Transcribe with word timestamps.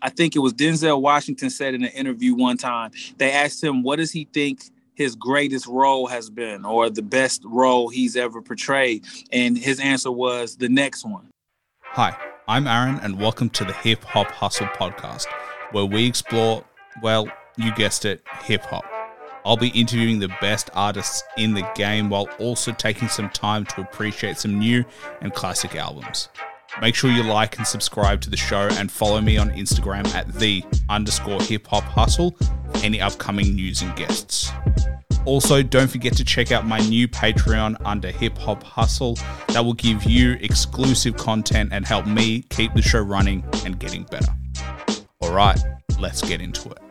I 0.00 0.10
think 0.10 0.36
it 0.36 0.38
was 0.38 0.52
Denzel 0.52 1.00
Washington 1.00 1.50
said 1.50 1.74
in 1.74 1.82
an 1.82 1.90
interview 1.90 2.32
one 2.32 2.56
time, 2.56 2.92
they 3.16 3.32
asked 3.32 3.62
him, 3.64 3.82
what 3.82 3.96
does 3.96 4.12
he 4.12 4.28
think 4.32 4.62
his 4.94 5.16
greatest 5.16 5.66
role 5.66 6.06
has 6.06 6.30
been 6.30 6.64
or 6.64 6.88
the 6.88 7.02
best 7.02 7.42
role 7.44 7.88
he's 7.88 8.14
ever 8.14 8.40
portrayed? 8.40 9.04
And 9.32 9.58
his 9.58 9.80
answer 9.80 10.12
was 10.12 10.56
the 10.56 10.68
next 10.68 11.04
one. 11.04 11.30
Hi, 11.82 12.16
I'm 12.46 12.68
Aaron, 12.68 13.00
and 13.02 13.18
welcome 13.18 13.50
to 13.50 13.64
the 13.64 13.72
Hip 13.72 14.04
Hop 14.04 14.30
Hustle 14.30 14.68
podcast, 14.68 15.26
where 15.72 15.86
we 15.86 16.06
explore, 16.06 16.64
well, 17.02 17.28
you 17.56 17.74
guessed 17.74 18.04
it, 18.04 18.22
hip 18.44 18.62
hop. 18.62 18.84
I'll 19.44 19.56
be 19.56 19.70
interviewing 19.70 20.20
the 20.20 20.32
best 20.40 20.70
artists 20.74 21.24
in 21.36 21.54
the 21.54 21.68
game 21.74 22.08
while 22.08 22.28
also 22.38 22.70
taking 22.70 23.08
some 23.08 23.30
time 23.30 23.64
to 23.66 23.80
appreciate 23.80 24.38
some 24.38 24.60
new 24.60 24.84
and 25.22 25.34
classic 25.34 25.74
albums. 25.74 26.28
Make 26.80 26.94
sure 26.94 27.10
you 27.10 27.22
like 27.22 27.58
and 27.58 27.66
subscribe 27.66 28.20
to 28.22 28.30
the 28.30 28.36
show 28.36 28.68
and 28.72 28.90
follow 28.90 29.20
me 29.20 29.36
on 29.36 29.50
Instagram 29.50 30.06
at 30.14 30.32
the 30.34 30.62
underscore 30.88 31.42
hip 31.42 31.66
hop 31.66 31.84
hustle 31.84 32.32
for 32.32 32.84
any 32.84 33.00
upcoming 33.00 33.54
news 33.54 33.82
and 33.82 33.94
guests. 33.96 34.52
Also, 35.24 35.62
don't 35.62 35.90
forget 35.90 36.16
to 36.16 36.24
check 36.24 36.52
out 36.52 36.66
my 36.66 36.78
new 36.88 37.06
Patreon 37.06 37.76
under 37.84 38.10
Hip 38.10 38.38
Hop 38.38 38.62
Hustle 38.62 39.18
that 39.48 39.62
will 39.62 39.74
give 39.74 40.04
you 40.04 40.38
exclusive 40.40 41.18
content 41.18 41.70
and 41.70 41.84
help 41.84 42.06
me 42.06 42.42
keep 42.48 42.72
the 42.72 42.80
show 42.80 43.00
running 43.00 43.44
and 43.66 43.78
getting 43.78 44.04
better. 44.04 44.32
All 45.20 45.32
right, 45.32 45.60
let's 45.98 46.22
get 46.22 46.40
into 46.40 46.70
it. 46.70 46.87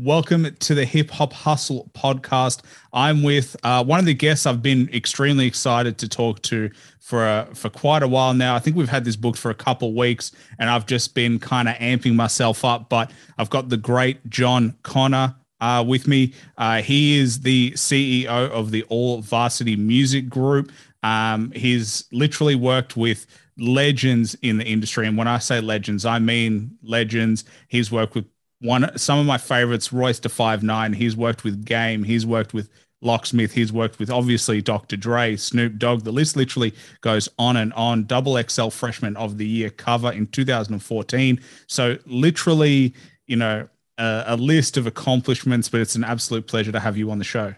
Welcome 0.00 0.54
to 0.54 0.76
the 0.76 0.84
Hip 0.84 1.10
Hop 1.10 1.32
Hustle 1.32 1.90
podcast. 1.92 2.60
I'm 2.92 3.24
with 3.24 3.56
uh, 3.64 3.82
one 3.82 3.98
of 3.98 4.04
the 4.04 4.14
guests 4.14 4.46
I've 4.46 4.62
been 4.62 4.88
extremely 4.94 5.44
excited 5.44 5.98
to 5.98 6.08
talk 6.08 6.40
to 6.42 6.70
for 7.00 7.26
uh, 7.26 7.46
for 7.46 7.68
quite 7.68 8.04
a 8.04 8.06
while 8.06 8.32
now. 8.32 8.54
I 8.54 8.60
think 8.60 8.76
we've 8.76 8.88
had 8.88 9.04
this 9.04 9.16
booked 9.16 9.40
for 9.40 9.50
a 9.50 9.56
couple 9.56 9.92
weeks, 9.96 10.30
and 10.60 10.70
I've 10.70 10.86
just 10.86 11.16
been 11.16 11.40
kind 11.40 11.68
of 11.68 11.74
amping 11.78 12.14
myself 12.14 12.64
up. 12.64 12.88
But 12.88 13.10
I've 13.38 13.50
got 13.50 13.70
the 13.70 13.76
great 13.76 14.24
Jon 14.30 14.76
Connor 14.84 15.34
uh, 15.60 15.84
with 15.84 16.06
me. 16.06 16.32
Uh, 16.56 16.80
he 16.80 17.18
is 17.18 17.40
the 17.40 17.72
CEO 17.72 18.28
of 18.28 18.70
the 18.70 18.84
All 18.84 19.20
Varsity 19.20 19.74
Music 19.74 20.28
Group. 20.28 20.70
Um, 21.02 21.50
he's 21.56 22.04
literally 22.12 22.54
worked 22.54 22.96
with 22.96 23.26
legends 23.58 24.36
in 24.42 24.58
the 24.58 24.64
industry, 24.64 25.08
and 25.08 25.18
when 25.18 25.26
I 25.26 25.38
say 25.38 25.60
legends, 25.60 26.06
I 26.06 26.20
mean 26.20 26.78
legends. 26.84 27.44
He's 27.66 27.90
worked 27.90 28.14
with 28.14 28.26
one 28.60 28.96
some 28.98 29.18
of 29.18 29.26
my 29.26 29.38
favorites, 29.38 29.92
Royce 29.92 30.18
da 30.18 30.28
Five 30.28 30.62
Nine. 30.62 30.92
He's 30.92 31.16
worked 31.16 31.44
with 31.44 31.64
Game. 31.64 32.04
He's 32.04 32.26
worked 32.26 32.54
with 32.54 32.68
Locksmith. 33.00 33.52
He's 33.52 33.72
worked 33.72 33.98
with 33.98 34.10
obviously 34.10 34.60
Dr. 34.60 34.96
Dre, 34.96 35.36
Snoop 35.36 35.78
Dogg. 35.78 36.02
The 36.02 36.12
list 36.12 36.36
literally 36.36 36.74
goes 37.00 37.28
on 37.38 37.56
and 37.56 37.72
on. 37.74 38.04
Double 38.04 38.40
XL 38.42 38.68
Freshman 38.68 39.16
of 39.16 39.38
the 39.38 39.46
Year 39.46 39.70
cover 39.70 40.10
in 40.12 40.26
2014. 40.26 41.40
So 41.66 41.98
literally, 42.06 42.94
you 43.26 43.36
know, 43.36 43.68
a, 43.98 44.24
a 44.26 44.36
list 44.36 44.76
of 44.76 44.86
accomplishments. 44.86 45.68
But 45.68 45.80
it's 45.80 45.94
an 45.94 46.04
absolute 46.04 46.46
pleasure 46.46 46.72
to 46.72 46.80
have 46.80 46.96
you 46.96 47.10
on 47.10 47.18
the 47.18 47.24
show. 47.24 47.54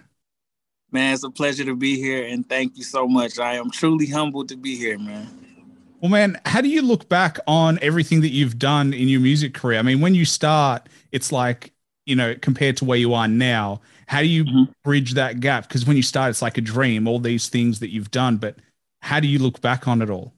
Man, 0.93 1.15
it's 1.15 1.23
a 1.23 1.31
pleasure 1.31 1.65
to 1.65 1.77
be 1.77 1.97
here, 1.97 2.27
and 2.27 2.47
thank 2.49 2.77
you 2.77 2.83
so 2.83 3.07
much. 3.07 3.39
I 3.39 3.55
am 3.55 3.71
truly 3.71 4.07
humbled 4.07 4.49
to 4.49 4.57
be 4.57 4.77
here, 4.77 4.99
man. 4.99 5.40
Well, 6.01 6.11
man, 6.11 6.41
how 6.47 6.63
do 6.63 6.69
you 6.69 6.81
look 6.81 7.09
back 7.09 7.39
on 7.47 7.79
everything 7.83 8.23
that 8.23 8.31
you've 8.31 8.59
done 8.59 8.95
in 8.95 9.09
your 9.09 9.21
music 9.21 9.53
career? 9.53 9.79
I 9.79 9.83
mean, 9.83 10.01
when 10.01 10.15
you 10.15 10.25
start, 10.25 10.89
it's 11.13 11.31
like, 11.31 11.73
you 12.07 12.17
know, 12.17 12.35
compared 12.41 12.79
to 12.79 12.87
where 12.87 12.99
you 12.99 13.13
are 13.13 13.29
now, 13.29 13.83
how 14.07 14.21
do 14.21 14.27
you 14.27 14.45
mm-hmm. 14.45 14.73
bridge 14.83 15.13
that 15.15 15.41
gap? 15.41 15.69
Because 15.69 15.85
when 15.85 15.97
you 15.97 16.03
start, 16.03 16.31
it's 16.31 16.41
like 16.41 16.57
a 16.57 16.63
dream, 16.63 17.07
all 17.07 17.19
these 17.19 17.49
things 17.51 17.81
that 17.81 17.91
you've 17.91 18.11
done, 18.11 18.39
but 18.39 18.57
how 19.03 19.21
do 19.21 19.29
you 19.29 19.39
look 19.39 19.61
back 19.61 19.87
on 19.87 20.01
it 20.01 20.09
all? 20.09 20.33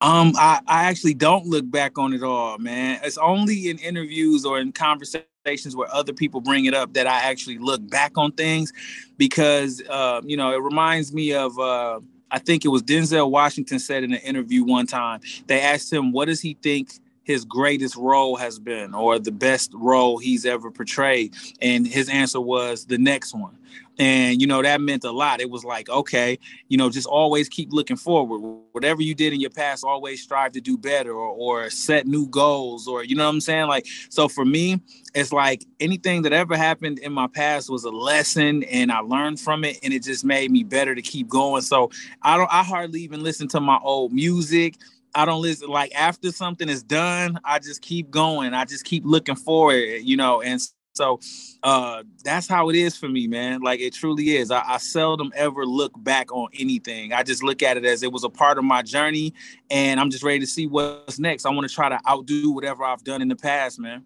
Um, 0.00 0.32
I, 0.36 0.60
I 0.68 0.84
actually 0.84 1.14
don't 1.14 1.46
look 1.46 1.68
back 1.68 1.98
on 1.98 2.14
it 2.14 2.22
all, 2.22 2.58
man. 2.58 3.00
It's 3.02 3.18
only 3.18 3.68
in 3.68 3.78
interviews 3.78 4.44
or 4.44 4.60
in 4.60 4.70
conversations 4.70 5.74
where 5.74 5.92
other 5.92 6.12
people 6.12 6.40
bring 6.40 6.66
it 6.66 6.74
up 6.74 6.92
that 6.92 7.08
I 7.08 7.22
actually 7.22 7.58
look 7.58 7.88
back 7.90 8.16
on 8.16 8.30
things 8.32 8.72
because, 9.16 9.82
uh, 9.90 10.20
you 10.24 10.36
know, 10.36 10.52
it 10.52 10.62
reminds 10.62 11.12
me 11.12 11.32
of, 11.32 11.58
uh, 11.58 11.98
I 12.30 12.38
think 12.38 12.64
it 12.64 12.68
was 12.68 12.82
Denzel 12.82 13.30
Washington 13.30 13.78
said 13.78 14.04
in 14.04 14.12
an 14.12 14.20
interview 14.20 14.64
one 14.64 14.86
time, 14.86 15.20
they 15.46 15.60
asked 15.60 15.92
him, 15.92 16.12
what 16.12 16.26
does 16.26 16.40
he 16.40 16.54
think 16.62 16.90
his 17.24 17.44
greatest 17.44 17.96
role 17.96 18.36
has 18.36 18.58
been 18.58 18.94
or 18.94 19.18
the 19.18 19.32
best 19.32 19.70
role 19.74 20.18
he's 20.18 20.46
ever 20.46 20.70
portrayed? 20.70 21.34
And 21.60 21.86
his 21.86 22.08
answer 22.08 22.40
was 22.40 22.86
the 22.86 22.98
next 22.98 23.34
one. 23.34 23.56
And, 23.98 24.40
you 24.40 24.46
know, 24.46 24.62
that 24.62 24.80
meant 24.80 25.04
a 25.04 25.10
lot. 25.10 25.40
It 25.40 25.50
was 25.50 25.64
like, 25.64 25.88
okay, 25.88 26.38
you 26.68 26.78
know, 26.78 26.88
just 26.88 27.06
always 27.06 27.48
keep 27.48 27.72
looking 27.72 27.96
forward. 27.96 28.38
Whatever 28.72 29.02
you 29.02 29.14
did 29.14 29.32
in 29.32 29.40
your 29.40 29.50
past, 29.50 29.84
always 29.84 30.22
strive 30.22 30.52
to 30.52 30.60
do 30.60 30.78
better 30.78 31.12
or, 31.12 31.30
or 31.30 31.70
set 31.70 32.06
new 32.06 32.28
goals 32.28 32.86
or, 32.86 33.02
you 33.02 33.16
know 33.16 33.24
what 33.24 33.34
I'm 33.34 33.40
saying? 33.40 33.66
Like, 33.66 33.86
so 34.08 34.28
for 34.28 34.44
me, 34.44 34.80
it's 35.14 35.32
like 35.32 35.64
anything 35.80 36.22
that 36.22 36.32
ever 36.32 36.56
happened 36.56 37.00
in 37.00 37.12
my 37.12 37.26
past 37.26 37.70
was 37.70 37.82
a 37.84 37.90
lesson 37.90 38.62
and 38.64 38.92
I 38.92 39.00
learned 39.00 39.40
from 39.40 39.64
it 39.64 39.78
and 39.82 39.92
it 39.92 40.04
just 40.04 40.24
made 40.24 40.52
me 40.52 40.62
better 40.62 40.94
to 40.94 41.02
keep 41.02 41.28
going. 41.28 41.62
So 41.62 41.90
I 42.22 42.36
don't, 42.36 42.52
I 42.52 42.62
hardly 42.62 43.00
even 43.00 43.22
listen 43.22 43.48
to 43.48 43.60
my 43.60 43.78
old 43.82 44.12
music. 44.12 44.76
I 45.14 45.24
don't 45.24 45.42
listen 45.42 45.68
like 45.68 45.92
after 45.94 46.30
something 46.30 46.68
is 46.68 46.82
done, 46.84 47.40
I 47.44 47.58
just 47.58 47.82
keep 47.82 48.10
going. 48.10 48.54
I 48.54 48.64
just 48.64 48.84
keep 48.84 49.04
looking 49.04 49.36
forward, 49.36 50.02
you 50.02 50.16
know, 50.16 50.42
and 50.42 50.60
so 50.98 51.20
uh, 51.62 52.02
that's 52.24 52.46
how 52.46 52.68
it 52.68 52.76
is 52.76 52.96
for 52.96 53.08
me, 53.08 53.26
man. 53.26 53.62
Like 53.62 53.80
it 53.80 53.94
truly 53.94 54.36
is. 54.36 54.50
I, 54.50 54.62
I, 54.66 54.76
seldom 54.78 55.32
ever 55.34 55.64
look 55.64 55.92
back 56.02 56.30
on 56.32 56.48
anything. 56.58 57.12
I 57.12 57.22
just 57.22 57.42
look 57.42 57.62
at 57.62 57.76
it 57.76 57.84
as 57.84 58.02
it 58.02 58.12
was 58.12 58.24
a 58.24 58.28
part 58.28 58.58
of 58.58 58.64
my 58.64 58.82
journey, 58.82 59.32
and 59.70 59.98
I'm 59.98 60.10
just 60.10 60.24
ready 60.24 60.40
to 60.40 60.46
see 60.46 60.66
what's 60.66 61.18
next. 61.18 61.46
I 61.46 61.50
want 61.50 61.66
to 61.66 61.74
try 61.74 61.88
to 61.88 61.98
outdo 62.06 62.50
whatever 62.50 62.84
I've 62.84 63.04
done 63.04 63.22
in 63.22 63.28
the 63.28 63.36
past, 63.36 63.78
man. 63.78 64.04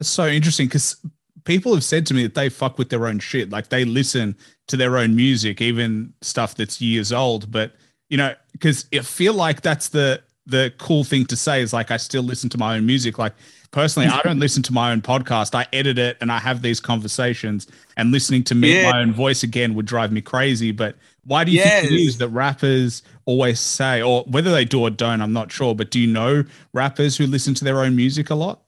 It's 0.00 0.10
so 0.10 0.26
interesting 0.26 0.66
because 0.66 0.96
people 1.44 1.72
have 1.74 1.84
said 1.84 2.06
to 2.06 2.14
me 2.14 2.24
that 2.24 2.34
they 2.34 2.48
fuck 2.48 2.76
with 2.76 2.90
their 2.90 3.06
own 3.06 3.20
shit. 3.20 3.50
Like 3.50 3.68
they 3.68 3.84
listen 3.84 4.36
to 4.66 4.76
their 4.76 4.98
own 4.98 5.14
music, 5.14 5.60
even 5.60 6.12
stuff 6.20 6.56
that's 6.56 6.80
years 6.80 7.12
old. 7.12 7.50
But 7.50 7.72
you 8.10 8.16
know, 8.16 8.34
because 8.52 8.86
I 8.92 8.98
feel 9.00 9.34
like 9.34 9.62
that's 9.62 9.88
the 9.90 10.22
the 10.46 10.72
cool 10.78 11.04
thing 11.04 11.24
to 11.26 11.36
say 11.36 11.62
is 11.62 11.72
like 11.72 11.90
I 11.90 11.96
still 11.96 12.22
listen 12.22 12.50
to 12.50 12.58
my 12.58 12.76
own 12.76 12.84
music. 12.84 13.18
Like 13.18 13.34
personally, 13.74 14.08
I 14.08 14.22
don't 14.22 14.38
listen 14.38 14.62
to 14.62 14.72
my 14.72 14.92
own 14.92 15.02
podcast. 15.02 15.52
I 15.54 15.66
edit 15.72 15.98
it 15.98 16.16
and 16.20 16.30
I 16.30 16.38
have 16.38 16.62
these 16.62 16.78
conversations. 16.78 17.66
And 17.96 18.12
listening 18.12 18.44
to 18.44 18.54
me, 18.54 18.80
yeah. 18.80 18.90
my 18.92 19.00
own 19.00 19.12
voice 19.12 19.42
again 19.42 19.74
would 19.74 19.84
drive 19.84 20.12
me 20.12 20.20
crazy. 20.20 20.70
But 20.70 20.94
why 21.24 21.42
do 21.42 21.50
you 21.50 21.58
yes. 21.58 21.80
think 21.80 21.92
it 21.92 22.00
is 22.00 22.18
that 22.18 22.28
rappers 22.28 23.02
always 23.24 23.58
say, 23.58 24.00
or 24.00 24.22
whether 24.28 24.52
they 24.52 24.64
do 24.64 24.80
or 24.80 24.90
don't, 24.90 25.20
I'm 25.20 25.32
not 25.32 25.50
sure. 25.50 25.74
But 25.74 25.90
do 25.90 25.98
you 25.98 26.06
know 26.06 26.44
rappers 26.72 27.16
who 27.16 27.26
listen 27.26 27.52
to 27.54 27.64
their 27.64 27.80
own 27.80 27.96
music 27.96 28.30
a 28.30 28.36
lot? 28.36 28.63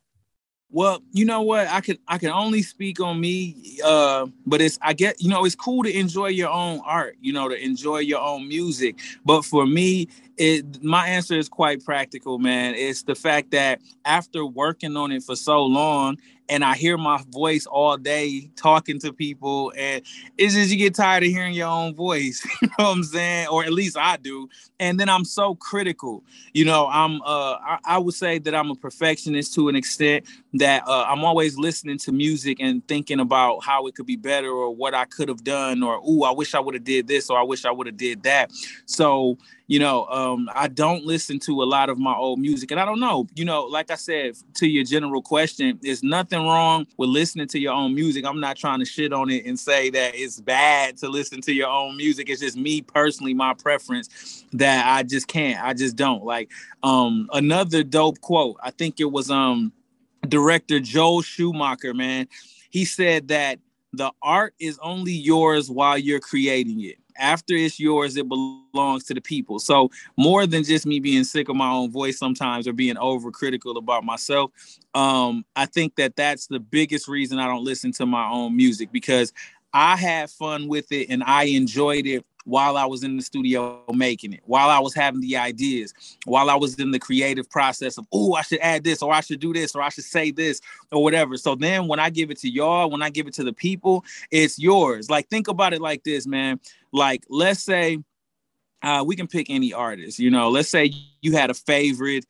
Well, 0.71 1.01
you 1.13 1.25
know 1.25 1.43
what? 1.43 1.69
I 1.69 1.81
can 1.81 1.97
I 2.09 2.19
can 2.19 2.31
only 2.31 2.61
speak 2.61 3.01
on 3.01 3.21
me, 3.21 3.79
uh, 3.85 4.27
but 4.47 4.61
it's 4.61 4.79
I 4.83 4.95
get 4.95 5.23
you 5.23 5.29
know 5.31 5.45
it's 5.45 5.55
cool 5.55 5.85
to 5.85 5.97
enjoy 5.97 6.27
your 6.29 6.51
own 6.51 6.81
art, 6.85 7.17
you 7.21 7.33
know, 7.33 7.49
to 7.49 7.57
enjoy 7.57 7.99
your 7.99 8.21
own 8.21 8.49
music. 8.49 8.99
But 9.25 9.45
for 9.45 9.65
me, 9.65 10.09
it 10.37 10.83
my 10.83 11.07
answer 11.07 11.39
is 11.39 11.49
quite 11.49 11.85
practical, 11.85 12.39
man. 12.39 12.75
It's 12.75 13.05
the 13.05 13.15
fact 13.15 13.53
that 13.53 13.81
after 14.05 14.45
working 14.45 14.97
on 14.97 15.13
it 15.13 15.23
for 15.23 15.37
so 15.37 15.63
long 15.63 16.19
and 16.49 16.65
I 16.65 16.75
hear 16.75 16.97
my 16.97 17.21
voice 17.31 17.67
all 17.67 17.97
day 17.97 18.51
talking 18.57 19.01
to 19.01 19.13
people, 19.13 19.73
and 19.77 20.03
it's 20.39 20.55
just 20.55 20.71
you 20.71 20.77
get 20.77 20.95
tired 20.95 21.25
of 21.25 21.31
hearing 21.31 21.55
your 21.55 21.69
own 21.69 21.95
voice, 21.95 22.45
you 22.63 22.69
know 22.69 22.85
what 22.85 22.93
I'm 22.97 23.03
saying? 23.03 23.49
Or 23.49 23.65
at 23.65 23.73
least 23.73 23.97
I 23.97 24.17
do. 24.17 24.49
And 24.79 25.01
then 25.01 25.09
I'm 25.09 25.25
so 25.25 25.55
critical. 25.57 26.23
You 26.53 26.65
know, 26.65 26.87
I'm 26.87 27.21
uh 27.23 27.57
I, 27.61 27.79
I 27.85 27.99
would 27.99 28.15
say 28.15 28.39
that 28.39 28.55
I'm 28.55 28.71
a 28.71 28.77
perfectionist 28.77 29.55
to 29.55 29.69
an 29.69 29.77
extent 29.77 30.25
that 30.59 30.87
uh, 30.87 31.05
I'm 31.09 31.25
always 31.25 31.59
listening 31.59 31.99
to 31.99 32.13
music 32.13 32.59
and 32.61 32.87
thinking 32.89 33.21
about 33.21 33.65
how 33.65 33.87
it 33.87 33.95
could 33.95 34.07
be 34.07 34.17
better 34.17 34.51
or 34.51 34.75
what 34.75 34.95
I 34.95 35.05
could 35.05 35.29
have 35.29 35.45
done, 35.45 35.83
or 35.83 35.97
ooh, 36.09 36.23
I 36.25 36.33
wish 36.33 36.55
I 36.55 36.61
would 36.61 36.75
have 36.75 36.85
did 36.85 37.07
this 37.07 37.31
or 37.31 37.39
I 37.39 37.43
wish 37.43 37.65
I 37.65 37.71
would 37.71 37.87
have 37.87 37.97
did 37.97 38.23
that. 38.25 38.53
So 38.87 39.39
you 39.69 39.79
know, 39.81 40.07
um, 40.07 40.49
I 40.55 40.69
don't 40.69 41.05
listen 41.05 41.39
to 41.41 41.63
a 41.63 41.65
lot 41.65 41.89
of 41.89 41.99
my 41.99 42.15
old 42.15 42.39
music. 42.39 42.71
And 42.71 42.79
I 42.79 42.85
don't 42.85 43.01
know, 43.01 43.27
you 43.35 43.45
know, 43.45 43.65
like 43.65 43.91
I 43.91 43.97
said, 43.97 44.37
to 44.55 44.67
your 44.69 44.85
general 44.85 45.23
question, 45.23 45.79
there's 45.83 46.03
nothing 46.03 46.39
wrong 46.39 46.87
with 46.97 47.09
listening 47.09 47.49
to 47.49 47.59
your 47.59 47.73
own 47.73 47.95
music. 47.95 48.25
I'm 48.25 48.41
not 48.41 48.57
trying 48.57 48.79
to 48.79 48.85
shit 48.85 49.13
on 49.13 49.29
it 49.31 49.45
and 49.45 49.59
say 49.59 49.91
that 49.91 50.15
it's 50.15 50.41
bad 50.41 50.97
to 50.99 51.09
listen 51.09 51.41
to 51.43 51.53
your 51.53 51.69
own 51.69 51.97
music. 51.97 52.29
It's 52.29 52.41
just 52.41 52.57
me 52.57 52.81
personally, 52.81 53.35
my 53.35 53.55
preference 53.55 54.45
that 54.53 54.87
I 54.87 55.03
just 55.03 55.27
can't. 55.27 55.63
I 55.63 55.75
just 55.75 55.97
don't. 55.97 56.25
Like 56.25 56.51
um 56.83 57.29
another 57.33 57.83
dope 57.83 58.21
quote. 58.21 58.57
I 58.63 58.71
think 58.71 59.01
it 59.01 59.11
was 59.11 59.31
um 59.31 59.73
director 60.27 60.81
Joel 60.81 61.23
Schumacher, 61.23 61.95
man. 61.95 62.29
He 62.71 62.85
said 62.85 63.29
that 63.29 63.59
the 63.93 64.13
art 64.23 64.55
is 64.59 64.79
only 64.83 65.13
yours 65.13 65.71
while 65.71 65.97
you're 65.97 66.21
creating 66.21 66.83
it 66.83 66.99
after 67.19 67.55
it's 67.55 67.79
yours, 67.81 68.17
it 68.17 68.29
belongs 68.29 69.05
to 69.05 69.15
the 69.15 69.21
people. 69.21 69.59
So 69.59 69.91
more 70.17 70.47
than 70.47 70.65
just 70.65 70.87
me 70.87 71.01
being 71.01 71.25
sick 71.25 71.49
of 71.49 71.57
my 71.57 71.71
own 71.71 71.91
voice 71.91 72.19
sometimes 72.19 72.67
or 72.67 72.73
being 72.73 72.97
overcritical 72.97 73.77
about 73.77 74.05
myself, 74.05 74.51
um, 74.95 75.45
I 75.55 75.67
think 75.67 75.97
that 75.97 76.17
that's 76.17 76.47
the 76.47 76.61
biggest 76.61 77.09
reason 77.09 77.39
I 77.39 77.47
don't 77.47 77.65
listen 77.65 77.93
to 77.93 78.07
my 78.07 78.29
own 78.29 78.57
music 78.57 78.93
because 78.93 79.33
I 79.73 79.97
had 79.97 80.31
fun 80.31 80.69
with 80.69 80.91
it 80.93 81.09
and 81.11 81.23
I 81.25 81.45
enjoyed 81.45 82.07
it 82.07 82.25
while 82.47 82.77
I 82.77 82.87
was 82.87 83.03
in 83.03 83.17
the 83.17 83.23
studio 83.23 83.83
making 83.93 84.33
it, 84.33 84.41
while 84.45 84.71
I 84.71 84.79
was 84.79 84.95
having 84.95 85.21
the 85.21 85.37
ideas, 85.37 85.93
while 86.25 86.49
I 86.49 86.55
was 86.55 86.77
in 86.77 86.93
the 86.93 86.99
creative 86.99 87.51
process 87.51 87.99
of, 87.99 88.07
oh, 88.13 88.35
I 88.35 88.43
should 88.43 88.61
add 88.61 88.85
this, 88.85 89.03
or 89.03 89.13
I 89.13 89.21
should 89.21 89.41
do 89.41 89.53
this, 89.53 89.75
or 89.75 89.83
I 89.83 89.89
should 89.89 90.05
say 90.05 90.31
this, 90.31 90.61
or 90.93 91.03
whatever. 91.03 91.37
So 91.37 91.57
then 91.57 91.89
when 91.89 91.99
I 91.99 92.09
give 92.09 92.31
it 92.31 92.39
to 92.39 92.49
y'all, 92.49 92.89
when 92.89 93.03
I 93.03 93.11
give 93.11 93.27
it 93.27 93.35
to 93.35 93.45
the 93.45 93.53
people, 93.53 94.05
it's 94.31 94.59
yours. 94.61 95.11
Like, 95.11 95.29
think 95.29 95.49
about 95.49 95.75
it 95.75 95.81
like 95.81 96.05
this, 96.05 96.25
man. 96.25 96.61
Like, 96.93 97.25
let's 97.29 97.63
say 97.63 97.99
uh, 98.83 99.03
we 99.05 99.17
can 99.17 99.27
pick 99.27 99.51
any 99.51 99.73
artist, 99.73 100.21
you 100.21 100.31
know, 100.31 100.49
let's 100.49 100.69
say 100.69 100.93
you 101.21 101.33
had 101.33 101.51
a 101.51 101.55
favorite 101.55 102.25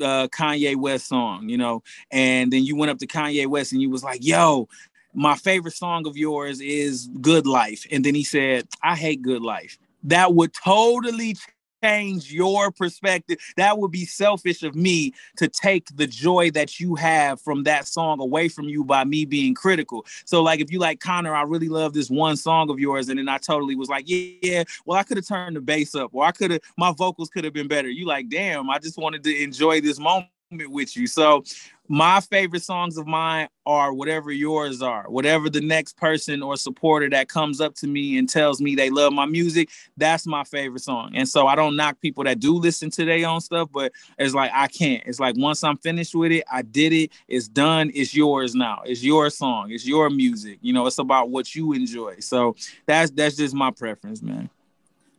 uh, 0.00 0.28
Kanye 0.28 0.76
West 0.76 1.08
song, 1.08 1.48
you 1.48 1.56
know, 1.56 1.82
and 2.10 2.52
then 2.52 2.64
you 2.64 2.76
went 2.76 2.90
up 2.90 2.98
to 2.98 3.06
Kanye 3.06 3.46
West 3.46 3.72
and 3.72 3.80
you 3.80 3.88
was 3.88 4.04
like, 4.04 4.22
yo, 4.22 4.68
my 5.14 5.36
favorite 5.36 5.74
song 5.74 6.06
of 6.06 6.16
yours 6.16 6.60
is 6.60 7.08
Good 7.20 7.46
Life. 7.46 7.86
And 7.90 8.04
then 8.04 8.14
he 8.14 8.24
said, 8.24 8.68
I 8.82 8.96
hate 8.96 9.22
Good 9.22 9.42
Life. 9.42 9.78
That 10.02 10.34
would 10.34 10.52
totally 10.52 11.36
change 11.82 12.32
your 12.32 12.70
perspective. 12.70 13.38
That 13.56 13.78
would 13.78 13.90
be 13.90 14.06
selfish 14.06 14.62
of 14.62 14.74
me 14.74 15.12
to 15.36 15.48
take 15.48 15.94
the 15.94 16.06
joy 16.06 16.50
that 16.52 16.80
you 16.80 16.94
have 16.94 17.40
from 17.40 17.64
that 17.64 17.86
song 17.86 18.20
away 18.20 18.48
from 18.48 18.64
you 18.68 18.84
by 18.84 19.04
me 19.04 19.24
being 19.26 19.54
critical. 19.54 20.06
So, 20.24 20.42
like, 20.42 20.60
if 20.60 20.72
you 20.72 20.78
like 20.78 21.00
Connor, 21.00 21.34
I 21.34 21.42
really 21.42 21.68
love 21.68 21.92
this 21.92 22.08
one 22.08 22.36
song 22.36 22.70
of 22.70 22.78
yours, 22.78 23.08
and 23.08 23.18
then 23.18 23.28
I 23.28 23.38
totally 23.38 23.76
was 23.76 23.88
like, 23.88 24.08
yeah, 24.08 24.30
yeah 24.42 24.64
well, 24.86 24.98
I 24.98 25.02
could 25.02 25.18
have 25.18 25.26
turned 25.26 25.56
the 25.56 25.60
bass 25.60 25.94
up, 25.94 26.10
or 26.14 26.24
I 26.24 26.32
could 26.32 26.52
have, 26.52 26.60
my 26.78 26.92
vocals 26.92 27.28
could 27.28 27.44
have 27.44 27.52
been 27.52 27.68
better. 27.68 27.88
You 27.88 28.06
like, 28.06 28.28
damn, 28.30 28.70
I 28.70 28.78
just 28.78 28.96
wanted 28.96 29.22
to 29.24 29.42
enjoy 29.42 29.80
this 29.80 29.98
moment 29.98 30.28
with 30.70 30.96
you. 30.96 31.06
So 31.06 31.44
my 31.88 32.20
favorite 32.20 32.62
songs 32.62 32.96
of 32.96 33.06
mine 33.06 33.48
are 33.66 33.92
whatever 33.92 34.32
yours 34.32 34.80
are 34.80 35.04
whatever 35.10 35.50
the 35.50 35.60
next 35.60 35.96
person 35.96 36.42
or 36.42 36.56
supporter 36.56 37.10
that 37.10 37.28
comes 37.28 37.60
up 37.60 37.74
to 37.74 37.86
me 37.86 38.16
and 38.16 38.28
tells 38.28 38.60
me 38.60 38.74
they 38.74 38.88
love 38.88 39.12
my 39.12 39.26
music 39.26 39.68
that's 39.96 40.26
my 40.26 40.44
favorite 40.44 40.80
song. 40.80 41.12
And 41.14 41.28
so 41.28 41.46
i 41.46 41.54
don't 41.54 41.76
knock 41.76 42.00
people 42.00 42.24
that 42.24 42.40
do 42.40 42.54
listen 42.54 42.90
to 42.90 43.04
their 43.04 43.28
own 43.28 43.40
stuff 43.40 43.68
but 43.72 43.92
it's 44.18 44.34
like 44.34 44.50
i 44.54 44.66
can't. 44.68 45.02
It's 45.06 45.20
like 45.20 45.36
once 45.36 45.62
i'm 45.62 45.76
finished 45.78 46.14
with 46.14 46.32
it 46.32 46.44
i 46.50 46.62
did 46.62 46.92
it. 46.92 47.10
It's 47.28 47.48
done. 47.48 47.90
It's 47.94 48.14
yours 48.14 48.54
now. 48.54 48.82
It's 48.84 49.02
your 49.02 49.28
song. 49.30 49.70
It's 49.70 49.86
your 49.86 50.08
music. 50.10 50.58
You 50.62 50.72
know 50.72 50.86
it's 50.86 50.98
about 50.98 51.30
what 51.30 51.54
you 51.54 51.72
enjoy. 51.72 52.20
So 52.20 52.56
that's 52.86 53.10
that's 53.10 53.36
just 53.36 53.54
my 53.54 53.70
preference 53.70 54.22
man. 54.22 54.48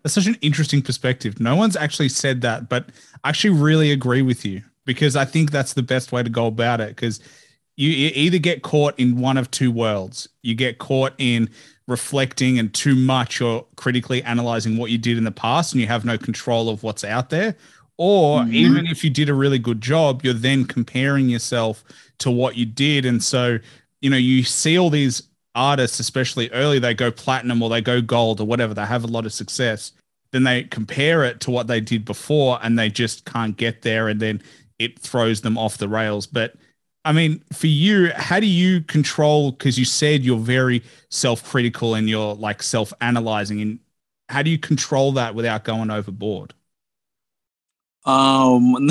That's 0.04 0.14
such 0.14 0.28
an 0.28 0.38
interesting 0.42 0.82
perspective. 0.82 1.40
No 1.40 1.56
one's 1.56 1.76
actually 1.76 2.10
said 2.10 2.42
that 2.42 2.70
but 2.70 2.90
i 3.24 3.30
actually 3.30 3.52
really 3.52 3.92
agree 3.92 4.22
with 4.22 4.46
you 4.46 4.64
because 4.86 5.16
I 5.16 5.26
think 5.26 5.52
that's 5.52 5.74
the 5.74 5.84
best 5.84 6.12
way 6.12 6.24
to 6.24 6.30
go 6.30 6.48
about 6.48 6.82
it. 6.82 6.90
Because 6.90 7.20
you, 7.76 7.90
either 7.90 8.38
get 8.38 8.62
caught 8.62 8.98
in 8.98 9.20
one 9.20 9.38
of 9.38 9.52
two 9.52 9.72
worlds. 9.72 10.30
You 10.42 10.56
get 10.56 10.78
caught 10.78 11.14
in 11.18 11.50
reflecting 11.88 12.58
and 12.58 12.74
too 12.74 12.96
much 12.96 13.42
or 13.42 13.66
critically 13.76 14.24
analyzing 14.24 14.78
what 14.78 14.92
you 14.92 14.98
did 14.98 15.18
in 15.18 15.24
the 15.24 15.32
past 15.32 15.74
and 15.74 15.82
you 15.82 15.88
have 15.88 16.06
no 16.06 16.18
control 16.18 16.70
of 16.70 16.84
what's 16.84 17.04
out 17.04 17.30
there. 17.30 17.56
Or 17.98 18.40
mm-hmm. 18.40 18.54
even 18.54 18.88
if 18.88 19.04
you 19.04 19.10
did 19.10 19.30
a 19.30 19.34
really 19.34 19.60
good 19.60 19.82
job, 19.82 20.24
you're 20.24 20.34
then 20.34 20.66
comparing 20.66 21.30
yourself 21.30 21.84
to 22.20 22.32
what 22.32 22.56
you 22.56 22.66
did. 22.66 23.06
And 23.06 23.24
so, 23.24 23.60
you 24.02 24.10
know, 24.10 24.18
you 24.18 24.44
see 24.44 24.78
all 24.78 24.90
these 24.90 25.24
artists, 25.54 26.00
especially 26.00 26.52
early, 26.52 26.80
they 26.80 26.94
go 26.94 27.12
platinum 27.12 27.62
or 27.62 27.70
they 27.70 27.82
go 27.82 28.02
gold 28.02 28.42
or 28.42 28.46
whatever, 28.46 28.74
they 28.74 28.86
have 28.86 29.04
a 29.04 29.08
lot 29.08 29.26
of 29.26 29.34
success. 29.34 29.94
Then 30.32 30.44
they 30.44 30.64
compare 30.64 31.24
it 31.24 31.40
to 31.42 31.52
what 31.52 31.68
they 31.68 31.80
did 31.80 32.04
before 32.04 32.60
and 32.62 32.78
they 32.78 32.90
just 32.90 33.26
can't 33.26 33.56
get 33.56 33.84
there. 33.84 34.10
And 34.10 34.20
then 34.20 34.42
it 34.80 35.00
throws 35.00 35.42
them 35.42 35.57
off 35.57 35.77
the 35.77 35.89
rails. 35.89 36.27
But 36.27 36.56
I 37.04 37.12
mean, 37.12 37.44
for 37.54 37.68
you, 37.68 38.12
how 38.16 38.39
do 38.39 38.48
you 38.48 38.81
control? 38.81 39.51
Because 39.51 39.77
you 39.77 39.86
said 39.86 40.24
you're 40.24 40.39
very 40.39 40.83
self 41.10 41.44
critical 41.44 41.95
and 41.95 42.10
you're 42.10 42.33
like 42.36 42.63
self 42.63 42.94
analyzing. 43.01 43.62
And 43.62 43.80
how 44.30 44.42
do 44.42 44.50
you 44.50 44.57
control 44.57 45.12
that 45.13 45.36
without 45.36 45.63
going 45.63 45.92
overboard? 45.92 46.54
Um, 48.06 48.90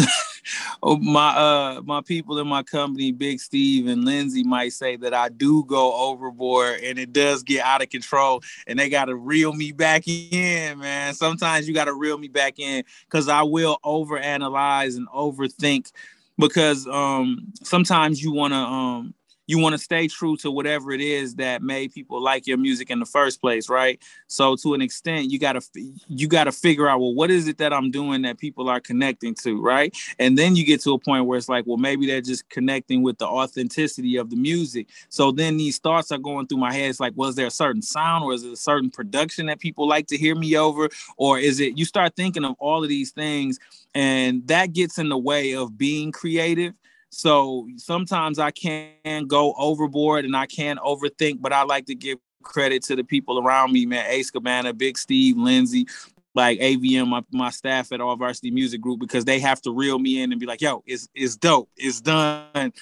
my 0.83 1.29
uh 1.37 1.83
my 1.85 2.01
people 2.03 2.39
in 2.39 2.47
my 2.47 2.63
company, 2.63 3.13
Big 3.13 3.41
Steve 3.41 3.87
and 3.87 4.05
Lindsay, 4.05 4.43
might 4.43 4.73
say 4.73 4.97
that 4.97 5.15
I 5.15 5.29
do 5.29 5.65
go 5.65 5.95
overboard 5.95 6.81
and 6.83 6.99
it 6.99 7.13
does 7.13 7.43
get 7.43 7.65
out 7.65 7.83
of 7.83 7.91
control, 7.91 8.43
and 8.67 8.79
they 8.79 8.89
got 8.89 9.07
to 9.07 9.17
reel 9.17 9.53
me 9.53 9.73
back 9.73 10.07
in, 10.07 10.79
man. 10.79 11.15
Sometimes 11.15 11.69
you 11.69 11.75
got 11.75 11.87
to 11.87 11.95
reel 11.95 12.19
me 12.19 12.29
back 12.29 12.59
in 12.59 12.85
because 13.09 13.29
I 13.29 13.43
will 13.43 13.79
overanalyze 13.85 14.97
and 14.97 15.09
overthink 15.09 15.93
because 16.39 16.87
um 16.89 17.53
sometimes 17.63 18.23
you 18.23 18.33
want 18.33 18.53
to 18.53 18.59
um 18.59 19.15
you 19.47 19.59
want 19.59 19.75
to 19.75 19.79
stay 19.79 20.09
true 20.09 20.37
to 20.39 20.51
whatever 20.51 20.93
it 20.93 21.01
is 21.01 21.35
that 21.37 21.63
made 21.63 21.93
people 21.93 22.21
like 22.21 22.47
your 22.47 22.57
music 22.57 22.91
in 22.91 22.99
the 22.99 23.07
first 23.07 23.41
place 23.41 23.69
right? 23.69 24.01
So 24.27 24.57
to 24.57 24.75
an 24.75 24.83
extent 24.83 25.31
you 25.31 25.39
got 25.39 25.53
to 25.53 25.93
you 26.09 26.29
got 26.29 26.45
to 26.45 26.53
figure 26.53 26.89
out 26.89 27.01
well 27.01 27.15
what 27.15 27.31
is 27.31 27.49
it 27.49 27.59
that 27.59 27.73
i'm 27.73 27.91
doing 27.91 28.23
that 28.23 28.39
people 28.39 28.69
are 28.69 28.81
connecting 28.81 29.35
to 29.43 29.61
right? 29.61 29.95
And 30.19 30.39
then 30.39 30.57
you 30.57 30.65
get 30.65 30.81
to 30.83 30.93
a 30.93 30.99
point 30.99 31.27
where 31.27 31.39
it's 31.39 31.49
like 31.49 31.67
well 31.67 31.77
maybe 31.77 32.07
they're 32.07 32.21
just 32.21 32.49
connecting 32.49 33.03
with 33.03 33.19
the 33.19 33.27
authenticity 33.27 34.17
of 34.17 34.31
the 34.31 34.37
music. 34.37 34.89
So 35.09 35.33
then 35.33 35.57
these 35.57 35.79
thoughts 35.79 36.13
are 36.13 36.19
going 36.19 36.47
through 36.47 36.59
my 36.59 36.73
head. 36.73 36.91
It's 36.91 37.01
like 37.01 37.15
was 37.17 37.35
there 37.35 37.47
a 37.47 37.51
certain 37.51 37.83
sound 37.83 38.25
or 38.25 38.33
is 38.33 38.45
it 38.45 38.53
a 38.53 38.57
certain 38.57 38.91
production 38.91 39.47
that 39.47 39.61
people 39.61 39.89
like 39.89 40.07
to 40.09 40.17
hear 40.17 40.35
me 40.35 40.57
over? 40.57 40.89
Or 41.17 41.39
is 41.39 41.61
it 41.61 41.79
you 41.79 41.85
start 41.85 42.17
thinking 42.17 42.45
of 42.45 42.57
all 42.59 42.83
of 42.83 42.89
these 42.89 43.11
things 43.11 43.59
and 43.95 44.47
that 44.49 44.73
gets 44.73 44.99
in 44.99 45.09
the 45.09 45.19
way 45.19 45.55
of 45.55 45.79
being 45.79 46.13
creative 46.13 46.75
so 47.15 47.69
sometimes 47.77 48.39
I 48.39 48.51
can 48.51 49.27
go 49.27 49.55
overboard 49.57 50.25
and 50.25 50.37
I 50.37 50.47
can 50.47 50.79
overthink, 50.79 51.41
but 51.41 51.53
I 51.53 51.63
like 51.63 51.87
to 51.87 51.95
give 51.95 52.19
credit 52.43 52.83
to 52.85 52.97
the 52.97 53.05
people 53.05 53.39
around 53.39 53.73
me, 53.73 53.87
man. 53.87 54.05
Ace 54.09 54.31
Cabana, 54.31 54.73
Big 54.73 54.99
Steve, 54.99 55.37
Lindsay, 55.37 55.87
like 56.35 56.59
AVM, 56.59 57.09
my, 57.09 57.23
my 57.31 57.51
staff 57.51 57.93
at 57.93 58.01
All 58.01 58.17
Varsity 58.17 58.51
Music 58.51 58.81
Group, 58.81 59.01
because 59.01 59.25
they 59.25 59.39
have 59.39 59.63
to 59.63 59.71
reel 59.71 59.99
me 59.99 60.23
in 60.23 60.33
and 60.33 60.41
be 60.41 60.47
like, 60.47 60.61
yo, 60.61 60.83
it's 60.87 61.09
it's 61.15 61.37
dope. 61.37 61.71
It's 61.77 62.01
done. 62.01 62.73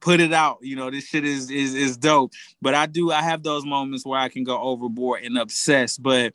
Put 0.00 0.20
it 0.20 0.32
out. 0.32 0.58
You 0.60 0.76
know, 0.76 0.90
this 0.90 1.04
shit 1.04 1.24
is 1.24 1.50
is 1.50 1.74
is 1.74 1.96
dope. 1.96 2.32
But 2.60 2.74
I 2.74 2.86
do 2.86 3.10
I 3.10 3.22
have 3.22 3.42
those 3.42 3.64
moments 3.64 4.04
where 4.04 4.20
I 4.20 4.28
can 4.28 4.44
go 4.44 4.60
overboard 4.60 5.24
and 5.24 5.38
obsess. 5.38 5.96
But 5.98 6.34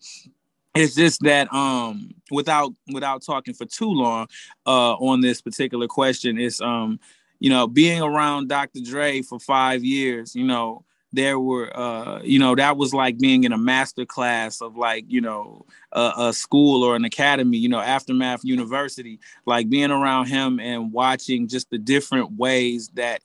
it's 0.76 0.96
just 0.96 1.22
that 1.22 1.54
um 1.54 2.10
without 2.32 2.74
without 2.92 3.24
talking 3.24 3.54
for 3.54 3.66
too 3.66 3.92
long 3.92 4.28
uh 4.66 4.94
on 4.96 5.22
this 5.22 5.42
particular 5.42 5.88
question, 5.88 6.40
it's 6.40 6.60
um 6.60 7.00
you 7.44 7.50
know, 7.50 7.68
being 7.68 8.02
around 8.02 8.48
Dr. 8.48 8.80
Dre 8.80 9.22
for 9.22 9.38
five 9.38 9.84
years, 9.84 10.34
you 10.34 10.46
know, 10.46 10.86
there 11.12 11.38
were, 11.38 11.78
uh, 11.78 12.22
you 12.24 12.40
know, 12.40 12.56
that 12.56 12.78
was 12.78 12.94
like 12.94 13.20
being 13.20 13.44
in 13.44 13.52
a 13.52 13.58
master 13.58 14.06
class 14.06 14.62
of 14.62 14.78
like, 14.78 15.04
you 15.10 15.20
know, 15.20 15.66
a, 15.92 16.14
a, 16.18 16.34
school 16.34 16.84
or 16.84 16.96
an 16.96 17.04
academy, 17.04 17.58
you 17.58 17.68
know, 17.68 17.82
Aftermath 17.82 18.46
University, 18.46 19.20
like 19.46 19.70
being 19.70 19.92
around 19.92 20.28
him 20.28 20.58
and 20.62 20.94
watching 20.94 21.50
just 21.50 21.70
the 21.70 21.78
different 21.78 22.32
ways 22.32 22.88
that 22.94 23.22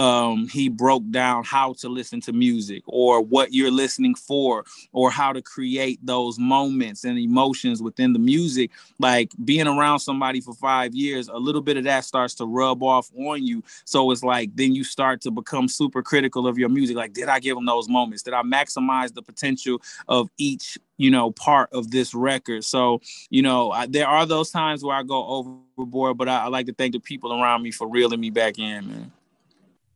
um, 0.00 0.48
he 0.48 0.70
broke 0.70 1.02
down 1.10 1.44
how 1.44 1.74
to 1.74 1.90
listen 1.90 2.22
to 2.22 2.32
music 2.32 2.82
or 2.86 3.20
what 3.20 3.52
you're 3.52 3.70
listening 3.70 4.14
for 4.14 4.64
or 4.92 5.10
how 5.10 5.30
to 5.30 5.42
create 5.42 6.00
those 6.02 6.38
moments 6.38 7.04
and 7.04 7.18
emotions 7.18 7.82
within 7.82 8.14
the 8.14 8.18
music. 8.18 8.70
Like 8.98 9.30
being 9.44 9.66
around 9.66 9.98
somebody 9.98 10.40
for 10.40 10.54
five 10.54 10.94
years 10.94 11.28
a 11.28 11.36
little 11.36 11.60
bit 11.60 11.76
of 11.76 11.84
that 11.84 12.06
starts 12.06 12.32
to 12.36 12.46
rub 12.46 12.82
off 12.82 13.10
on 13.14 13.44
you. 13.44 13.62
So 13.84 14.10
it's 14.10 14.24
like 14.24 14.56
then 14.56 14.74
you 14.74 14.84
start 14.84 15.20
to 15.20 15.30
become 15.30 15.68
super 15.68 16.02
critical 16.02 16.46
of 16.46 16.56
your 16.56 16.70
music. 16.70 16.96
Like 16.96 17.12
did 17.12 17.28
i 17.28 17.38
give 17.38 17.56
them 17.56 17.66
those 17.66 17.86
moments? 17.86 18.22
Did 18.22 18.32
i 18.32 18.42
maximize 18.42 19.12
the 19.12 19.20
potential 19.20 19.82
of 20.08 20.30
each 20.38 20.78
you 20.96 21.10
know 21.10 21.30
part 21.32 21.68
of 21.74 21.90
this 21.90 22.14
record? 22.14 22.64
So 22.64 23.02
you 23.28 23.42
know 23.42 23.70
I, 23.70 23.86
there 23.86 24.08
are 24.08 24.24
those 24.24 24.50
times 24.50 24.82
where 24.82 24.96
i 24.96 25.02
go 25.02 25.26
overboard 25.76 26.16
but 26.16 26.28
I, 26.28 26.44
I 26.44 26.48
like 26.48 26.66
to 26.66 26.72
thank 26.72 26.94
the 26.94 27.00
people 27.00 27.32
around 27.32 27.62
me 27.62 27.70
for 27.70 27.86
reeling 27.86 28.20
me 28.20 28.30
back 28.30 28.58
in 28.58 28.88
man 28.88 29.12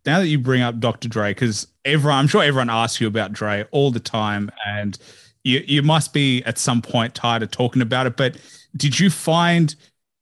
now 0.06 0.18
that 0.18 0.28
you 0.28 0.38
bring 0.38 0.62
up 0.62 0.80
Dr. 0.80 1.08
Dre, 1.08 1.30
because 1.30 1.66
everyone, 1.84 2.18
I'm 2.18 2.28
sure 2.28 2.42
everyone 2.42 2.70
asks 2.70 3.00
you 3.00 3.06
about 3.06 3.32
Dre 3.32 3.66
all 3.70 3.90
the 3.90 4.00
time, 4.00 4.50
and 4.66 4.98
you 5.42 5.62
you 5.66 5.82
must 5.82 6.12
be 6.12 6.42
at 6.44 6.58
some 6.58 6.82
point 6.82 7.14
tired 7.14 7.42
of 7.42 7.50
talking 7.50 7.82
about 7.82 8.06
it. 8.06 8.16
But 8.16 8.36
did 8.76 8.98
you 8.98 9.10
find 9.10 9.74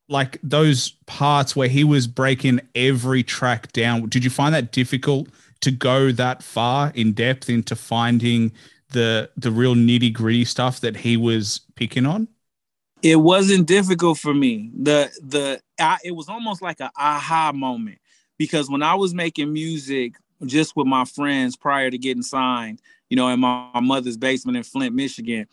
like 0.09 0.39
those 0.43 0.91
parts 1.07 1.57
where 1.57 1.69
he 1.69 1.85
was 1.85 2.07
breaking 2.07 2.61
every 2.75 3.23
track 3.23 3.73
down? 3.73 4.09
Did 4.09 4.25
you 4.25 4.31
find 4.31 4.55
that 4.55 4.73
difficult 4.73 5.29
to 5.63 5.71
go 5.71 6.13
that 6.13 6.43
far 6.43 6.93
in 6.95 7.13
depth 7.13 7.49
into 7.49 7.75
finding 7.75 8.53
the 8.91 9.31
the 9.37 9.51
real 9.51 9.75
nitty 9.75 10.13
gritty 10.13 10.45
stuff 10.45 10.81
that 10.81 10.97
he 10.97 11.17
was 11.17 11.61
picking 11.75 12.07
on? 12.07 12.29
It 13.03 13.17
wasn't 13.17 13.67
difficult 13.67 14.19
for 14.19 14.33
me. 14.33 14.71
The 14.81 15.11
the 15.23 15.61
I, 15.81 15.99
it 16.05 16.13
was 16.13 16.29
almost 16.29 16.63
like 16.63 16.81
an 16.81 16.91
aha 16.97 17.53
moment 17.53 17.99
because 18.43 18.69
when 18.69 18.83
I 18.83 18.97
was 18.97 19.15
making 19.15 19.53
music 19.53 20.17
just 20.47 20.75
with 20.75 20.89
my 20.89 21.05
friends 21.05 21.55
prior 21.55 21.93
to 21.93 21.97
getting 21.97 22.25
signed, 22.25 22.83
you 23.09 23.17
know, 23.17 23.29
in 23.29 23.39
my, 23.39 23.71
my 23.73 23.79
mother's 23.79 24.17
basement 24.17 24.57
in 24.57 24.65
Flint, 24.65 24.97
Michigan, 24.97 25.47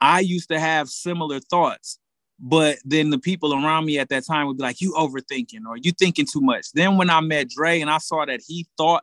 I 0.00 0.20
used 0.20 0.48
to 0.50 0.60
have 0.60 0.88
similar 0.88 1.40
thoughts. 1.40 1.98
But 2.38 2.78
then 2.84 3.10
the 3.10 3.18
people 3.18 3.52
around 3.52 3.86
me 3.86 3.98
at 3.98 4.08
that 4.10 4.24
time 4.24 4.46
would 4.46 4.56
be 4.56 4.62
like, 4.62 4.80
you 4.80 4.92
overthinking 4.92 5.66
or 5.66 5.76
you 5.78 5.90
thinking 5.90 6.24
too 6.24 6.40
much. 6.40 6.70
Then 6.70 6.96
when 6.96 7.10
I 7.10 7.20
met 7.22 7.48
Dre 7.48 7.80
and 7.80 7.90
I 7.90 7.98
saw 7.98 8.24
that 8.24 8.40
he 8.46 8.68
thought 8.76 9.02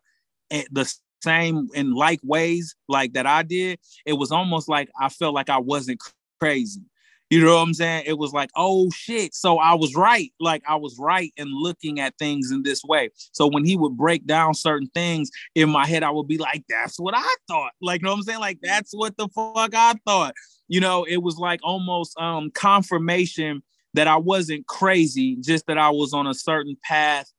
the 0.49 0.89
same 1.21 1.67
in 1.73 1.93
like 1.93 2.21
ways 2.23 2.73
like 2.87 3.11
that 3.13 3.25
I 3.25 3.43
did, 3.43 3.79
it 4.05 4.13
was 4.13 4.31
almost 4.31 4.69
like 4.69 4.89
I 4.97 5.09
felt 5.09 5.33
like 5.33 5.49
I 5.49 5.57
wasn't 5.57 6.01
crazy. 6.39 6.83
You 7.29 7.45
know 7.45 7.55
what 7.55 7.61
I'm 7.61 7.73
saying? 7.73 8.03
It 8.07 8.17
was 8.17 8.33
like, 8.33 8.49
oh 8.55 8.89
shit. 8.91 9.35
So 9.35 9.57
I 9.59 9.75
was 9.75 9.95
right. 9.95 10.31
Like 10.39 10.63
I 10.67 10.75
was 10.75 10.97
right 10.99 11.31
in 11.37 11.47
looking 11.51 11.99
at 11.99 12.17
things 12.17 12.51
in 12.51 12.63
this 12.63 12.83
way. 12.83 13.09
So 13.33 13.47
when 13.47 13.65
he 13.65 13.77
would 13.77 13.95
break 13.95 14.25
down 14.25 14.55
certain 14.55 14.89
things 14.95 15.29
in 15.53 15.69
my 15.69 15.85
head, 15.85 16.03
I 16.03 16.09
would 16.09 16.27
be 16.27 16.37
like, 16.37 16.63
that's 16.67 16.99
what 16.99 17.13
I 17.15 17.35
thought. 17.47 17.71
Like, 17.81 18.01
you 18.01 18.05
know 18.05 18.11
what 18.11 18.17
I'm 18.17 18.23
saying? 18.23 18.39
Like, 18.39 18.59
that's 18.61 18.91
what 18.93 19.15
the 19.17 19.27
fuck 19.29 19.75
I 19.75 19.93
thought. 20.07 20.33
You 20.67 20.79
know, 20.79 21.03
it 21.03 21.17
was 21.17 21.37
like 21.37 21.59
almost 21.63 22.19
um 22.19 22.51
confirmation 22.51 23.61
that 23.93 24.07
I 24.07 24.17
wasn't 24.17 24.67
crazy, 24.67 25.35
just 25.41 25.65
that 25.67 25.77
I 25.77 25.89
was 25.89 26.13
on 26.13 26.27
a 26.27 26.33
certain 26.33 26.77
path 26.83 27.31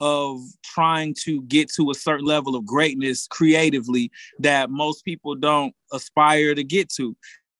of 0.00 0.40
trying 0.62 1.14
to 1.24 1.42
get 1.42 1.68
to 1.74 1.90
a 1.90 1.94
certain 1.94 2.24
level 2.24 2.54
of 2.54 2.64
greatness 2.64 3.26
creatively 3.26 4.10
that 4.38 4.70
most 4.70 5.04
people 5.04 5.34
don't 5.34 5.74
aspire 5.92 6.54
to 6.54 6.62
get 6.62 6.88
to 6.88 7.16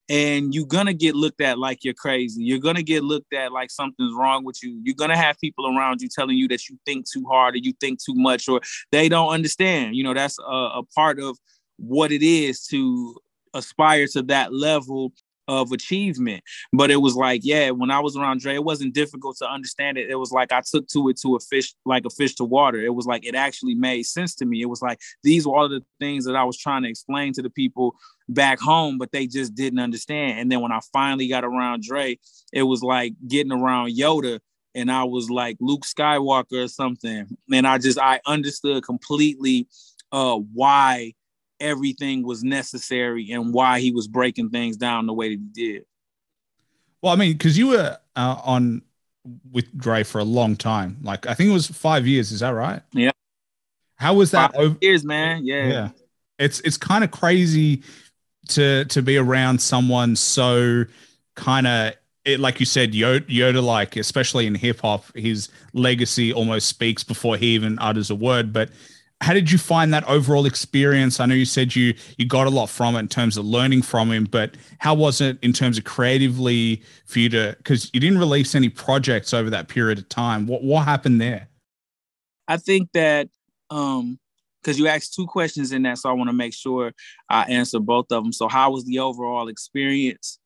and 0.09 0.55
you're 0.55 0.67
gonna 0.67 0.95
get 0.95 1.15
looked 1.15 1.41
at 1.41 1.59
like 1.59 1.85
you're 1.85 1.95
crazy. 1.95 2.43
You're 2.43 2.59
gonna 2.59 2.83
get 2.83 3.05
looked 3.05 3.35
at 3.35 3.53
like 3.53 3.71
something's 3.71 4.15
wrong 4.15 4.45
with 4.45 4.63
you. 4.63 4.81
You're 4.83 4.95
gonna 4.95 5.17
have 5.17 5.39
people 5.39 5.67
around 5.67 6.01
you 6.01 6.09
telling 6.09 6.37
you 6.37 6.49
that 6.49 6.69
you 6.69 6.79
think 6.87 7.09
too 7.09 7.25
hard 7.29 7.55
or 7.55 7.59
you 7.59 7.73
think 7.81 8.03
too 8.03 8.15
much 8.15 8.49
or 8.49 8.61
they 8.91 9.09
don't 9.09 9.33
understand. 9.33 9.97
You 9.97 10.05
know, 10.05 10.15
that's 10.15 10.39
a, 10.39 10.43
a 10.43 10.83
part 10.95 11.21
of 11.21 11.39
what 11.77 12.11
it 12.11 12.23
is 12.23 12.67
to 12.69 13.17
aspire 13.55 14.07
to 14.09 14.23
that 14.23 14.53
level 14.53 15.13
of 15.49 15.73
achievement. 15.73 16.45
But 16.73 16.91
it 16.91 16.99
was 16.99 17.17
like, 17.17 17.41
yeah, 17.43 17.71
when 17.71 17.91
I 17.91 18.01
was 18.01 18.17
around 18.17 18.41
Dre, 18.41 18.55
it 18.55 18.65
wasn't 18.65 18.95
difficult 18.95 19.37
to 19.39 19.51
understand 19.51 19.97
it. 19.97 20.11
It 20.11 20.17
was 20.17 20.31
like 20.31 20.53
I 20.53 20.61
took 20.61 20.87
to 20.89 21.09
it 21.09 21.19
to 21.23 21.37
a 21.37 21.41
fish, 21.41 21.75
like 21.85 22.05
a 22.05 22.11
fish 22.11 22.35
to 22.37 22.45
water. 22.45 22.81
It 22.81 22.95
was 22.95 23.07
like 23.07 23.27
it 23.27 23.35
actually 23.35 23.75
made 23.75 24.05
sense 24.05 24.35
to 24.37 24.47
me. 24.47 24.61
It 24.63 24.69
was 24.69 24.83
like 24.83 25.01
these 25.23 25.47
were 25.47 25.57
all 25.57 25.69
the 25.69 25.83
things 25.99 26.25
that 26.27 26.37
I 26.37 26.45
was 26.45 26.59
trying 26.59 26.83
to 26.83 26.89
explain 26.89 27.33
to 27.33 27.43
the 27.43 27.51
people 27.51 27.97
back 28.29 28.61
home, 28.61 28.99
but 28.99 29.11
they 29.13 29.27
just 29.27 29.55
didn't 29.55 29.79
understand. 29.79 30.39
And 30.39 30.53
then 30.53 30.61
when 30.61 30.73
I 30.73 30.81
finally 30.93 31.29
got 31.29 31.45
around 31.45 31.83
Dre, 31.83 32.19
it 32.53 32.63
was 32.63 32.83
like 32.83 33.15
getting 33.27 33.53
around 33.53 33.97
Yoda 33.97 34.41
and 34.75 34.93
I 34.93 35.05
was 35.05 35.31
like 35.31 35.57
Luke 35.61 35.85
Skywalker 35.85 36.65
or 36.65 36.69
something. 36.69 37.27
And 37.53 37.67
I 37.67 37.79
just 37.79 37.99
I 37.99 38.21
understood 38.27 38.85
completely 38.85 39.69
uh 40.13 40.37
why 40.37 41.15
everything 41.61 42.25
was 42.25 42.45
necessary 42.45 43.33
and 43.33 43.53
why 43.53 43.81
he 43.81 43.91
was 43.91 44.07
breaking 44.07 44.51
things 44.51 44.77
down 44.77 45.07
the 45.07 45.13
way 45.13 45.35
that 45.35 45.41
he 45.41 45.73
did. 45.73 45.85
Well, 47.03 47.13
I 47.13 47.17
mean, 47.17 47.33
because 47.33 47.57
you 47.57 47.69
were 47.69 47.97
uh, 48.17 48.37
on 48.45 48.83
with 49.51 49.77
Dre 49.77 50.05
for 50.05 50.19
a 50.19 50.25
long 50.25 50.57
time. 50.57 50.99
Like 51.03 51.27
I 51.27 51.35
think 51.35 51.51
it 51.51 51.53
was 51.53 51.67
five 51.67 52.07
years. 52.07 52.33
Is 52.33 52.41
that 52.41 52.51
right? 52.51 52.83
Yeah. 52.93 53.11
How 53.97 54.15
was 54.15 54.31
that? 54.31 54.53
Five 54.55 54.61
over- 54.61 54.79
years, 54.81 55.05
man. 55.05 55.45
Yeah. 55.45 55.67
Yeah. 55.67 55.89
It's 56.39 56.61
it's 56.61 56.77
kind 56.77 57.03
of 57.03 57.11
crazy 57.11 57.83
to 58.49 58.85
to 58.87 59.03
be 59.03 59.17
around 59.17 59.61
someone 59.61 60.17
so 60.17 60.85
kind 61.35 61.67
of 61.67 61.95
like 62.37 62.61
you 62.61 62.67
said, 62.67 62.93
Yoda, 62.93 63.27
Yoda, 63.29 63.63
like 63.63 63.97
especially 63.97 64.47
in 64.47 64.55
hip 64.55 64.81
hop, 64.81 65.05
his 65.17 65.49
legacy 65.73 66.33
almost 66.33 66.69
speaks 66.69 67.03
before 67.03 67.37
he 67.37 67.47
even 67.55 67.79
utters 67.79 68.11
a 68.11 68.15
word. 68.15 68.53
But 68.53 68.71
how 69.21 69.33
did 69.33 69.51
you 69.51 69.59
find 69.59 69.93
that 69.95 70.05
overall 70.05 70.47
experience? 70.47 71.21
I 71.21 71.27
know 71.27 71.35
you 71.35 71.45
said 71.45 71.75
you 71.75 71.95
you 72.19 72.27
got 72.27 72.47
a 72.47 72.51
lot 72.51 72.69
from 72.69 72.95
it 72.97 73.01
in 73.01 73.09
terms 73.09 73.37
of 73.37 73.45
learning 73.45 73.83
from 73.83 74.13
him, 74.13 74.25
but 74.25 74.57
how 74.79 74.95
was 74.95 75.21
it 75.21 75.39
in 75.43 75.53
terms 75.53 75.79
of 75.79 75.85
creatively 75.85 76.83
for 77.07 77.19
you 77.21 77.29
to? 77.31 77.55
Because 77.59 77.91
you 77.93 78.01
didn't 78.01 78.19
release 78.19 78.55
any 78.55 78.69
projects 78.69 79.33
over 79.33 79.51
that 79.51 79.69
period 79.69 79.99
of 79.99 80.09
time. 80.09 80.47
What 80.47 80.63
what 80.63 80.85
happened 80.85 81.21
there? 81.21 81.49
I 82.47 82.59
think 82.59 82.91
that 82.93 83.29
um 83.71 84.19
because 84.69 84.79
you 84.79 84.87
asked 84.87 85.15
two 85.15 85.27
questions 85.27 85.73
in 85.73 85.83
that, 85.85 85.97
so 85.97 86.11
I 86.11 86.13
want 86.13 86.29
to 86.29 86.35
make 86.35 86.53
sure 86.53 86.93
I 87.31 87.45
answer 87.45 87.81
both 87.81 88.13
of 88.13 88.23
them. 88.23 88.33
So, 88.33 88.49
how 88.49 88.71
was 88.71 88.85
the 88.85 88.99
overall 88.99 89.49
experience? 89.49 90.39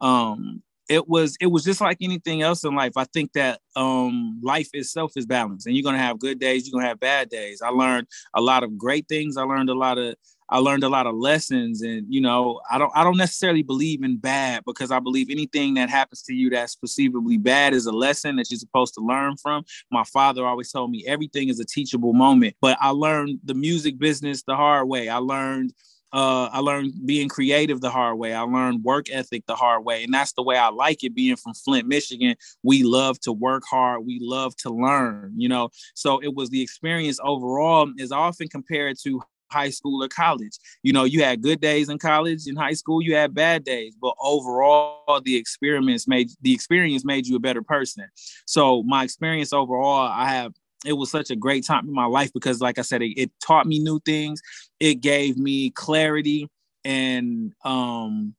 Um, 0.00 0.64
it 0.88 1.06
was 1.06 1.36
it 1.40 1.46
was 1.46 1.62
just 1.62 1.80
like 1.80 1.98
anything 2.00 2.42
else 2.42 2.64
in 2.64 2.74
life. 2.74 2.94
I 2.96 3.04
think 3.04 3.34
that 3.34 3.60
um, 3.76 4.40
life 4.42 4.68
itself 4.72 5.12
is 5.14 5.26
balanced, 5.26 5.68
and 5.68 5.76
you're 5.76 5.84
gonna 5.84 5.98
have 5.98 6.18
good 6.18 6.40
days, 6.40 6.66
you're 6.66 6.76
gonna 6.76 6.88
have 6.88 6.98
bad 6.98 7.28
days. 7.28 7.62
I 7.62 7.68
learned 7.68 8.08
a 8.34 8.40
lot 8.40 8.64
of 8.64 8.76
great 8.76 9.06
things. 9.06 9.36
I 9.36 9.42
learned 9.44 9.70
a 9.70 9.74
lot 9.74 9.96
of 9.96 10.16
I 10.50 10.58
learned 10.58 10.84
a 10.84 10.88
lot 10.88 11.06
of 11.06 11.14
lessons, 11.14 11.82
and 11.82 12.06
you 12.08 12.20
know, 12.20 12.60
I 12.70 12.78
don't 12.78 12.92
I 12.94 13.04
don't 13.04 13.16
necessarily 13.16 13.62
believe 13.62 14.02
in 14.02 14.16
bad 14.16 14.64
because 14.64 14.90
I 14.90 14.98
believe 14.98 15.28
anything 15.30 15.74
that 15.74 15.90
happens 15.90 16.22
to 16.22 16.34
you 16.34 16.50
that's 16.50 16.74
perceivably 16.74 17.36
bad 17.36 17.74
is 17.74 17.86
a 17.86 17.92
lesson 17.92 18.36
that 18.36 18.50
you're 18.50 18.58
supposed 18.58 18.94
to 18.94 19.00
learn 19.00 19.36
from. 19.36 19.64
My 19.90 20.04
father 20.04 20.46
always 20.46 20.70
told 20.70 20.90
me 20.90 21.04
everything 21.06 21.48
is 21.48 21.60
a 21.60 21.64
teachable 21.64 22.12
moment, 22.12 22.56
but 22.60 22.78
I 22.80 22.90
learned 22.90 23.40
the 23.44 23.54
music 23.54 23.98
business 23.98 24.42
the 24.42 24.56
hard 24.56 24.88
way. 24.88 25.08
I 25.08 25.18
learned 25.18 25.72
uh, 26.12 26.48
I 26.52 26.60
learned 26.60 26.94
being 27.04 27.28
creative 27.28 27.80
the 27.80 27.90
hard 27.90 28.18
way. 28.18 28.32
I 28.32 28.40
learned 28.40 28.82
work 28.82 29.10
ethic 29.10 29.44
the 29.46 29.54
hard 29.54 29.84
way. 29.84 30.04
And 30.04 30.14
that's 30.14 30.32
the 30.32 30.42
way 30.42 30.56
I 30.56 30.68
like 30.68 31.04
it 31.04 31.14
being 31.14 31.36
from 31.36 31.54
Flint, 31.54 31.86
Michigan. 31.86 32.34
We 32.62 32.82
love 32.82 33.20
to 33.20 33.32
work 33.32 33.64
hard. 33.68 34.06
We 34.06 34.18
love 34.22 34.56
to 34.58 34.70
learn, 34.70 35.34
you 35.36 35.48
know. 35.48 35.68
So 35.94 36.18
it 36.22 36.34
was 36.34 36.48
the 36.48 36.62
experience 36.62 37.18
overall 37.22 37.92
is 37.98 38.12
often 38.12 38.48
compared 38.48 38.96
to 39.02 39.20
high 39.50 39.70
school 39.70 40.02
or 40.02 40.08
college. 40.08 40.58
You 40.82 40.92
know, 40.92 41.04
you 41.04 41.22
had 41.22 41.42
good 41.42 41.60
days 41.60 41.88
in 41.88 41.98
college, 41.98 42.46
in 42.46 42.56
high 42.56 42.72
school, 42.72 43.02
you 43.02 43.14
had 43.14 43.34
bad 43.34 43.64
days, 43.64 43.94
but 44.00 44.14
overall 44.20 45.20
the 45.24 45.36
experience 45.36 46.06
made 46.06 46.30
the 46.42 46.52
experience 46.52 47.04
made 47.04 47.26
you 47.26 47.36
a 47.36 47.40
better 47.40 47.62
person. 47.62 48.06
So 48.46 48.82
my 48.84 49.04
experience 49.04 49.52
overall, 49.52 50.08
I 50.08 50.28
have 50.30 50.52
it 50.84 50.92
was 50.92 51.10
such 51.10 51.30
a 51.30 51.36
great 51.36 51.66
time 51.66 51.88
in 51.88 51.94
my 51.94 52.06
life 52.06 52.32
because 52.32 52.60
like 52.60 52.78
I 52.78 52.82
said, 52.82 53.02
it, 53.02 53.20
it 53.20 53.30
taught 53.44 53.66
me 53.66 53.78
new 53.80 54.00
things. 54.00 54.40
It 54.78 55.00
gave 55.00 55.36
me 55.36 55.70
clarity 55.70 56.48
and 56.84 57.52
um 57.64 58.34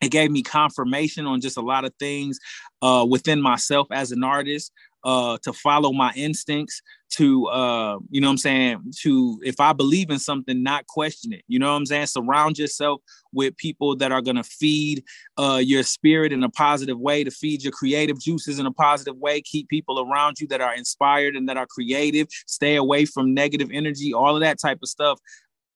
it 0.00 0.10
gave 0.10 0.30
me 0.30 0.42
confirmation 0.42 1.26
on 1.26 1.40
just 1.40 1.56
a 1.56 1.62
lot 1.62 1.84
of 1.84 1.94
things 1.98 2.40
uh, 2.82 3.06
within 3.08 3.40
myself 3.40 3.86
as 3.92 4.10
an 4.10 4.24
artist 4.24 4.72
uh, 5.04 5.38
to 5.42 5.52
follow 5.52 5.92
my 5.92 6.12
instincts, 6.14 6.80
to 7.10 7.46
uh, 7.48 7.98
you 8.10 8.20
know 8.20 8.28
what 8.28 8.32
I'm 8.32 8.38
saying, 8.38 8.92
to 9.00 9.40
if 9.44 9.60
I 9.60 9.72
believe 9.72 10.10
in 10.10 10.18
something, 10.18 10.62
not 10.62 10.86
question 10.86 11.32
it. 11.32 11.42
You 11.48 11.58
know 11.58 11.70
what 11.70 11.76
I'm 11.76 11.86
saying? 11.86 12.06
Surround 12.06 12.58
yourself 12.58 13.00
with 13.32 13.56
people 13.56 13.96
that 13.96 14.12
are 14.12 14.22
gonna 14.22 14.44
feed 14.44 15.04
uh, 15.38 15.60
your 15.62 15.82
spirit 15.82 16.32
in 16.32 16.42
a 16.42 16.48
positive 16.50 16.98
way, 16.98 17.24
to 17.24 17.30
feed 17.30 17.62
your 17.62 17.72
creative 17.72 18.20
juices 18.20 18.58
in 18.58 18.66
a 18.66 18.72
positive 18.72 19.16
way. 19.16 19.40
Keep 19.40 19.68
people 19.68 20.00
around 20.00 20.40
you 20.40 20.46
that 20.48 20.60
are 20.60 20.74
inspired 20.74 21.36
and 21.36 21.48
that 21.48 21.56
are 21.56 21.66
creative. 21.66 22.28
Stay 22.46 22.76
away 22.76 23.04
from 23.04 23.34
negative 23.34 23.68
energy, 23.72 24.14
all 24.14 24.36
of 24.36 24.40
that 24.40 24.58
type 24.60 24.78
of 24.82 24.88
stuff. 24.88 25.18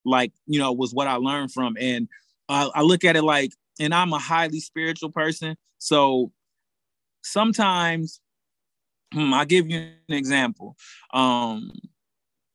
Like, 0.04 0.32
you 0.46 0.58
know, 0.60 0.72
was 0.72 0.94
what 0.94 1.08
I 1.08 1.16
learned 1.16 1.52
from. 1.52 1.76
And 1.80 2.08
I, 2.48 2.70
I 2.76 2.82
look 2.82 3.04
at 3.04 3.16
it 3.16 3.22
like, 3.22 3.50
and 3.80 3.92
I'm 3.92 4.12
a 4.12 4.18
highly 4.18 4.60
spiritual 4.60 5.10
person. 5.10 5.56
So 5.78 6.30
sometimes 7.22 8.20
I'll 9.14 9.44
give 9.44 9.68
you 9.68 9.78
an 10.08 10.14
example. 10.14 10.76
Um, 11.12 11.70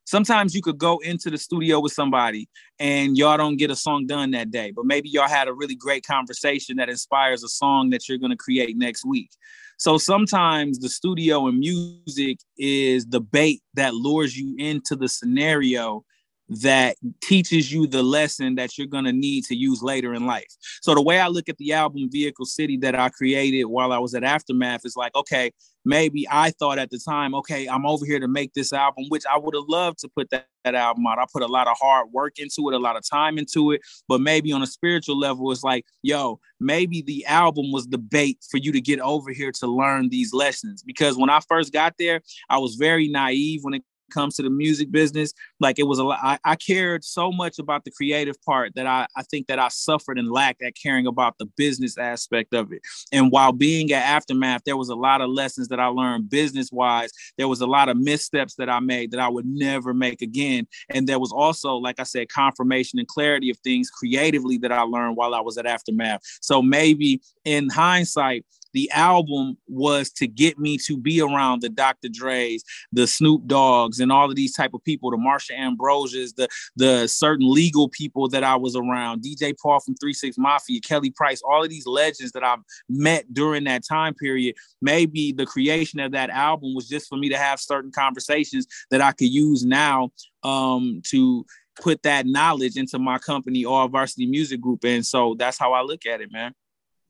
sometimes 0.05 0.53
you 0.53 0.61
could 0.61 0.77
go 0.77 0.99
into 0.99 1.29
the 1.29 1.37
studio 1.37 1.79
with 1.79 1.93
somebody 1.93 2.49
and 2.79 3.17
y'all 3.17 3.37
don't 3.37 3.57
get 3.57 3.71
a 3.71 3.75
song 3.75 4.05
done 4.05 4.31
that 4.31 4.51
day, 4.51 4.71
but 4.71 4.85
maybe 4.85 5.09
y'all 5.09 5.27
had 5.27 5.47
a 5.47 5.53
really 5.53 5.75
great 5.75 6.05
conversation 6.05 6.75
that 6.77 6.89
inspires 6.89 7.43
a 7.43 7.47
song 7.47 7.89
that 7.91 8.09
you're 8.09 8.17
going 8.17 8.31
to 8.31 8.37
create 8.37 8.75
next 8.75 9.05
week. 9.05 9.31
So 9.77 9.97
sometimes 9.97 10.79
the 10.79 10.89
studio 10.89 11.47
and 11.47 11.57
music 11.57 12.39
is 12.57 13.07
the 13.07 13.21
bait 13.21 13.61
that 13.73 13.95
lures 13.95 14.37
you 14.37 14.55
into 14.59 14.95
the 14.95 15.07
scenario 15.07 16.03
that 16.49 16.97
teaches 17.21 17.71
you 17.71 17.87
the 17.87 18.03
lesson 18.03 18.55
that 18.55 18.77
you're 18.77 18.87
going 18.87 19.05
to 19.05 19.13
need 19.13 19.45
to 19.45 19.55
use 19.55 19.81
later 19.81 20.13
in 20.13 20.25
life. 20.25 20.53
So 20.81 20.93
the 20.93 21.01
way 21.01 21.19
I 21.19 21.29
look 21.29 21.47
at 21.47 21.57
the 21.57 21.71
album 21.71 22.09
Vehicle 22.11 22.45
City 22.45 22.75
that 22.77 22.93
I 22.93 23.09
created 23.09 23.63
while 23.65 23.93
I 23.93 23.99
was 23.99 24.13
at 24.13 24.23
Aftermath 24.23 24.81
is 24.83 24.97
like, 24.97 25.15
okay, 25.15 25.51
maybe 25.85 26.27
I 26.29 26.51
thought 26.51 26.79
at 26.79 26.89
the 26.89 26.99
time, 26.99 27.33
okay, 27.35 27.67
I'm 27.67 27.85
over 27.85 28.05
here 28.05 28.19
to 28.19 28.27
make 28.27 28.53
this 28.53 28.73
album, 28.73 29.05
which 29.09 29.23
I 29.31 29.37
would 29.37 29.55
have 29.55 29.65
loved 29.67 29.99
to 29.99 30.09
put 30.09 30.29
that, 30.29 30.47
that 30.63 30.75
album 30.75 31.05
out. 31.07 31.19
I 31.19 31.25
put 31.31 31.41
a 31.41 31.47
lot 31.47 31.67
of 31.67 31.77
hard 31.79 32.11
work 32.11 32.37
into 32.37 32.69
it, 32.69 32.75
a 32.75 32.79
lot 32.79 32.97
of 32.97 33.03
time 33.09 33.37
into 33.37 33.71
it, 33.71 33.81
but 34.07 34.21
maybe 34.21 34.51
on 34.51 34.61
a 34.61 34.67
spiritual 34.67 35.17
level, 35.17 35.51
it's 35.51 35.63
like, 35.63 35.85
yo, 36.03 36.39
maybe 36.59 37.01
the 37.01 37.25
album 37.25 37.71
was 37.71 37.87
the 37.87 37.97
bait 37.97 38.39
for 38.49 38.57
you 38.57 38.71
to 38.71 38.81
get 38.81 38.99
over 38.99 39.31
here 39.31 39.51
to 39.53 39.67
learn 39.67 40.09
these 40.09 40.33
lessons. 40.33 40.83
Because 40.83 41.17
when 41.17 41.29
I 41.29 41.39
first 41.47 41.73
got 41.73 41.95
there, 41.97 42.21
I 42.49 42.57
was 42.57 42.75
very 42.75 43.07
naive 43.07 43.61
when 43.63 43.73
it 43.73 43.83
comes 44.11 44.35
to 44.35 44.43
the 44.43 44.49
music 44.49 44.91
business. 44.91 45.33
Like 45.59 45.79
it 45.79 45.83
was 45.83 45.99
a 45.99 46.03
lot, 46.03 46.19
I, 46.21 46.37
I 46.43 46.55
cared 46.55 47.03
so 47.03 47.31
much 47.31 47.59
about 47.59 47.85
the 47.85 47.91
creative 47.91 48.41
part 48.43 48.73
that 48.75 48.87
I, 48.87 49.07
I 49.15 49.23
think 49.23 49.47
that 49.47 49.59
I 49.59 49.69
suffered 49.69 50.19
and 50.19 50.31
lacked 50.31 50.61
at 50.61 50.73
caring 50.81 51.07
about 51.07 51.37
the 51.37 51.45
business 51.57 51.97
aspect 51.97 52.53
of 52.53 52.71
it. 52.71 52.81
And 53.11 53.31
while 53.31 53.51
being 53.51 53.91
at 53.91 54.03
Aftermath, 54.03 54.63
there 54.65 54.77
was 54.77 54.89
a 54.89 54.95
lot 54.95 55.21
of 55.21 55.29
lessons 55.29 55.67
that 55.69 55.79
I 55.79 55.87
learned 55.87 56.29
business 56.29 56.71
wise. 56.71 57.11
There 57.37 57.47
was 57.47 57.61
a 57.61 57.67
lot 57.67 57.89
of 57.89 57.97
missteps 57.97 58.55
that 58.55 58.69
I 58.69 58.79
made 58.79 59.11
that 59.11 59.19
I 59.19 59.29
would 59.29 59.45
never 59.45 59.93
make 59.93 60.21
again. 60.21 60.67
And 60.89 61.07
there 61.07 61.19
was 61.19 61.31
also, 61.31 61.75
like 61.75 61.99
I 61.99 62.03
said, 62.03 62.29
confirmation 62.29 62.99
and 62.99 63.07
clarity 63.07 63.49
of 63.49 63.57
things 63.59 63.89
creatively 63.89 64.57
that 64.59 64.71
I 64.71 64.81
learned 64.81 65.17
while 65.17 65.33
I 65.33 65.41
was 65.41 65.57
at 65.57 65.65
Aftermath. 65.65 66.21
So 66.41 66.61
maybe 66.61 67.21
in 67.45 67.69
hindsight, 67.69 68.45
the 68.73 68.89
album 68.91 69.57
was 69.67 70.11
to 70.11 70.27
get 70.27 70.57
me 70.59 70.77
to 70.79 70.97
be 70.97 71.21
around 71.21 71.61
the 71.61 71.69
Dr. 71.69 72.09
Dre's, 72.09 72.63
the 72.91 73.07
Snoop 73.07 73.47
Doggs, 73.47 73.99
and 73.99 74.11
all 74.11 74.29
of 74.29 74.35
these 74.35 74.53
type 74.53 74.73
of 74.73 74.83
people, 74.83 75.11
the 75.11 75.17
Marsha 75.17 75.57
Ambrosias, 75.57 76.33
the 76.33 76.47
the 76.75 77.07
certain 77.07 77.51
legal 77.51 77.89
people 77.89 78.27
that 78.29 78.43
I 78.43 78.55
was 78.55 78.75
around, 78.75 79.23
DJ 79.23 79.53
Paul 79.61 79.79
from 79.79 79.95
Three 79.95 80.13
Six 80.13 80.37
Mafia, 80.37 80.79
Kelly 80.81 81.11
Price, 81.11 81.41
all 81.41 81.63
of 81.63 81.69
these 81.69 81.85
legends 81.85 82.31
that 82.33 82.43
I've 82.43 82.59
met 82.89 83.33
during 83.33 83.63
that 83.65 83.83
time 83.87 84.13
period. 84.13 84.55
Maybe 84.81 85.31
the 85.31 85.45
creation 85.45 85.99
of 85.99 86.11
that 86.11 86.29
album 86.29 86.73
was 86.75 86.87
just 86.87 87.07
for 87.07 87.17
me 87.17 87.29
to 87.29 87.37
have 87.37 87.59
certain 87.59 87.91
conversations 87.91 88.67
that 88.89 89.01
I 89.01 89.11
could 89.11 89.29
use 89.29 89.65
now 89.65 90.11
um, 90.43 91.01
to 91.09 91.45
put 91.81 92.03
that 92.03 92.25
knowledge 92.25 92.77
into 92.77 92.99
my 92.99 93.17
company, 93.17 93.65
All 93.65 93.87
Varsity 93.87 94.25
Music 94.25 94.61
Group, 94.61 94.83
and 94.83 95.05
so 95.05 95.35
that's 95.37 95.57
how 95.57 95.73
I 95.73 95.81
look 95.81 96.05
at 96.05 96.21
it, 96.21 96.31
man. 96.31 96.53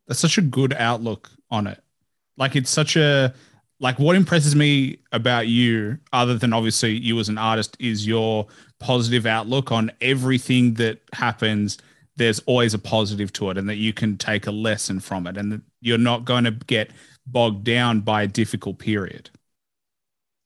That's 0.08 0.20
such 0.20 0.38
a 0.38 0.42
good 0.42 0.74
outlook 0.74 1.30
on 1.52 1.68
it. 1.68 1.82
Like 2.38 2.56
it's 2.56 2.70
such 2.70 2.96
a 2.96 3.34
like 3.80 3.98
what 3.98 4.16
impresses 4.16 4.56
me 4.56 5.00
about 5.12 5.48
you, 5.48 5.98
other 6.14 6.38
than 6.38 6.54
obviously 6.54 6.96
you 6.98 7.20
as 7.20 7.30
an 7.30 7.38
artist, 7.38 7.76
is 7.80 8.08
your 8.08 8.48
positive 8.80 9.26
outlook 9.26 9.72
on 9.72 9.92
everything 10.02 10.76
that 10.76 11.02
happens. 11.14 11.78
There's 12.16 12.40
always 12.42 12.74
a 12.74 12.80
positive 12.80 13.34
to 13.34 13.50
it, 13.50 13.58
and 13.58 13.68
that 13.68 13.78
you 13.78 13.92
can 13.92 14.18
take 14.18 14.48
a 14.48 14.52
lesson 14.52 15.00
from 15.00 15.28
it, 15.28 15.38
and 15.38 15.52
that 15.52 15.62
you're 15.82 15.98
not 15.98 16.26
going 16.26 16.44
to 16.44 16.52
get 16.52 16.92
bogged 17.26 17.64
down 17.64 18.02
by 18.02 18.24
a 18.24 18.28
difficult 18.28 18.78
period. 18.78 19.30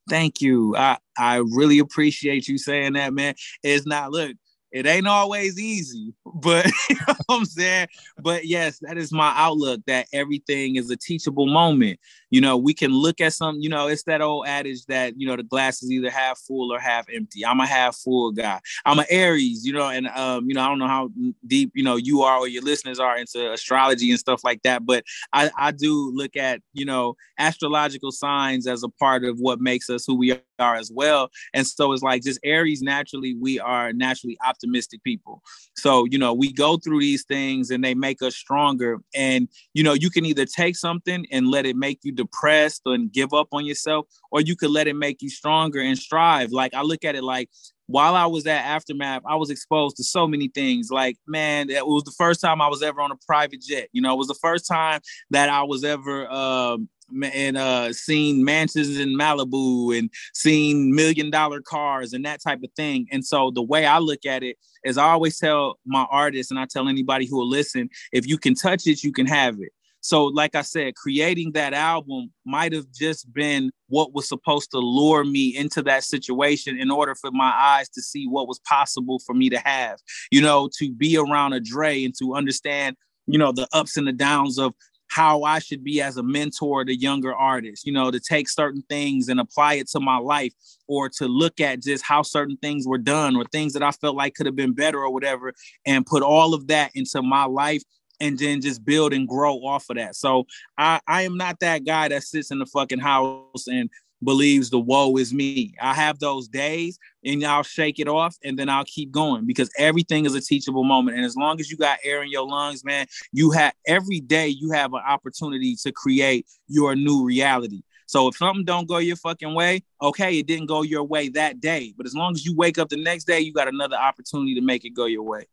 Thank 0.10 0.40
you. 0.40 0.76
I 0.78 0.98
I 1.18 1.38
really 1.38 1.80
appreciate 1.80 2.48
you 2.48 2.58
saying 2.58 2.94
that, 2.94 3.14
man. 3.14 3.36
It's 3.64 3.86
not 3.86 4.12
look, 4.12 4.32
it 4.76 4.86
ain't 4.86 5.08
always 5.08 5.58
easy, 5.58 6.14
but 6.26 6.66
you 6.90 6.98
know 7.08 7.16
I'm 7.30 7.46
saying. 7.46 7.88
But 8.20 8.46
yes, 8.46 8.80
that 8.80 8.98
is 8.98 9.14
my 9.14 9.34
outlook 9.38 9.80
that 9.88 10.08
everything 10.12 10.76
is 10.76 10.90
a 10.90 10.98
teachable 10.98 11.48
moment. 11.48 11.98
You 12.36 12.42
know, 12.42 12.58
we 12.58 12.74
can 12.74 12.92
look 12.92 13.22
at 13.22 13.32
some, 13.32 13.62
you 13.62 13.70
know, 13.70 13.88
it's 13.88 14.04
that 14.04 14.20
old 14.20 14.46
adage 14.46 14.86
that, 14.88 15.14
you 15.16 15.26
know, 15.26 15.38
the 15.38 15.44
glass 15.44 15.82
is 15.82 15.90
either 15.90 16.10
half 16.10 16.38
full 16.38 16.70
or 16.74 16.80
half 16.80 17.06
empty. 17.08 17.46
I'm 17.46 17.62
a 17.62 17.66
half 17.66 17.96
full 17.96 18.34
guy. 18.34 18.60
I'm 18.86 19.00
an 19.00 19.06
Aries, 19.10 19.66
you 19.66 19.72
know, 19.72 19.88
and 19.88 20.08
um, 20.08 20.44
you 20.50 20.54
know, 20.54 20.62
I 20.62 20.68
don't 20.68 20.80
know 20.80 20.90
how 20.90 21.12
deep, 21.48 21.72
you 21.76 21.84
know, 21.86 21.96
you 21.96 22.24
are 22.24 22.40
or 22.40 22.50
your 22.50 22.62
listeners 22.62 23.00
are 23.00 23.18
into 23.18 23.54
astrology 23.54 24.10
and 24.10 24.20
stuff 24.20 24.44
like 24.44 24.64
that, 24.64 24.86
but 24.86 25.06
I, 25.32 25.50
I 25.58 25.72
do 25.72 26.12
look 26.14 26.36
at, 26.36 26.60
you 26.74 26.84
know, 26.84 27.16
astrological 27.40 28.12
signs 28.12 28.68
as 28.68 28.84
a 28.84 28.90
part 28.90 29.24
of 29.24 29.40
what 29.40 29.62
makes 29.62 29.90
us 29.90 30.04
who 30.06 30.16
we 30.16 30.38
are 30.60 30.76
as 30.76 30.92
well. 30.94 31.30
And 31.54 31.66
so 31.66 31.94
it's 31.94 32.04
like 32.04 32.22
just 32.24 32.42
Aries 32.44 32.82
naturally, 32.82 33.34
we 33.34 33.62
are 33.62 33.94
naturally 33.94 34.38
optimistic 34.46 35.02
people. 35.04 35.42
So, 35.78 36.06
you 36.06 36.18
know, 36.18 36.34
we 36.34 36.52
go 36.52 36.78
through 36.78 37.00
these 37.00 37.24
things 37.24 37.70
and 37.72 37.82
they 37.82 37.94
make 37.94 38.22
us 38.22 38.36
stronger. 38.36 39.00
And, 39.16 39.48
you 39.74 39.84
know, 39.84 39.94
you 39.94 40.10
can 40.10 40.26
either 40.26 40.46
take 40.46 40.76
something 40.76 41.26
and 41.32 41.48
let 41.48 41.66
it 41.66 41.78
make 41.78 42.00
you 42.04 42.12
depressed 42.26 42.82
and 42.86 43.12
give 43.12 43.34
up 43.34 43.48
on 43.52 43.66
yourself, 43.66 44.08
or 44.32 44.42
you 44.42 44.56
could 44.56 44.72
let 44.72 44.88
it 44.88 44.96
make 44.96 45.22
you 45.22 45.30
stronger 45.30 45.80
and 45.80 45.98
strive. 45.98 46.52
Like 46.52 46.74
I 46.74 46.82
look 46.82 47.06
at 47.06 47.16
it 47.16 47.24
like 47.24 47.50
while 47.88 48.16
I 48.16 48.26
was 48.26 48.48
at 48.48 48.66
Aftermath, 48.66 49.22
I 49.28 49.36
was 49.36 49.50
exposed 49.50 49.98
to 49.98 50.04
so 50.04 50.28
many 50.28 50.48
things. 50.48 50.90
Like, 50.90 51.18
man, 51.28 51.70
it 51.70 51.86
was 51.86 52.04
the 52.04 52.14
first 52.18 52.42
time 52.42 52.62
I 52.62 52.68
was 52.68 52.82
ever 52.82 53.00
on 53.00 53.12
a 53.12 53.16
private 53.28 53.62
jet. 53.62 53.90
You 53.92 54.02
know, 54.02 54.14
it 54.14 54.18
was 54.18 54.28
the 54.28 54.40
first 54.42 54.68
time 54.68 55.02
that 55.30 55.50
I 55.50 55.64
was 55.64 55.84
ever 55.84 56.28
um, 56.32 56.90
and 57.24 57.56
uh 57.56 57.94
seen 57.94 58.44
mansions 58.44 59.00
in 59.00 59.10
Malibu 59.10 59.96
and 59.98 60.10
seen 60.34 60.96
million 60.96 61.30
dollar 61.30 61.62
cars 61.62 62.14
and 62.14 62.26
that 62.26 62.42
type 62.42 62.64
of 62.64 62.72
thing. 62.76 63.08
And 63.12 63.24
so 63.24 63.52
the 63.52 63.62
way 63.62 63.86
I 63.86 64.00
look 64.00 64.26
at 64.26 64.42
it 64.42 64.58
is 64.84 64.98
I 64.98 65.10
always 65.10 65.38
tell 65.38 65.78
my 65.86 66.08
artists 66.10 66.50
and 66.52 66.60
I 66.60 66.66
tell 66.66 66.88
anybody 66.88 67.28
who 67.28 67.38
will 67.38 67.50
listen, 67.50 67.90
if 68.12 68.28
you 68.28 68.40
can 68.40 68.56
touch 68.56 68.88
it, 68.88 69.04
you 69.04 69.12
can 69.12 69.28
have 69.28 69.60
it. 69.60 69.72
So, 70.06 70.26
like 70.26 70.54
I 70.54 70.62
said, 70.62 70.94
creating 70.94 71.54
that 71.54 71.74
album 71.74 72.32
might 72.46 72.74
have 72.74 72.86
just 72.92 73.34
been 73.34 73.72
what 73.88 74.14
was 74.14 74.30
supposed 74.30 74.70
to 74.70 74.78
lure 74.78 75.24
me 75.24 75.58
into 75.58 75.82
that 75.82 76.04
situation 76.04 76.78
in 76.80 76.92
order 76.92 77.16
for 77.16 77.32
my 77.32 77.52
eyes 77.52 77.90
to 77.90 78.04
see 78.04 78.28
what 78.28 78.48
was 78.48 78.60
possible 78.60 79.18
for 79.26 79.34
me 79.34 79.50
to 79.50 79.58
have, 79.58 79.98
you 80.30 80.44
know, 80.44 80.70
to 80.78 80.94
be 80.94 81.18
around 81.18 81.54
a 81.54 81.60
Dre 81.60 82.04
and 82.04 82.14
to 82.20 82.36
understand, 82.36 82.96
you 83.26 83.40
know, 83.40 83.52
the 83.52 83.68
ups 83.74 83.98
and 83.98 84.06
the 84.06 84.14
downs 84.14 84.60
of 84.60 84.76
how 85.08 85.42
I 85.42 85.58
should 85.58 85.84
be 85.84 86.04
as 86.04 86.18
a 86.18 86.24
mentor 86.24 86.86
to 86.86 86.96
younger 86.96 87.34
artists, 87.34 87.84
you 87.84 87.92
know, 87.92 88.12
to 88.12 88.20
take 88.20 88.48
certain 88.48 88.84
things 88.90 89.28
and 89.28 89.40
apply 89.40 89.76
it 89.76 89.88
to 89.90 90.00
my 90.00 90.18
life 90.18 90.54
or 90.88 91.10
to 91.18 91.28
look 91.28 91.60
at 91.60 91.82
just 91.82 92.04
how 92.04 92.22
certain 92.22 92.58
things 92.58 92.88
were 92.88 93.00
done 93.00 93.36
or 93.36 93.46
things 93.46 93.74
that 93.74 93.82
I 93.82 93.90
felt 93.90 94.16
like 94.16 94.36
could 94.36 94.46
have 94.46 94.56
been 94.56 94.74
better 94.74 95.00
or 95.00 95.12
whatever 95.12 95.54
and 95.84 96.06
put 96.06 96.22
all 96.22 96.54
of 96.54 96.68
that 96.68 96.92
into 96.94 97.24
my 97.24 97.46
life 97.46 97.82
and 98.20 98.38
then 98.38 98.62
just 98.62 98.84
build 98.86 99.14
and 99.14 99.28
grow 99.28 99.56
off 99.58 99.90
of 99.90 99.98
that. 99.98 100.16
So 100.16 100.46
I, 100.78 101.00
I 101.08 101.24
am 101.24 101.38
not 101.38 101.60
that 101.60 101.86
guy 101.86 102.08
that 102.08 102.24
sits 102.24 102.52
in 102.52 102.60
the 102.60 102.66
fucking 102.66 103.00
house 103.00 103.68
and 103.68 103.90
believes 104.24 104.70
the 104.70 104.80
woe 104.80 105.16
is 105.18 105.34
me. 105.34 105.74
I 105.82 105.94
have 105.94 106.20
those 106.20 106.48
days 106.48 106.98
and 107.24 107.44
I'll 107.44 107.64
shake 107.64 108.00
it 108.00 108.08
off 108.08 108.36
and 108.44 108.58
then 108.58 108.70
I'll 108.70 108.86
keep 108.86 109.12
going 109.12 109.46
because 109.46 109.70
everything 109.78 110.26
is 110.26 110.36
a 110.36 110.42
teachable 110.42 110.84
moment. 110.84 111.18
And 111.18 111.26
as 111.26 111.36
long 111.36 111.60
as 111.60 111.70
you 111.70 111.78
got 111.78 112.00
air 112.04 112.24
in 112.24 112.30
your 112.30 112.48
lungs, 112.48 112.84
man, 112.84 113.08
you 113.32 113.52
have 113.52 113.74
every 113.86 114.20
day 114.20 114.48
you 114.48 114.72
have 114.72 114.94
an 114.94 115.02
opportunity 115.06 115.76
to 115.84 115.92
create 115.92 116.48
your 116.68 116.96
new 116.96 117.24
reality. 117.24 117.84
So 118.08 118.28
if 118.28 118.38
something 118.38 118.66
don't 118.66 118.88
go 118.88 118.98
your 118.98 119.16
fucking 119.16 119.54
way, 119.56 119.84
okay, 120.02 120.38
it 120.38 120.46
didn't 120.46 120.68
go 120.68 120.84
your 120.84 121.04
way 121.04 121.30
that 121.30 121.60
day. 121.60 121.94
But 121.98 122.06
as 122.06 122.16
long 122.16 122.34
as 122.34 122.46
you 122.46 122.56
wake 122.56 122.78
up 122.78 122.90
the 122.90 123.02
next 123.02 123.26
day, 123.26 123.40
you 123.40 123.52
got 123.52 123.68
another 123.68 123.96
opportunity 123.96 124.54
to 124.56 124.62
make 124.62 124.86
it 124.86 124.92
go 124.92 125.06
your 125.06 125.24
way. 125.24 125.48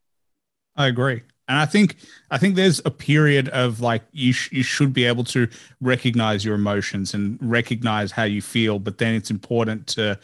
I 0.77 0.89
agree. 0.89 1.23
And 1.49 1.59
I 1.59 1.67
think 1.67 1.97
I 2.31 2.39
think 2.39 2.55
there's 2.55 2.81
a 2.85 2.91
period 2.91 3.49
of 3.49 3.81
like 3.81 4.03
you 4.13 4.33
sh- 4.33 4.53
you 4.53 4.63
should 4.63 4.93
be 4.93 5.05
able 5.05 5.25
to 5.25 5.49
recognize 5.81 6.45
your 6.45 6.55
emotions 6.55 7.15
and 7.15 7.39
recognize 7.41 8.13
how 8.13 8.25
you 8.25 8.41
feel, 8.41 8.79
but 8.79 8.99
then 8.99 9.15
it's 9.15 9.31
important 9.31 9.87
to 9.89 10.19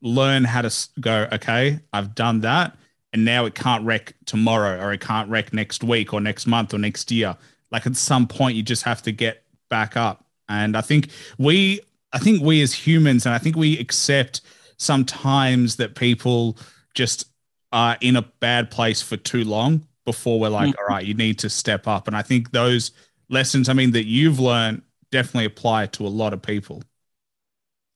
learn 0.00 0.44
how 0.44 0.62
to 0.62 0.88
go. 1.00 1.28
Okay, 1.32 1.80
I've 1.92 2.14
done 2.14 2.40
that, 2.40 2.76
and 3.12 3.24
now 3.24 3.44
it 3.46 3.54
can't 3.54 3.84
wreck 3.84 4.14
tomorrow, 4.26 4.80
or 4.80 4.92
it 4.92 5.00
can't 5.00 5.28
wreck 5.28 5.52
next 5.52 5.82
week, 5.82 6.14
or 6.14 6.20
next 6.20 6.46
month, 6.46 6.72
or 6.72 6.78
next 6.78 7.10
year. 7.10 7.36
Like 7.72 7.86
at 7.86 7.96
some 7.96 8.26
point, 8.26 8.56
you 8.56 8.62
just 8.62 8.84
have 8.84 9.02
to 9.02 9.12
get 9.12 9.42
back 9.68 9.96
up. 9.96 10.24
And 10.48 10.76
I 10.76 10.80
think 10.80 11.10
we, 11.38 11.80
I 12.12 12.18
think 12.18 12.42
we 12.42 12.62
as 12.62 12.72
humans, 12.72 13.26
and 13.26 13.34
I 13.34 13.38
think 13.38 13.56
we 13.56 13.78
accept 13.78 14.40
sometimes 14.76 15.76
that 15.76 15.94
people 15.94 16.56
just 16.94 17.26
are 17.72 17.96
in 18.00 18.16
a 18.16 18.22
bad 18.22 18.70
place 18.70 19.02
for 19.02 19.16
too 19.16 19.44
long 19.44 19.86
before 20.10 20.40
we're 20.40 20.48
like, 20.48 20.70
mm-hmm. 20.70 20.80
all 20.80 20.96
right, 20.96 21.06
you 21.06 21.14
need 21.14 21.38
to 21.38 21.48
step 21.48 21.86
up. 21.86 22.08
And 22.08 22.16
I 22.16 22.22
think 22.22 22.50
those 22.50 22.90
lessons, 23.28 23.68
I 23.68 23.74
mean, 23.74 23.92
that 23.92 24.06
you've 24.06 24.40
learned 24.40 24.82
definitely 25.12 25.44
apply 25.44 25.86
to 25.86 26.04
a 26.04 26.08
lot 26.08 26.32
of 26.32 26.42
people. 26.42 26.82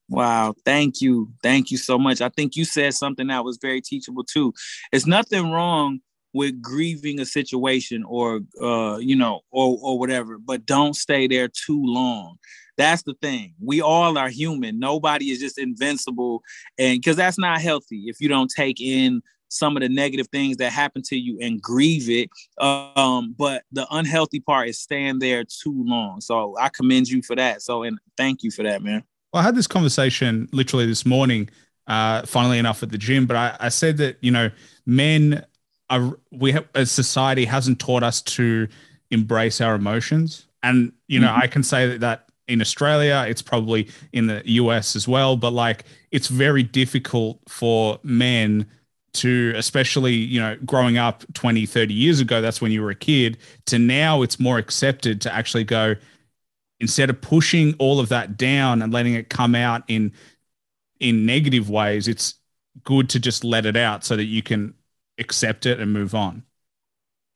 Wow, 0.07 0.53
thank 0.63 1.01
you. 1.01 1.33
Thank 1.43 1.71
you 1.71 1.77
so 1.77 1.97
much. 1.97 2.21
I 2.21 2.29
think 2.29 2.55
you 2.55 2.63
said 2.63 2.93
something 2.93 3.27
that 3.27 3.43
was 3.43 3.57
very 3.61 3.81
teachable 3.81 4.23
too. 4.23 4.53
It's 4.93 5.05
nothing 5.05 5.51
wrong 5.51 5.99
with 6.33 6.61
grieving 6.61 7.19
a 7.19 7.25
situation 7.25 8.03
or 8.07 8.41
uh 8.61 8.97
you 8.97 9.15
know 9.15 9.41
or 9.51 9.77
or 9.81 9.99
whatever, 9.99 10.37
but 10.37 10.65
don't 10.65 10.95
stay 10.95 11.27
there 11.27 11.49
too 11.49 11.81
long. 11.83 12.37
That's 12.77 13.03
the 13.03 13.15
thing. 13.21 13.55
We 13.59 13.81
all 13.81 14.17
are 14.17 14.29
human. 14.29 14.79
Nobody 14.79 15.31
is 15.31 15.39
just 15.39 15.57
invincible 15.57 16.43
and 16.77 17.03
cuz 17.03 17.15
that's 17.15 17.39
not 17.39 17.61
healthy 17.61 18.03
if 18.07 18.21
you 18.21 18.29
don't 18.29 18.51
take 18.55 18.79
in 18.79 19.21
some 19.49 19.77
of 19.77 19.81
the 19.81 19.89
negative 19.89 20.27
things 20.29 20.57
that 20.57 20.71
happen 20.71 21.01
to 21.03 21.15
you 21.15 21.37
and 21.41 21.61
grieve 21.61 22.09
it. 22.09 22.29
Um, 22.63 23.35
but 23.37 23.63
the 23.71 23.87
unhealthy 23.91 24.39
part 24.39 24.69
is 24.69 24.79
staying 24.79 25.19
there 25.19 25.43
too 25.43 25.83
long. 25.85 26.21
So 26.21 26.55
I 26.59 26.69
commend 26.69 27.09
you 27.09 27.21
for 27.21 27.35
that. 27.35 27.61
So 27.61 27.83
and 27.83 27.97
thank 28.17 28.43
you 28.43 28.51
for 28.51 28.63
that, 28.63 28.81
man. 28.81 29.03
Well, 29.33 29.41
I 29.41 29.45
had 29.45 29.55
this 29.55 29.67
conversation 29.67 30.47
literally 30.51 30.85
this 30.85 31.05
morning, 31.05 31.49
uh, 31.87 32.25
funnily 32.25 32.57
enough, 32.57 32.83
at 32.83 32.89
the 32.89 32.97
gym. 32.97 33.25
But 33.25 33.37
I, 33.37 33.57
I 33.59 33.69
said 33.69 33.97
that 33.97 34.17
you 34.21 34.31
know, 34.31 34.49
men 34.85 35.45
are 35.89 36.17
we 36.31 36.51
have 36.53 36.67
as 36.73 36.91
society 36.91 37.45
hasn't 37.45 37.79
taught 37.79 38.03
us 38.03 38.21
to 38.21 38.67
embrace 39.11 39.61
our 39.61 39.75
emotions, 39.75 40.47
and 40.63 40.93
you 41.07 41.19
know, 41.19 41.27
mm-hmm. 41.27 41.41
I 41.41 41.47
can 41.47 41.63
say 41.63 41.87
that 41.87 41.99
that 41.99 42.25
in 42.47 42.61
Australia, 42.61 43.25
it's 43.27 43.41
probably 43.41 43.89
in 44.13 44.27
the 44.27 44.41
US 44.45 44.95
as 44.95 45.07
well, 45.07 45.35
but 45.35 45.51
like 45.51 45.85
it's 46.11 46.27
very 46.27 46.63
difficult 46.63 47.39
for 47.47 47.99
men 48.03 48.67
to 49.15 49.53
especially 49.55 50.13
you 50.13 50.39
know 50.39 50.55
growing 50.65 50.97
up 50.97 51.23
20 51.33 51.65
30 51.65 51.93
years 51.93 52.19
ago 52.19 52.41
that's 52.41 52.61
when 52.61 52.71
you 52.71 52.81
were 52.81 52.89
a 52.89 52.95
kid 52.95 53.37
to 53.65 53.79
now 53.79 54.21
it's 54.21 54.39
more 54.39 54.57
accepted 54.57 55.21
to 55.21 55.33
actually 55.33 55.63
go 55.63 55.95
instead 56.79 57.09
of 57.09 57.19
pushing 57.21 57.73
all 57.79 57.99
of 57.99 58.09
that 58.09 58.37
down 58.37 58.81
and 58.81 58.93
letting 58.93 59.13
it 59.13 59.29
come 59.29 59.55
out 59.55 59.83
in 59.87 60.11
in 60.99 61.25
negative 61.25 61.69
ways 61.69 62.07
it's 62.07 62.35
good 62.83 63.09
to 63.09 63.19
just 63.19 63.43
let 63.43 63.65
it 63.65 63.77
out 63.77 64.03
so 64.03 64.15
that 64.15 64.25
you 64.25 64.43
can 64.43 64.73
accept 65.17 65.65
it 65.65 65.79
and 65.79 65.93
move 65.93 66.13
on 66.13 66.43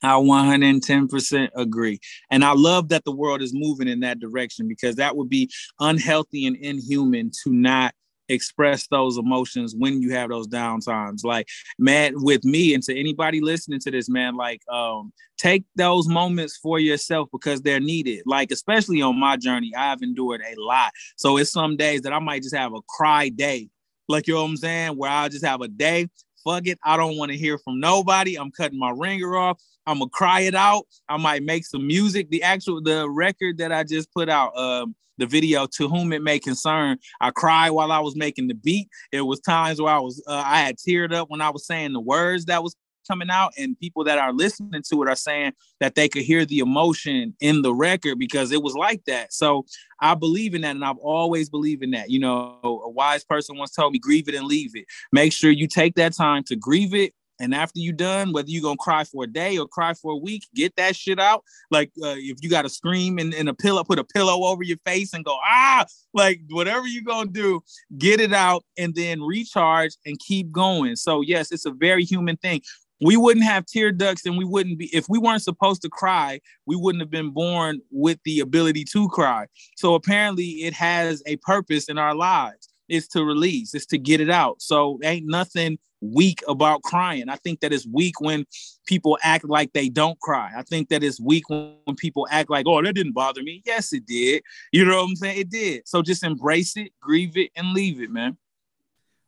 I 0.02 0.12
110% 0.12 1.50
agree. 1.54 2.00
And 2.30 2.42
I 2.44 2.52
love 2.52 2.88
that 2.88 3.04
the 3.04 3.12
world 3.12 3.42
is 3.42 3.52
moving 3.52 3.86
in 3.86 4.00
that 4.00 4.18
direction 4.18 4.66
because 4.66 4.96
that 4.96 5.14
would 5.14 5.28
be 5.28 5.50
unhealthy 5.78 6.46
and 6.46 6.56
inhuman 6.56 7.30
to 7.44 7.52
not 7.52 7.94
express 8.30 8.86
those 8.86 9.18
emotions 9.18 9.74
when 9.76 10.00
you 10.00 10.12
have 10.12 10.30
those 10.30 10.48
downtimes. 10.48 11.24
Like, 11.24 11.48
man, 11.78 12.14
with 12.16 12.44
me 12.44 12.74
and 12.74 12.82
to 12.84 12.98
anybody 12.98 13.40
listening 13.40 13.80
to 13.80 13.90
this, 13.90 14.08
man, 14.08 14.36
like, 14.36 14.62
um, 14.68 15.12
take 15.38 15.64
those 15.76 16.08
moments 16.08 16.56
for 16.56 16.78
yourself 16.78 17.28
because 17.32 17.62
they're 17.62 17.80
needed. 17.80 18.22
Like, 18.26 18.50
especially 18.50 19.02
on 19.02 19.18
my 19.18 19.36
journey, 19.36 19.72
I've 19.76 20.02
endured 20.02 20.42
a 20.42 20.60
lot. 20.60 20.92
So 21.16 21.36
it's 21.36 21.52
some 21.52 21.76
days 21.76 22.02
that 22.02 22.12
I 22.12 22.18
might 22.18 22.42
just 22.42 22.56
have 22.56 22.72
a 22.74 22.82
cry 22.88 23.28
day. 23.28 23.68
Like, 24.08 24.26
you 24.26 24.34
know 24.34 24.42
what 24.42 24.50
I'm 24.50 24.56
saying? 24.56 24.96
Where 24.96 25.10
i 25.10 25.28
just 25.28 25.44
have 25.44 25.60
a 25.60 25.68
day. 25.68 26.08
Fuck 26.44 26.66
it. 26.66 26.78
I 26.84 26.96
don't 26.96 27.16
want 27.16 27.32
to 27.32 27.38
hear 27.38 27.58
from 27.58 27.80
nobody. 27.80 28.36
I'm 28.36 28.50
cutting 28.50 28.78
my 28.78 28.90
ringer 28.90 29.36
off. 29.36 29.60
I'm 29.86 29.98
gonna 29.98 30.10
cry 30.10 30.40
it 30.40 30.54
out. 30.54 30.86
I 31.08 31.16
might 31.16 31.42
make 31.42 31.66
some 31.66 31.86
music. 31.86 32.30
The 32.30 32.42
actual 32.42 32.82
the 32.82 33.08
record 33.08 33.58
that 33.58 33.72
I 33.72 33.84
just 33.84 34.12
put 34.12 34.28
out, 34.28 34.56
um, 34.56 34.94
the 35.18 35.26
video 35.26 35.66
to 35.66 35.88
whom 35.88 36.12
it 36.12 36.22
may 36.22 36.38
concern. 36.38 36.98
I 37.20 37.30
cried 37.30 37.70
while 37.70 37.92
I 37.92 38.00
was 38.00 38.16
making 38.16 38.48
the 38.48 38.54
beat. 38.54 38.88
It 39.12 39.22
was 39.22 39.40
times 39.40 39.80
where 39.80 39.92
I 39.92 39.98
was 39.98 40.22
uh, 40.26 40.42
I 40.44 40.60
had 40.60 40.76
teared 40.76 41.12
up 41.12 41.30
when 41.30 41.40
I 41.40 41.50
was 41.50 41.66
saying 41.66 41.92
the 41.92 42.00
words 42.00 42.46
that 42.46 42.62
was 42.62 42.74
coming 43.08 43.30
out 43.30 43.52
and 43.58 43.78
people 43.78 44.04
that 44.04 44.18
are 44.18 44.32
listening 44.32 44.82
to 44.88 45.02
it 45.02 45.08
are 45.08 45.16
saying 45.16 45.52
that 45.80 45.94
they 45.94 46.08
could 46.08 46.22
hear 46.22 46.44
the 46.44 46.58
emotion 46.60 47.34
in 47.40 47.62
the 47.62 47.74
record 47.74 48.18
because 48.18 48.52
it 48.52 48.62
was 48.62 48.74
like 48.74 49.04
that. 49.06 49.32
So 49.32 49.64
I 50.00 50.14
believe 50.14 50.54
in 50.54 50.62
that 50.62 50.76
and 50.76 50.84
I've 50.84 50.98
always 50.98 51.50
believed 51.50 51.82
in 51.82 51.90
that. 51.90 52.10
You 52.10 52.20
know, 52.20 52.60
a 52.62 52.88
wise 52.88 53.24
person 53.24 53.56
once 53.56 53.72
told 53.72 53.92
me 53.92 53.98
grieve 53.98 54.28
it 54.28 54.34
and 54.34 54.46
leave 54.46 54.76
it. 54.76 54.84
Make 55.12 55.32
sure 55.32 55.50
you 55.50 55.66
take 55.66 55.96
that 55.96 56.14
time 56.14 56.44
to 56.44 56.56
grieve 56.56 56.94
it 56.94 57.12
and 57.40 57.54
after 57.54 57.80
you 57.80 57.92
done, 57.92 58.32
whether 58.32 58.48
you're 58.48 58.62
gonna 58.62 58.76
cry 58.76 59.02
for 59.02 59.24
a 59.24 59.26
day 59.26 59.58
or 59.58 59.66
cry 59.66 59.94
for 59.94 60.12
a 60.12 60.16
week, 60.16 60.46
get 60.54 60.76
that 60.76 60.94
shit 60.94 61.18
out. 61.18 61.42
Like 61.70 61.90
uh, 62.02 62.14
if 62.16 62.36
you 62.42 62.50
gotta 62.50 62.68
scream 62.68 63.18
in, 63.18 63.32
in 63.32 63.48
a 63.48 63.54
pillow, 63.54 63.82
put 63.82 63.98
a 63.98 64.04
pillow 64.04 64.44
over 64.44 64.62
your 64.62 64.76
face 64.84 65.14
and 65.14 65.24
go 65.24 65.38
ah, 65.44 65.86
like 66.12 66.42
whatever 66.50 66.86
you're 66.86 67.02
gonna 67.02 67.30
do, 67.30 67.62
get 67.98 68.20
it 68.20 68.34
out 68.34 68.62
and 68.78 68.94
then 68.94 69.22
recharge 69.22 69.92
and 70.04 70.18
keep 70.18 70.52
going. 70.52 70.96
So 70.96 71.22
yes, 71.22 71.50
it's 71.50 71.66
a 71.66 71.72
very 71.72 72.04
human 72.04 72.36
thing. 72.36 72.60
We 73.02 73.16
wouldn't 73.16 73.46
have 73.46 73.64
tear 73.64 73.90
ducts 73.90 74.26
and 74.26 74.36
we 74.36 74.44
wouldn't 74.44 74.78
be 74.78 74.94
if 74.94 75.06
we 75.08 75.18
weren't 75.18 75.42
supposed 75.42 75.80
to 75.82 75.88
cry, 75.88 76.40
we 76.66 76.76
wouldn't 76.76 77.00
have 77.00 77.10
been 77.10 77.30
born 77.30 77.80
with 77.90 78.18
the 78.26 78.40
ability 78.40 78.84
to 78.92 79.08
cry. 79.08 79.46
So 79.76 79.94
apparently 79.94 80.44
it 80.44 80.74
has 80.74 81.22
a 81.24 81.36
purpose 81.36 81.88
in 81.88 81.96
our 81.96 82.14
lives. 82.14 82.68
It's 82.90 83.08
to 83.08 83.24
release, 83.24 83.72
it's 83.72 83.86
to 83.86 83.98
get 83.98 84.20
it 84.20 84.30
out. 84.30 84.60
So 84.60 84.98
ain't 85.02 85.26
nothing 85.26 85.78
weak 86.00 86.42
about 86.48 86.82
crying. 86.82 87.28
I 87.28 87.36
think 87.36 87.60
that 87.60 87.72
it's 87.72 87.86
weak 87.86 88.20
when 88.20 88.46
people 88.86 89.18
act 89.22 89.44
like 89.44 89.72
they 89.72 89.88
don't 89.88 90.18
cry. 90.20 90.52
I 90.56 90.62
think 90.62 90.88
that 90.88 91.02
it's 91.02 91.20
weak 91.20 91.48
when, 91.48 91.74
when 91.84 91.96
people 91.96 92.26
act 92.30 92.50
like, 92.50 92.66
oh, 92.66 92.82
that 92.82 92.94
didn't 92.94 93.12
bother 93.12 93.42
me. 93.42 93.62
Yes, 93.64 93.92
it 93.92 94.06
did. 94.06 94.42
You 94.72 94.84
know 94.84 94.96
what 94.96 95.10
I'm 95.10 95.16
saying? 95.16 95.38
It 95.38 95.50
did. 95.50 95.82
So 95.86 96.02
just 96.02 96.24
embrace 96.24 96.76
it, 96.76 96.92
grieve 97.00 97.36
it, 97.36 97.50
and 97.56 97.72
leave 97.72 98.00
it, 98.00 98.10
man. 98.10 98.36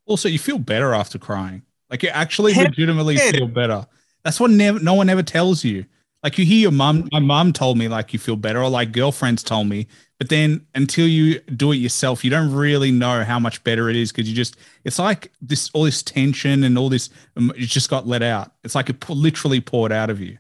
Also, 0.06 0.28
you 0.28 0.38
feel 0.38 0.58
better 0.58 0.94
after 0.94 1.18
crying. 1.18 1.62
Like 1.90 2.02
you 2.02 2.08
actually 2.08 2.54
legitimately 2.54 3.18
feel 3.18 3.46
better. 3.46 3.86
That's 4.24 4.40
what 4.40 4.50
never 4.50 4.78
no 4.78 4.94
one 4.94 5.10
ever 5.10 5.22
tells 5.22 5.62
you. 5.62 5.84
Like 6.22 6.38
you 6.38 6.44
hear 6.44 6.60
your 6.60 6.70
mom, 6.70 7.08
my 7.12 7.18
mom 7.18 7.52
told 7.52 7.76
me 7.78 7.88
like 7.88 8.12
you 8.12 8.18
feel 8.18 8.36
better, 8.36 8.62
or 8.62 8.68
like 8.68 8.92
girlfriends 8.92 9.42
told 9.42 9.68
me, 9.68 9.88
but 10.18 10.28
then 10.28 10.64
until 10.76 11.08
you 11.08 11.40
do 11.40 11.72
it 11.72 11.76
yourself, 11.76 12.22
you 12.22 12.30
don't 12.30 12.54
really 12.54 12.92
know 12.92 13.24
how 13.24 13.40
much 13.40 13.64
better 13.64 13.90
it 13.90 13.96
is 13.96 14.12
because 14.12 14.28
you 14.28 14.36
just 14.36 14.56
it's 14.84 15.00
like 15.00 15.32
this 15.40 15.68
all 15.72 15.82
this 15.82 16.02
tension 16.02 16.62
and 16.62 16.78
all 16.78 16.88
this 16.88 17.10
um, 17.36 17.52
it 17.56 17.66
just 17.66 17.90
got 17.90 18.06
let 18.06 18.22
out. 18.22 18.52
It's 18.62 18.76
like 18.76 18.88
it 18.88 19.08
literally 19.10 19.60
poured 19.60 19.90
out 19.90 20.10
of 20.10 20.20
you. 20.20 20.38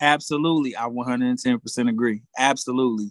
Absolutely, 0.00 0.76
I 0.76 0.88
110% 0.88 1.88
agree. 1.88 2.22
Absolutely. 2.38 3.10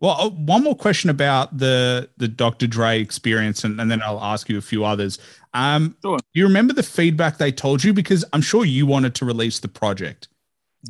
Well, 0.00 0.20
uh, 0.20 0.28
one 0.28 0.62
more 0.62 0.76
question 0.76 1.08
about 1.08 1.56
the 1.56 2.10
the 2.18 2.28
Dr. 2.28 2.66
Dre 2.66 3.00
experience, 3.00 3.64
and, 3.64 3.80
and 3.80 3.90
then 3.90 4.02
I'll 4.02 4.22
ask 4.22 4.50
you 4.50 4.58
a 4.58 4.62
few 4.62 4.84
others. 4.84 5.18
Um, 5.54 5.96
sure. 6.04 6.18
Do 6.18 6.24
you 6.40 6.44
remember 6.46 6.74
the 6.74 6.82
feedback 6.82 7.38
they 7.38 7.50
told 7.50 7.82
you? 7.82 7.94
Because 7.94 8.26
I'm 8.34 8.42
sure 8.42 8.66
you 8.66 8.84
wanted 8.84 9.14
to 9.14 9.24
release 9.24 9.60
the 9.60 9.68
project. 9.68 10.28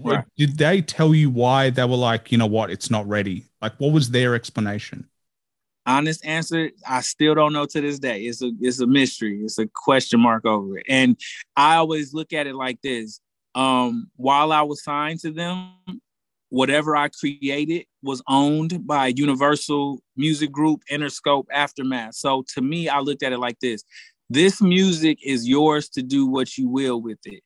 Right. 0.02 0.24
Did 0.36 0.58
they 0.58 0.82
tell 0.82 1.14
you 1.14 1.30
why 1.30 1.70
they 1.70 1.84
were 1.84 1.96
like, 1.96 2.32
you 2.32 2.38
know 2.38 2.46
what, 2.46 2.70
it's 2.70 2.90
not 2.90 3.06
ready? 3.08 3.44
Like, 3.62 3.74
what 3.78 3.92
was 3.92 4.10
their 4.10 4.34
explanation? 4.34 5.08
Honest 5.86 6.24
answer, 6.24 6.70
I 6.88 7.02
still 7.02 7.34
don't 7.34 7.52
know 7.52 7.66
to 7.66 7.80
this 7.80 7.98
day. 7.98 8.22
It's 8.22 8.42
a 8.42 8.50
it's 8.60 8.80
a 8.80 8.86
mystery. 8.86 9.40
It's 9.44 9.58
a 9.58 9.66
question 9.66 10.18
mark 10.18 10.46
over 10.46 10.78
it. 10.78 10.86
And 10.88 11.18
I 11.56 11.76
always 11.76 12.14
look 12.14 12.32
at 12.32 12.46
it 12.46 12.54
like 12.54 12.80
this. 12.80 13.20
Um, 13.54 14.10
while 14.16 14.50
I 14.50 14.62
was 14.62 14.82
signed 14.82 15.20
to 15.20 15.30
them, 15.30 15.68
whatever 16.48 16.96
I 16.96 17.08
created 17.08 17.84
was 18.02 18.22
owned 18.28 18.86
by 18.86 19.08
Universal 19.08 20.00
Music 20.16 20.50
Group, 20.50 20.82
Interscope, 20.90 21.44
Aftermath. 21.52 22.14
So 22.14 22.44
to 22.54 22.62
me, 22.62 22.88
I 22.88 23.00
looked 23.00 23.22
at 23.22 23.32
it 23.32 23.38
like 23.38 23.58
this. 23.60 23.84
This 24.30 24.62
music 24.62 25.18
is 25.22 25.46
yours 25.46 25.90
to 25.90 26.02
do 26.02 26.26
what 26.26 26.56
you 26.56 26.68
will 26.68 27.00
with 27.00 27.18
it. 27.26 27.42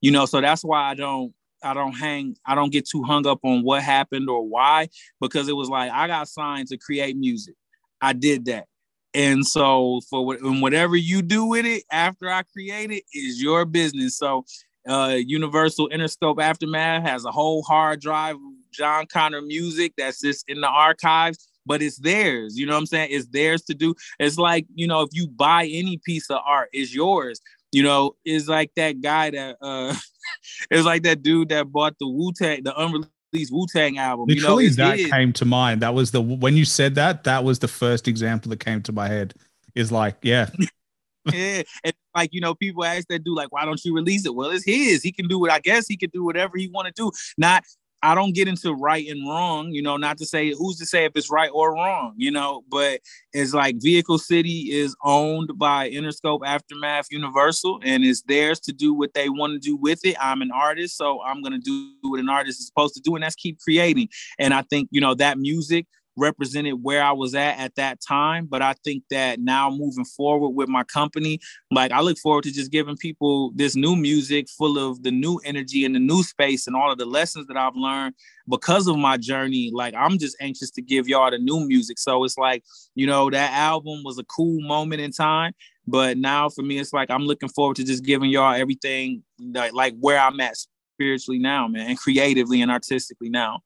You 0.00 0.12
know, 0.12 0.24
so 0.24 0.40
that's 0.40 0.64
why 0.64 0.90
I 0.90 0.94
don't 0.94 1.34
I 1.62 1.74
don't 1.74 1.92
hang, 1.92 2.36
I 2.46 2.54
don't 2.54 2.72
get 2.72 2.88
too 2.88 3.02
hung 3.02 3.26
up 3.26 3.40
on 3.42 3.62
what 3.62 3.82
happened 3.82 4.28
or 4.28 4.46
why, 4.46 4.88
because 5.20 5.48
it 5.48 5.56
was 5.56 5.68
like 5.68 5.90
I 5.90 6.06
got 6.06 6.28
signed 6.28 6.68
to 6.68 6.76
create 6.76 7.16
music. 7.16 7.54
I 8.00 8.12
did 8.12 8.46
that. 8.46 8.66
And 9.14 9.46
so 9.46 10.00
for 10.08 10.34
and 10.34 10.62
whatever 10.62 10.96
you 10.96 11.22
do 11.22 11.44
with 11.44 11.66
it 11.66 11.84
after 11.92 12.30
I 12.30 12.42
create 12.42 12.90
it 12.90 13.04
is 13.12 13.42
your 13.42 13.64
business. 13.64 14.16
So 14.16 14.44
uh 14.88 15.16
Universal 15.18 15.90
Interscope 15.90 16.42
Aftermath 16.42 17.02
has 17.04 17.24
a 17.24 17.30
whole 17.30 17.62
hard 17.62 18.00
drive 18.00 18.36
of 18.36 18.40
Jon 18.72 19.06
Connor 19.12 19.42
music 19.42 19.92
that's 19.98 20.20
just 20.20 20.44
in 20.48 20.62
the 20.62 20.68
archives, 20.68 21.46
but 21.66 21.82
it's 21.82 21.98
theirs. 21.98 22.58
You 22.58 22.66
know 22.66 22.72
what 22.72 22.80
I'm 22.80 22.86
saying? 22.86 23.08
It's 23.10 23.26
theirs 23.26 23.62
to 23.64 23.74
do. 23.74 23.94
It's 24.18 24.38
like, 24.38 24.66
you 24.74 24.86
know, 24.86 25.02
if 25.02 25.10
you 25.12 25.28
buy 25.28 25.66
any 25.66 26.00
piece 26.04 26.30
of 26.30 26.38
art, 26.46 26.70
it's 26.72 26.94
yours 26.94 27.40
you 27.72 27.82
know, 27.82 28.14
it's 28.24 28.48
like 28.48 28.70
that 28.76 29.00
guy 29.00 29.30
that 29.30 29.56
uh 29.60 29.94
it's 30.70 30.84
like 30.84 31.02
that 31.02 31.22
dude 31.22 31.50
that 31.50 31.70
bought 31.70 31.96
the 31.98 32.08
Wu 32.08 32.32
Tang, 32.32 32.62
the 32.62 32.78
unreleased 32.78 33.52
Wu 33.52 33.66
Tang 33.66 33.98
album. 33.98 34.26
Literally, 34.28 34.64
you 34.64 34.70
know, 34.70 34.76
that 34.76 34.98
came 35.10 35.32
to 35.34 35.44
mind. 35.44 35.82
That 35.82 35.94
was 35.94 36.10
the 36.10 36.20
when 36.20 36.56
you 36.56 36.64
said 36.64 36.94
that, 36.96 37.24
that 37.24 37.44
was 37.44 37.58
the 37.58 37.68
first 37.68 38.08
example 38.08 38.50
that 38.50 38.60
came 38.60 38.82
to 38.82 38.92
my 38.92 39.08
head. 39.08 39.34
Is 39.74 39.90
like, 39.90 40.16
yeah. 40.22 40.50
yeah, 41.32 41.62
and 41.84 41.94
like 42.14 42.30
you 42.32 42.40
know, 42.40 42.54
people 42.54 42.84
ask 42.84 43.06
that 43.08 43.24
dude 43.24 43.36
like, 43.36 43.52
"Why 43.52 43.64
don't 43.64 43.82
you 43.84 43.94
release 43.94 44.26
it?" 44.26 44.34
Well, 44.34 44.50
it's 44.50 44.64
his. 44.64 45.02
He 45.02 45.12
can 45.12 45.28
do 45.28 45.38
what 45.38 45.50
I 45.50 45.60
guess 45.60 45.86
he 45.86 45.96
can 45.96 46.10
do 46.10 46.24
whatever 46.24 46.56
he 46.56 46.68
want 46.68 46.88
to 46.88 46.92
do. 46.94 47.10
Not 47.38 47.64
I 48.02 48.14
don't 48.16 48.34
get 48.34 48.48
into 48.48 48.72
right 48.74 49.06
and 49.08 49.26
wrong, 49.28 49.70
you 49.72 49.80
know, 49.80 49.96
not 49.96 50.18
to 50.18 50.26
say 50.26 50.50
who's 50.50 50.76
to 50.78 50.86
say 50.86 51.04
if 51.04 51.12
it's 51.14 51.30
right 51.30 51.50
or 51.54 51.74
wrong, 51.74 52.14
you 52.16 52.30
know, 52.30 52.64
but 52.68 53.00
it's 53.32 53.54
like 53.54 53.76
Vehicle 53.80 54.18
City 54.18 54.72
is 54.72 54.96
owned 55.04 55.50
by 55.56 55.88
Interscope 55.88 56.40
Aftermath 56.44 57.06
Universal 57.10 57.80
and 57.84 58.04
it's 58.04 58.22
theirs 58.22 58.58
to 58.60 58.72
do 58.72 58.92
what 58.92 59.14
they 59.14 59.28
want 59.28 59.52
to 59.52 59.58
do 59.58 59.76
with 59.76 60.04
it. 60.04 60.16
I'm 60.20 60.42
an 60.42 60.50
artist, 60.50 60.96
so 60.96 61.22
I'm 61.22 61.42
going 61.42 61.52
to 61.52 61.58
do 61.58 61.92
what 62.02 62.18
an 62.18 62.28
artist 62.28 62.60
is 62.60 62.66
supposed 62.66 62.94
to 62.94 63.00
do, 63.00 63.14
and 63.14 63.22
that's 63.22 63.36
keep 63.36 63.60
creating. 63.60 64.08
And 64.38 64.52
I 64.52 64.62
think, 64.62 64.88
you 64.90 65.00
know, 65.00 65.14
that 65.14 65.38
music 65.38 65.86
represented 66.16 66.82
where 66.82 67.02
I 67.02 67.12
was 67.12 67.34
at 67.34 67.58
at 67.58 67.74
that 67.76 68.00
time. 68.06 68.46
But 68.46 68.62
I 68.62 68.74
think 68.84 69.04
that 69.10 69.40
now 69.40 69.70
moving 69.70 70.04
forward 70.04 70.50
with 70.50 70.68
my 70.68 70.84
company, 70.84 71.40
like 71.70 71.92
I 71.92 72.00
look 72.00 72.18
forward 72.18 72.44
to 72.44 72.52
just 72.52 72.70
giving 72.70 72.96
people 72.96 73.52
this 73.54 73.74
new 73.74 73.96
music 73.96 74.48
full 74.48 74.78
of 74.78 75.02
the 75.02 75.10
new 75.10 75.40
energy 75.44 75.84
and 75.84 75.94
the 75.94 76.00
new 76.00 76.22
space 76.22 76.66
and 76.66 76.76
all 76.76 76.90
of 76.90 76.98
the 76.98 77.06
lessons 77.06 77.46
that 77.46 77.56
I've 77.56 77.76
learned 77.76 78.14
because 78.48 78.86
of 78.86 78.96
my 78.96 79.16
journey. 79.16 79.70
Like 79.72 79.94
I'm 79.94 80.18
just 80.18 80.36
anxious 80.40 80.70
to 80.72 80.82
give 80.82 81.08
y'all 81.08 81.30
the 81.30 81.38
new 81.38 81.60
music. 81.60 81.98
So 81.98 82.24
it's 82.24 82.38
like, 82.38 82.64
you 82.94 83.06
know, 83.06 83.30
that 83.30 83.52
album 83.52 84.02
was 84.04 84.18
a 84.18 84.24
cool 84.24 84.60
moment 84.62 85.00
in 85.00 85.12
time. 85.12 85.52
But 85.86 86.16
now 86.16 86.48
for 86.48 86.62
me, 86.62 86.78
it's 86.78 86.92
like 86.92 87.10
I'm 87.10 87.24
looking 87.24 87.48
forward 87.48 87.76
to 87.76 87.84
just 87.84 88.04
giving 88.04 88.30
y'all 88.30 88.54
everything 88.54 89.22
like, 89.40 89.72
like 89.72 89.94
where 89.98 90.18
I'm 90.18 90.38
at 90.40 90.54
spiritually 90.94 91.38
now, 91.38 91.66
man, 91.66 91.88
and 91.88 91.98
creatively 91.98 92.62
and 92.62 92.70
artistically 92.70 93.28
now. 93.28 93.60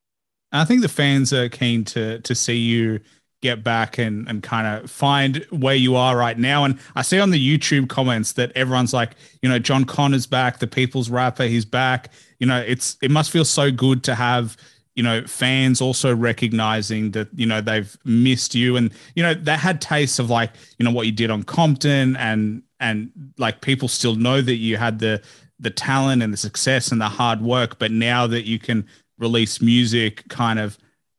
I 0.53 0.65
think 0.65 0.83
the 0.83 0.89
fans 0.89 1.33
are 1.33 1.49
keen 1.49 1.85
to 1.87 2.21
to 2.21 2.35
see 2.35 2.57
you 2.57 3.01
get 3.43 3.63
back 3.63 3.99
and 3.99 4.29
and 4.29 4.43
kind 4.43 4.67
of 4.67 4.91
find 4.91 5.45
where 5.51 5.75
you 5.75 5.97
are 5.97 6.17
right 6.17 6.39
now. 6.39 6.65
And 6.65 6.79
I 6.95 7.03
see 7.03 7.21
on 7.21 7.31
the 7.31 7.59
YouTube 7.59 7.89
comments 7.89 8.33
that 8.33 8.53
everyone's 8.55 8.93
like, 8.93 9.17
you 9.43 9.49
know, 9.49 9.59
Jon 9.59 9.85
Connor's 9.85 10.27
back, 10.27 10.59
the 10.59 10.67
people's 10.67 11.11
rapper, 11.11 11.45
he's 11.45 11.65
back. 11.65 12.11
You 12.39 12.47
know, 12.47 12.59
it's 12.59 12.97
it 13.03 13.11
must 13.11 13.31
feel 13.31 13.45
so 13.45 13.71
good 13.71 14.03
to 14.05 14.15
have 14.15 14.57
you 14.97 15.03
know 15.03 15.23
fans 15.27 15.81
also 15.81 16.15
recognizing 16.15 17.13
that 17.13 17.29
you 17.35 17.47
know 17.47 17.61
they've 17.61 17.97
missed 18.05 18.55
you 18.55 18.77
and 18.77 18.91
you 19.15 19.23
know 19.23 19.35
they 19.35 19.55
had 19.55 19.81
tastes 19.81 20.19
of 20.19 20.31
like 20.31 20.51
you 20.79 20.85
know 20.85 20.91
what 20.91 21.07
you 21.07 21.13
did 21.13 21.31
on 21.31 21.43
compton 21.43 22.17
and 22.17 22.63
and 22.81 23.13
like 23.39 23.61
people 23.61 23.89
still 23.89 24.17
know 24.17 24.41
that 24.41 24.57
you 24.57 24.77
had 24.79 24.99
the 24.99 25.23
the 25.61 25.71
talent 25.71 26.23
and 26.23 26.33
the 26.33 26.37
success 26.37 26.91
and 26.91 27.01
the 27.01 27.09
hard 27.09 27.43
work 27.43 27.79
but 27.79 27.93
now 27.93 28.27
that 28.27 28.47
you 28.47 28.59
can 28.59 28.87
release 29.19 29.61
music 29.61 30.27
kind 30.29 30.59
of 30.59 30.79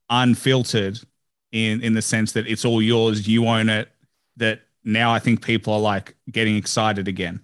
unfiltered 0.09 0.99
in 1.51 1.81
in 1.81 1.93
the 1.93 2.01
sense 2.01 2.33
that 2.33 2.47
it's 2.47 2.65
all 2.65 2.81
yours, 2.81 3.27
you 3.27 3.47
own 3.47 3.69
it. 3.69 3.89
That 4.37 4.61
now 4.83 5.13
I 5.13 5.19
think 5.19 5.43
people 5.43 5.73
are 5.73 5.79
like 5.79 6.15
getting 6.31 6.55
excited 6.55 7.07
again. 7.07 7.41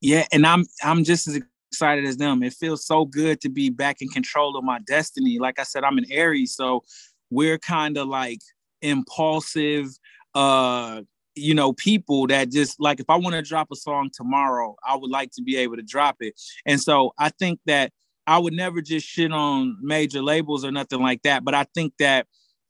Yeah, 0.00 0.24
and 0.32 0.46
I'm 0.46 0.66
I'm 0.82 1.04
just 1.04 1.26
as 1.26 1.40
excited 1.72 2.04
as 2.04 2.16
them. 2.16 2.42
It 2.42 2.52
feels 2.52 2.86
so 2.86 3.04
good 3.04 3.40
to 3.40 3.48
be 3.48 3.70
back 3.70 4.00
in 4.00 4.08
control 4.08 4.56
of 4.56 4.64
my 4.64 4.78
destiny. 4.86 5.38
Like 5.38 5.58
I 5.58 5.62
said, 5.62 5.84
I'm 5.84 5.98
an 5.98 6.06
Aries, 6.10 6.54
so 6.54 6.84
we're 7.30 7.58
kind 7.58 7.96
of 7.96 8.08
like 8.08 8.40
impulsive, 8.82 9.88
uh 10.34 11.02
you 11.38 11.52
know, 11.52 11.74
people 11.74 12.26
that 12.28 12.50
just 12.50 12.80
like 12.80 12.98
if 12.98 13.10
I 13.10 13.16
want 13.16 13.34
to 13.34 13.42
drop 13.42 13.68
a 13.70 13.76
song 13.76 14.10
tomorrow, 14.12 14.74
I 14.86 14.96
would 14.96 15.10
like 15.10 15.30
to 15.32 15.42
be 15.42 15.56
able 15.56 15.76
to 15.76 15.82
drop 15.82 16.16
it. 16.20 16.34
And 16.64 16.80
so 16.80 17.12
I 17.18 17.28
think 17.28 17.60
that 17.66 17.92
I 18.26 18.38
would 18.38 18.52
never 18.52 18.80
just 18.80 19.06
shit 19.06 19.32
on 19.32 19.76
major 19.80 20.22
labels 20.22 20.64
or 20.64 20.72
nothing 20.72 21.00
like 21.00 21.22
that. 21.22 21.44
But 21.44 21.54
I 21.54 21.64
think 21.74 21.94
that 21.98 22.26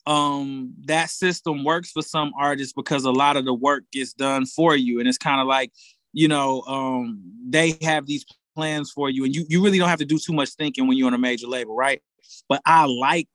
um 0.07 0.73
that 0.85 1.11
system 1.11 1.65
works 1.65 1.91
for 1.91 2.03
some 2.03 2.33
artists 2.39 2.73
because 2.73 3.05
a 3.05 3.11
lot 3.11 3.37
of 3.37 3.45
the 3.45 3.55
work 3.55 3.85
gets 3.93 4.13
done 4.13 4.47
for 4.47 4.77
you. 4.77 5.01
And 5.01 5.09
it's 5.09 5.19
kind 5.19 5.41
of 5.41 5.47
like, 5.47 5.73
you 6.13 6.29
know, 6.29 6.63
um, 6.63 7.23
they 7.49 7.77
have 7.83 8.07
these 8.07 8.25
plans 8.55 8.91
for 8.91 9.11
you 9.11 9.25
and 9.25 9.35
you 9.35 9.45
you 9.49 9.63
really 9.63 9.79
don't 9.79 9.89
have 9.89 9.99
to 9.99 10.05
do 10.05 10.19
too 10.19 10.33
much 10.33 10.51
thinking 10.51 10.87
when 10.87 10.97
you're 10.97 11.09
on 11.09 11.15
a 11.15 11.19
major 11.19 11.47
label, 11.47 11.77
right? 11.77 12.01
But 12.49 12.63
I 12.65 12.87
like 12.87 13.29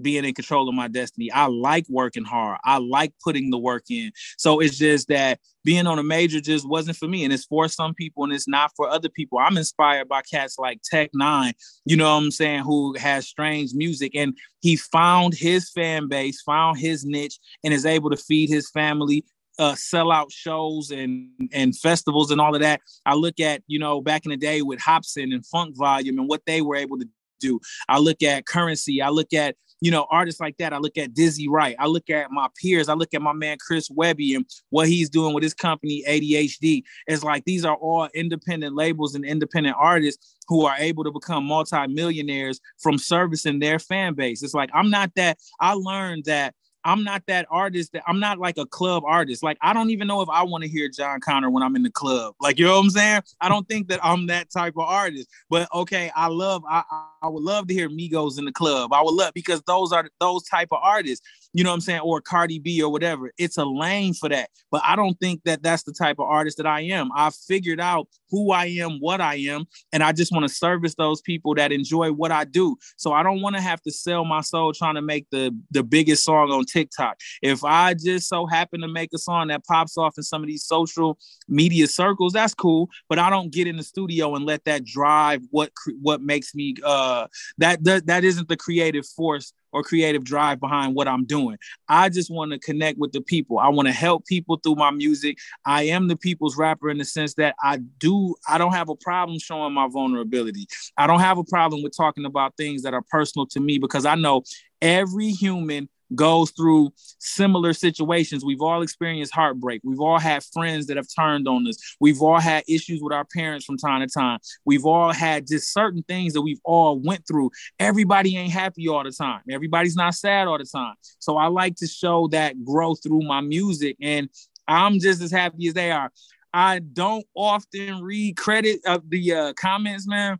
being 0.00 0.24
in 0.24 0.34
control 0.34 0.68
of 0.68 0.74
my 0.74 0.88
destiny. 0.88 1.30
I 1.32 1.46
like 1.46 1.86
working 1.88 2.24
hard. 2.24 2.58
I 2.64 2.78
like 2.78 3.12
putting 3.22 3.50
the 3.50 3.58
work 3.58 3.84
in. 3.90 4.12
So 4.36 4.60
it's 4.60 4.78
just 4.78 5.08
that 5.08 5.40
being 5.64 5.86
on 5.86 5.98
a 5.98 6.02
major 6.02 6.40
just 6.40 6.68
wasn't 6.68 6.96
for 6.96 7.08
me. 7.08 7.24
And 7.24 7.32
it's 7.32 7.44
for 7.44 7.68
some 7.68 7.94
people 7.94 8.24
and 8.24 8.32
it's 8.32 8.48
not 8.48 8.72
for 8.76 8.88
other 8.88 9.08
people. 9.08 9.38
I'm 9.38 9.56
inspired 9.56 10.08
by 10.08 10.22
cats 10.22 10.58
like 10.58 10.80
Tech 10.82 11.10
N9ne, 11.14 11.52
you 11.84 11.96
know 11.96 12.10
what 12.10 12.22
I'm 12.22 12.30
saying, 12.30 12.62
who 12.62 12.94
has 12.98 13.26
strange 13.26 13.72
music 13.74 14.12
and 14.14 14.36
he 14.60 14.76
found 14.76 15.34
his 15.34 15.70
fan 15.70 16.08
base, 16.08 16.42
found 16.42 16.78
his 16.78 17.04
niche, 17.04 17.38
and 17.64 17.74
is 17.74 17.86
able 17.86 18.10
to 18.10 18.16
feed 18.16 18.48
his 18.48 18.70
family. 18.70 19.24
Uh, 19.58 19.74
sell 19.74 20.12
out 20.12 20.30
shows 20.30 20.92
and 20.92 21.30
and 21.52 21.76
festivals 21.76 22.30
and 22.30 22.40
all 22.40 22.54
of 22.54 22.60
that. 22.60 22.80
I 23.04 23.14
look 23.14 23.40
at 23.40 23.60
you 23.66 23.80
know 23.80 24.00
back 24.00 24.24
in 24.24 24.30
the 24.30 24.36
day 24.36 24.62
with 24.62 24.78
Hopsin 24.78 25.34
and 25.34 25.44
Funk 25.44 25.76
Volume 25.76 26.16
and 26.16 26.28
what 26.28 26.42
they 26.46 26.62
were 26.62 26.76
able 26.76 26.96
to 26.96 27.08
do. 27.40 27.60
I 27.88 27.98
look 27.98 28.22
at 28.22 28.46
Curren$y. 28.46 29.04
I 29.04 29.10
look 29.10 29.32
at 29.32 29.56
you 29.80 29.90
know, 29.90 30.06
artists 30.10 30.40
like 30.40 30.56
that. 30.58 30.72
I 30.72 30.78
look 30.78 30.98
at 30.98 31.14
Dizzy 31.14 31.48
Wright. 31.48 31.76
I 31.78 31.86
look 31.86 32.10
at 32.10 32.30
my 32.30 32.48
peers. 32.60 32.88
I 32.88 32.94
look 32.94 33.14
at 33.14 33.22
my 33.22 33.32
man 33.32 33.58
Chris 33.60 33.90
Webby 33.90 34.34
and 34.34 34.44
what 34.70 34.88
he's 34.88 35.08
doing 35.08 35.34
with 35.34 35.42
his 35.42 35.54
company 35.54 36.04
ADHD. 36.08 36.82
It's 37.06 37.22
like 37.22 37.44
these 37.44 37.64
are 37.64 37.76
all 37.76 38.08
independent 38.14 38.74
labels 38.74 39.14
and 39.14 39.24
independent 39.24 39.76
artists 39.78 40.36
who 40.48 40.64
are 40.64 40.76
able 40.78 41.04
to 41.04 41.12
become 41.12 41.44
multimillionaires 41.44 42.60
from 42.78 42.98
servicing 42.98 43.58
their 43.58 43.78
fan 43.78 44.14
base. 44.14 44.42
It's 44.42 44.54
like 44.54 44.70
I'm 44.74 44.90
not 44.90 45.12
that. 45.16 45.38
I 45.60 45.74
learned 45.74 46.24
that 46.24 46.54
I'm 46.84 47.04
not 47.04 47.22
that 47.26 47.46
artist 47.50 47.92
that 47.92 48.02
I'm 48.06 48.20
not 48.20 48.38
like 48.38 48.56
a 48.56 48.64
club 48.64 49.02
artist. 49.06 49.42
Like 49.42 49.58
I 49.60 49.72
don't 49.72 49.90
even 49.90 50.06
know 50.06 50.22
if 50.22 50.28
I 50.30 50.42
want 50.42 50.64
to 50.64 50.70
hear 50.70 50.88
Jon 50.88 51.20
Connor 51.20 51.50
when 51.50 51.62
I'm 51.62 51.76
in 51.76 51.82
the 51.82 51.90
club. 51.90 52.34
Like 52.40 52.58
you 52.58 52.64
know 52.64 52.76
what 52.76 52.84
I'm 52.84 52.90
saying? 52.90 53.22
I 53.40 53.48
don't 53.48 53.68
think 53.68 53.88
that 53.88 54.00
I'm 54.02 54.26
that 54.28 54.50
type 54.50 54.74
of 54.76 54.84
artist. 54.84 55.28
But 55.50 55.68
okay, 55.74 56.10
I 56.14 56.28
love 56.28 56.62
I 56.68 56.82
I 57.17 57.17
would 57.26 57.42
love 57.42 57.66
to 57.66 57.74
hear 57.74 57.88
Migos 57.88 58.38
in 58.38 58.44
the 58.44 58.52
club. 58.52 58.92
I 58.92 59.02
would 59.02 59.14
love 59.14 59.32
because 59.34 59.60
those 59.62 59.92
are 59.92 60.08
those 60.20 60.44
type 60.44 60.68
of 60.70 60.78
artists 60.80 61.26
you 61.52 61.64
know 61.64 61.70
what 61.70 61.74
I'm 61.74 61.80
saying, 61.80 62.00
or 62.00 62.20
Cardi 62.20 62.58
B 62.58 62.82
or 62.82 62.90
whatever. 62.90 63.32
It's 63.38 63.56
a 63.56 63.64
lane 63.64 64.14
for 64.14 64.28
that. 64.28 64.50
But 64.70 64.82
I 64.84 64.96
don't 64.96 65.18
think 65.18 65.42
that 65.44 65.62
that's 65.62 65.82
the 65.82 65.92
type 65.92 66.18
of 66.18 66.26
artist 66.26 66.58
that 66.58 66.66
I 66.66 66.82
am. 66.82 67.10
I've 67.16 67.34
figured 67.34 67.80
out 67.80 68.06
who 68.30 68.52
I 68.52 68.66
am, 68.66 68.98
what 69.00 69.20
I 69.20 69.36
am, 69.36 69.64
and 69.92 70.02
I 70.02 70.12
just 70.12 70.30
want 70.30 70.46
to 70.46 70.54
service 70.54 70.94
those 70.94 71.22
people 71.22 71.54
that 71.54 71.72
enjoy 71.72 72.12
what 72.12 72.30
I 72.30 72.44
do. 72.44 72.76
So 72.96 73.12
I 73.12 73.22
don't 73.22 73.40
want 73.40 73.56
to 73.56 73.62
have 73.62 73.80
to 73.82 73.90
sell 73.90 74.24
my 74.26 74.42
soul 74.42 74.72
trying 74.72 74.96
to 74.96 75.02
make 75.02 75.26
the 75.30 75.56
the 75.70 75.82
biggest 75.82 76.24
song 76.24 76.50
on 76.50 76.64
TikTok. 76.64 77.18
If 77.42 77.64
I 77.64 77.94
just 77.94 78.28
so 78.28 78.46
happen 78.46 78.82
to 78.82 78.88
make 78.88 79.10
a 79.14 79.18
song 79.18 79.48
that 79.48 79.64
pops 79.64 79.96
off 79.96 80.18
in 80.18 80.22
some 80.22 80.42
of 80.42 80.48
these 80.48 80.64
social 80.64 81.18
media 81.48 81.86
circles, 81.86 82.34
that's 82.34 82.54
cool. 82.54 82.90
But 83.08 83.18
I 83.18 83.30
don't 83.30 83.50
get 83.50 83.66
in 83.66 83.76
the 83.76 83.82
studio 83.82 84.34
and 84.34 84.44
let 84.44 84.64
that 84.66 84.84
drive 84.84 85.42
what 85.50 85.72
what 86.02 86.20
makes 86.20 86.54
me 86.54 86.74
uh 86.84 87.07
Uh, 87.08 87.26
that 87.56 87.82
that, 87.84 88.06
that 88.06 88.24
isn't 88.24 88.48
the 88.48 88.56
creative 88.56 89.06
force 89.06 89.52
or 89.72 89.82
creative 89.82 90.24
drive 90.24 90.60
behind 90.60 90.94
what 90.94 91.08
I'm 91.08 91.24
doing. 91.24 91.56
I 91.88 92.08
just 92.08 92.30
want 92.30 92.52
to 92.52 92.58
connect 92.58 92.98
with 92.98 93.12
the 93.12 93.20
people. 93.20 93.58
I 93.58 93.68
want 93.68 93.86
to 93.86 93.92
help 93.92 94.26
people 94.26 94.56
through 94.56 94.76
my 94.76 94.90
music. 94.90 95.38
I 95.64 95.84
am 95.84 96.08
the 96.08 96.16
people's 96.16 96.56
rapper 96.56 96.90
in 96.90 96.98
the 96.98 97.04
sense 97.04 97.34
that 97.34 97.54
I 97.62 97.78
do, 97.98 98.34
I 98.48 98.58
don't 98.58 98.72
have 98.72 98.88
a 98.88 98.96
problem 98.96 99.38
showing 99.38 99.74
my 99.74 99.88
vulnerability. 99.88 100.66
I 100.96 101.06
don't 101.06 101.20
have 101.20 101.38
a 101.38 101.44
problem 101.44 101.82
with 101.82 101.96
talking 101.96 102.24
about 102.24 102.56
things 102.56 102.82
that 102.82 102.94
are 102.94 103.02
personal 103.10 103.46
to 103.48 103.60
me 103.60 103.78
because 103.78 104.06
I 104.06 104.14
know 104.14 104.42
every 104.80 105.30
human 105.30 105.88
goes 106.14 106.50
through 106.50 106.92
similar 107.18 107.72
situations. 107.72 108.44
We've 108.44 108.60
all 108.60 108.82
experienced 108.82 109.34
heartbreak. 109.34 109.80
We've 109.84 110.00
all 110.00 110.18
had 110.18 110.42
friends 110.44 110.86
that 110.86 110.96
have 110.96 111.06
turned 111.18 111.48
on 111.48 111.66
us. 111.66 111.76
We've 112.00 112.20
all 112.20 112.40
had 112.40 112.64
issues 112.68 113.00
with 113.02 113.12
our 113.12 113.24
parents 113.24 113.64
from 113.64 113.76
time 113.76 114.00
to 114.00 114.08
time. 114.08 114.38
We've 114.64 114.84
all 114.86 115.12
had 115.12 115.46
just 115.46 115.72
certain 115.72 116.02
things 116.02 116.32
that 116.34 116.42
we've 116.42 116.60
all 116.64 116.98
went 116.98 117.26
through. 117.26 117.50
Everybody 117.78 118.36
ain't 118.36 118.52
happy 118.52 118.88
all 118.88 119.04
the 119.04 119.12
time. 119.12 119.40
Everybody's 119.50 119.96
not 119.96 120.14
sad 120.14 120.48
all 120.48 120.58
the 120.58 120.64
time. 120.64 120.94
So 121.18 121.36
I 121.36 121.46
like 121.46 121.76
to 121.76 121.86
show 121.86 122.28
that 122.28 122.64
growth 122.64 123.02
through 123.02 123.22
my 123.22 123.40
music 123.40 123.96
and 124.00 124.28
I'm 124.66 125.00
just 125.00 125.22
as 125.22 125.30
happy 125.30 125.68
as 125.68 125.74
they 125.74 125.90
are. 125.90 126.10
I 126.52 126.78
don't 126.78 127.26
often 127.34 128.02
read 128.02 128.36
credit 128.36 128.80
of 128.86 129.08
the 129.08 129.32
uh, 129.32 129.52
comments, 129.54 130.06
man 130.06 130.38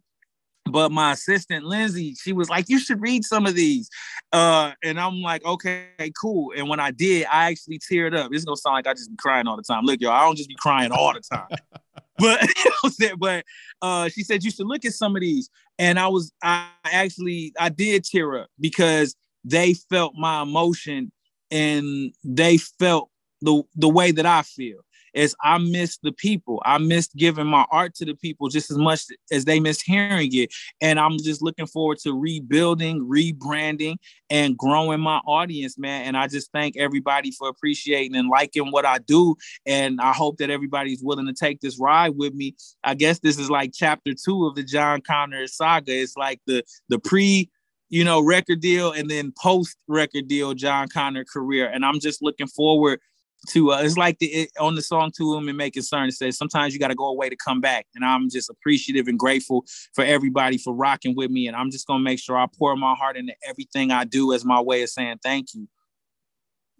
but 0.70 0.90
my 0.90 1.12
assistant 1.12 1.64
Lindsay, 1.64 2.14
she 2.14 2.32
was 2.32 2.48
like, 2.48 2.68
"You 2.68 2.78
should 2.78 3.00
read 3.00 3.24
some 3.24 3.46
of 3.46 3.54
these," 3.54 3.88
uh, 4.32 4.72
and 4.82 4.98
I'm 4.98 5.20
like, 5.20 5.44
"Okay, 5.44 5.88
cool." 6.20 6.52
And 6.56 6.68
when 6.68 6.80
I 6.80 6.90
did, 6.90 7.26
I 7.26 7.50
actually 7.50 7.78
teared 7.78 8.16
up. 8.16 8.30
It's 8.32 8.44
gonna 8.44 8.56
sound 8.56 8.74
like 8.74 8.86
I 8.86 8.94
just 8.94 9.10
be 9.10 9.16
crying 9.18 9.46
all 9.46 9.56
the 9.56 9.62
time. 9.62 9.84
Look, 9.84 10.00
y'all, 10.00 10.12
I 10.12 10.22
don't 10.22 10.36
just 10.36 10.48
be 10.48 10.56
crying 10.58 10.92
all 10.92 11.12
the 11.12 11.20
time. 11.20 11.48
but 12.18 12.48
but 13.18 13.44
uh, 13.82 14.08
she 14.08 14.22
said 14.22 14.44
you 14.44 14.50
should 14.50 14.66
look 14.66 14.84
at 14.84 14.92
some 14.92 15.16
of 15.16 15.20
these, 15.20 15.50
and 15.78 15.98
I 15.98 16.08
was 16.08 16.32
I 16.42 16.68
actually 16.84 17.52
I 17.58 17.68
did 17.68 18.04
tear 18.04 18.38
up 18.38 18.48
because 18.60 19.14
they 19.44 19.74
felt 19.74 20.14
my 20.16 20.42
emotion 20.42 21.12
and 21.50 22.12
they 22.24 22.58
felt 22.58 23.10
the 23.40 23.62
the 23.76 23.88
way 23.88 24.10
that 24.10 24.26
I 24.26 24.42
feel 24.42 24.80
is 25.14 25.34
I 25.42 25.58
miss 25.58 25.98
the 26.02 26.12
people. 26.12 26.62
I 26.64 26.78
missed 26.78 27.16
giving 27.16 27.46
my 27.46 27.64
art 27.70 27.94
to 27.96 28.04
the 28.04 28.14
people 28.14 28.48
just 28.48 28.70
as 28.70 28.78
much 28.78 29.02
as 29.30 29.44
they 29.44 29.60
miss 29.60 29.80
hearing 29.80 30.34
it. 30.34 30.52
And 30.80 30.98
I'm 30.98 31.18
just 31.18 31.42
looking 31.42 31.66
forward 31.66 31.98
to 31.98 32.12
rebuilding, 32.12 33.00
rebranding, 33.06 33.96
and 34.30 34.56
growing 34.56 35.00
my 35.00 35.18
audience, 35.26 35.78
man. 35.78 36.04
And 36.04 36.16
I 36.16 36.26
just 36.26 36.50
thank 36.52 36.76
everybody 36.76 37.30
for 37.30 37.48
appreciating 37.48 38.16
and 38.16 38.28
liking 38.28 38.70
what 38.70 38.84
I 38.84 38.98
do. 38.98 39.36
And 39.66 40.00
I 40.00 40.12
hope 40.12 40.38
that 40.38 40.50
everybody's 40.50 41.02
willing 41.02 41.26
to 41.26 41.32
take 41.32 41.60
this 41.60 41.78
ride 41.78 42.16
with 42.16 42.34
me. 42.34 42.54
I 42.84 42.94
guess 42.94 43.20
this 43.20 43.38
is 43.38 43.50
like 43.50 43.72
chapter 43.74 44.12
two 44.12 44.46
of 44.46 44.54
the 44.54 44.64
Jon 44.64 45.00
Connor 45.00 45.46
saga. 45.46 45.92
It's 45.92 46.16
like 46.16 46.40
the 46.46 46.62
the 46.88 46.98
pre 46.98 47.50
you 47.90 48.04
know, 48.04 48.20
record 48.20 48.60
deal 48.60 48.92
and 48.92 49.10
then 49.10 49.32
post 49.40 49.76
record 49.86 50.28
deal 50.28 50.54
Jon 50.54 50.88
Connor 50.88 51.24
career. 51.24 51.68
And 51.68 51.84
I'm 51.84 52.00
just 52.00 52.22
looking 52.22 52.46
forward 52.46 53.00
to 53.46 53.72
uh, 53.72 53.80
it's 53.80 53.96
like 53.96 54.18
the 54.18 54.26
it, 54.26 54.50
on 54.58 54.74
the 54.74 54.82
song 54.82 55.10
to 55.16 55.24
whom 55.24 55.48
it 55.48 55.52
may 55.52 55.70
concern 55.70 56.08
it 56.08 56.12
says 56.12 56.36
sometimes 56.36 56.74
you 56.74 56.80
got 56.80 56.88
to 56.88 56.94
go 56.94 57.06
away 57.06 57.28
to 57.28 57.36
come 57.36 57.60
back 57.60 57.86
and 57.94 58.04
i'm 58.04 58.28
just 58.28 58.50
appreciative 58.50 59.06
and 59.06 59.18
grateful 59.18 59.64
for 59.94 60.04
everybody 60.04 60.58
for 60.58 60.74
rocking 60.74 61.14
with 61.14 61.30
me 61.30 61.46
and 61.46 61.56
i'm 61.56 61.70
just 61.70 61.86
gonna 61.86 62.02
make 62.02 62.18
sure 62.18 62.36
i 62.36 62.46
pour 62.58 62.74
my 62.76 62.94
heart 62.94 63.16
into 63.16 63.34
everything 63.46 63.90
i 63.90 64.04
do 64.04 64.32
as 64.32 64.44
my 64.44 64.60
way 64.60 64.82
of 64.82 64.88
saying 64.88 65.16
thank 65.22 65.54
you. 65.54 65.68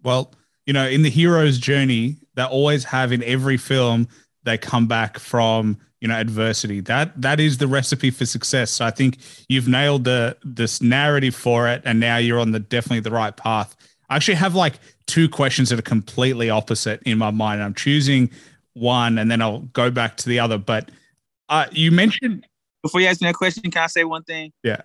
Well 0.03 0.33
you 0.65 0.73
know 0.73 0.87
in 0.87 1.01
the 1.01 1.09
hero's 1.09 1.57
journey 1.57 2.17
they 2.35 2.43
always 2.43 2.83
have 2.83 3.11
in 3.11 3.23
every 3.23 3.57
film 3.57 4.07
they 4.43 4.57
come 4.57 4.87
back 4.87 5.19
from 5.19 5.77
you 6.01 6.07
know 6.07 6.15
adversity. 6.15 6.79
That 6.81 7.21
that 7.21 7.39
is 7.39 7.57
the 7.57 7.67
recipe 7.67 8.09
for 8.09 8.25
success. 8.25 8.71
So 8.71 8.85
i 8.85 8.91
think 8.91 9.17
you've 9.47 9.67
nailed 9.67 10.05
the 10.05 10.37
this 10.43 10.81
narrative 10.81 11.35
for 11.35 11.67
it 11.67 11.81
and 11.85 11.99
now 11.99 12.17
you're 12.17 12.39
on 12.39 12.51
the 12.51 12.59
definitely 12.59 13.01
the 13.01 13.11
right 13.11 13.35
path. 13.35 13.75
I 14.09 14.15
actually 14.15 14.35
have 14.35 14.55
like 14.55 14.79
two 15.09 15.27
questions 15.27 15.69
that 15.69 15.79
are 15.79 15.81
completely 15.81 16.49
opposite 16.49 17.01
in 17.03 17.17
my 17.17 17.31
mind. 17.31 17.63
I'm 17.63 17.73
choosing 17.73 18.29
one 18.73 19.17
and 19.17 19.29
then 19.29 19.41
I'll 19.41 19.61
go 19.61 19.89
back 19.89 20.15
to 20.17 20.29
the 20.29 20.39
other. 20.39 20.57
But 20.57 20.89
uh, 21.49 21.65
you 21.71 21.91
mentioned 21.91 22.45
before 22.83 23.01
you 23.01 23.07
ask 23.07 23.19
me 23.21 23.27
that 23.27 23.35
question, 23.35 23.69
can 23.71 23.83
I 23.83 23.87
say 23.87 24.03
one 24.03 24.23
thing? 24.23 24.53
Yeah. 24.63 24.81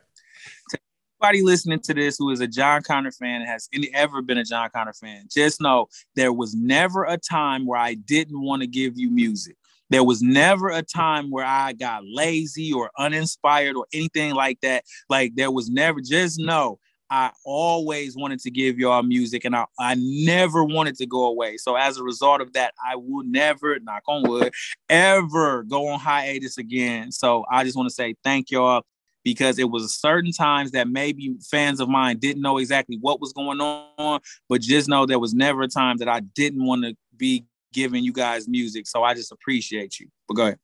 To 0.70 0.78
anybody 1.20 1.42
listening 1.42 1.80
to 1.80 1.94
this 1.94 2.16
who 2.18 2.30
is 2.30 2.40
a 2.40 2.46
Jon 2.46 2.82
Connor 2.82 3.12
fan 3.12 3.42
and 3.42 3.48
has 3.48 3.68
any, 3.72 3.90
ever 3.94 4.22
been 4.22 4.38
a 4.38 4.44
Jon 4.44 4.70
Connor 4.74 4.94
fan, 4.94 5.26
just 5.30 5.60
know 5.60 5.86
there 6.16 6.32
was 6.32 6.54
never 6.54 7.04
a 7.04 7.18
time 7.18 7.66
where 7.66 7.78
I 7.78 7.94
didn't 7.94 8.40
want 8.40 8.62
to 8.62 8.66
give 8.66 8.96
you 8.96 9.10
music. 9.10 9.56
There 9.90 10.02
was 10.02 10.22
never 10.22 10.70
a 10.70 10.82
time 10.82 11.30
where 11.30 11.44
I 11.44 11.74
got 11.74 12.02
lazy 12.06 12.72
or 12.72 12.90
uninspired 12.98 13.76
or 13.76 13.86
anything 13.92 14.34
like 14.34 14.58
that. 14.62 14.84
Like 15.10 15.34
there 15.34 15.50
was 15.50 15.68
never, 15.68 16.00
just 16.00 16.38
know 16.38 16.78
I 17.14 17.30
always 17.44 18.16
wanted 18.16 18.40
to 18.40 18.50
give 18.50 18.76
y'all 18.76 19.04
music 19.04 19.44
and 19.44 19.54
I, 19.54 19.66
I 19.78 19.94
never 19.96 20.64
wanted 20.64 20.96
to 20.96 21.06
go 21.06 21.26
away. 21.26 21.58
So 21.58 21.76
as 21.76 21.96
a 21.96 22.02
result 22.02 22.40
of 22.40 22.54
that, 22.54 22.74
I 22.84 22.96
will 22.96 23.22
never, 23.24 23.78
knock 23.78 24.02
on 24.08 24.28
wood, 24.28 24.52
ever 24.88 25.62
go 25.62 25.86
on 25.86 26.00
hiatus 26.00 26.58
again. 26.58 27.12
So 27.12 27.44
I 27.48 27.62
just 27.62 27.76
want 27.76 27.88
to 27.88 27.94
say 27.94 28.16
thank 28.24 28.50
y'all 28.50 28.82
because 29.22 29.60
it 29.60 29.70
was 29.70 29.94
certain 29.94 30.32
times 30.32 30.72
that 30.72 30.88
maybe 30.88 31.36
fans 31.48 31.78
of 31.78 31.88
mine 31.88 32.18
didn't 32.18 32.42
know 32.42 32.58
exactly 32.58 32.98
what 33.00 33.20
was 33.20 33.32
going 33.32 33.60
on, 33.60 34.20
but 34.48 34.60
just 34.60 34.88
know 34.88 35.06
there 35.06 35.20
was 35.20 35.34
never 35.34 35.62
a 35.62 35.68
time 35.68 35.98
that 35.98 36.08
I 36.08 36.18
didn't 36.18 36.66
want 36.66 36.82
to 36.82 36.96
be 37.16 37.46
giving 37.72 38.02
you 38.02 38.12
guys 38.12 38.48
music. 38.48 38.88
So 38.88 39.04
I 39.04 39.14
just 39.14 39.30
appreciate 39.30 40.00
you. 40.00 40.08
But 40.26 40.34
go 40.34 40.42
ahead. 40.42 40.58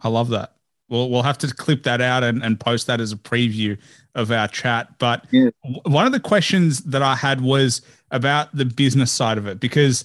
I 0.00 0.08
love 0.08 0.30
that. 0.30 0.55
We'll 0.88 1.10
we'll 1.10 1.22
have 1.22 1.38
to 1.38 1.52
clip 1.52 1.82
that 1.84 2.00
out 2.00 2.22
and, 2.24 2.42
and 2.42 2.58
post 2.58 2.86
that 2.86 3.00
as 3.00 3.12
a 3.12 3.16
preview 3.16 3.78
of 4.14 4.30
our 4.30 4.48
chat. 4.48 4.98
But 4.98 5.26
yeah. 5.30 5.50
one 5.84 6.06
of 6.06 6.12
the 6.12 6.20
questions 6.20 6.80
that 6.84 7.02
I 7.02 7.14
had 7.16 7.40
was 7.40 7.82
about 8.10 8.54
the 8.56 8.64
business 8.64 9.12
side 9.12 9.38
of 9.38 9.46
it 9.46 9.60
because 9.60 10.04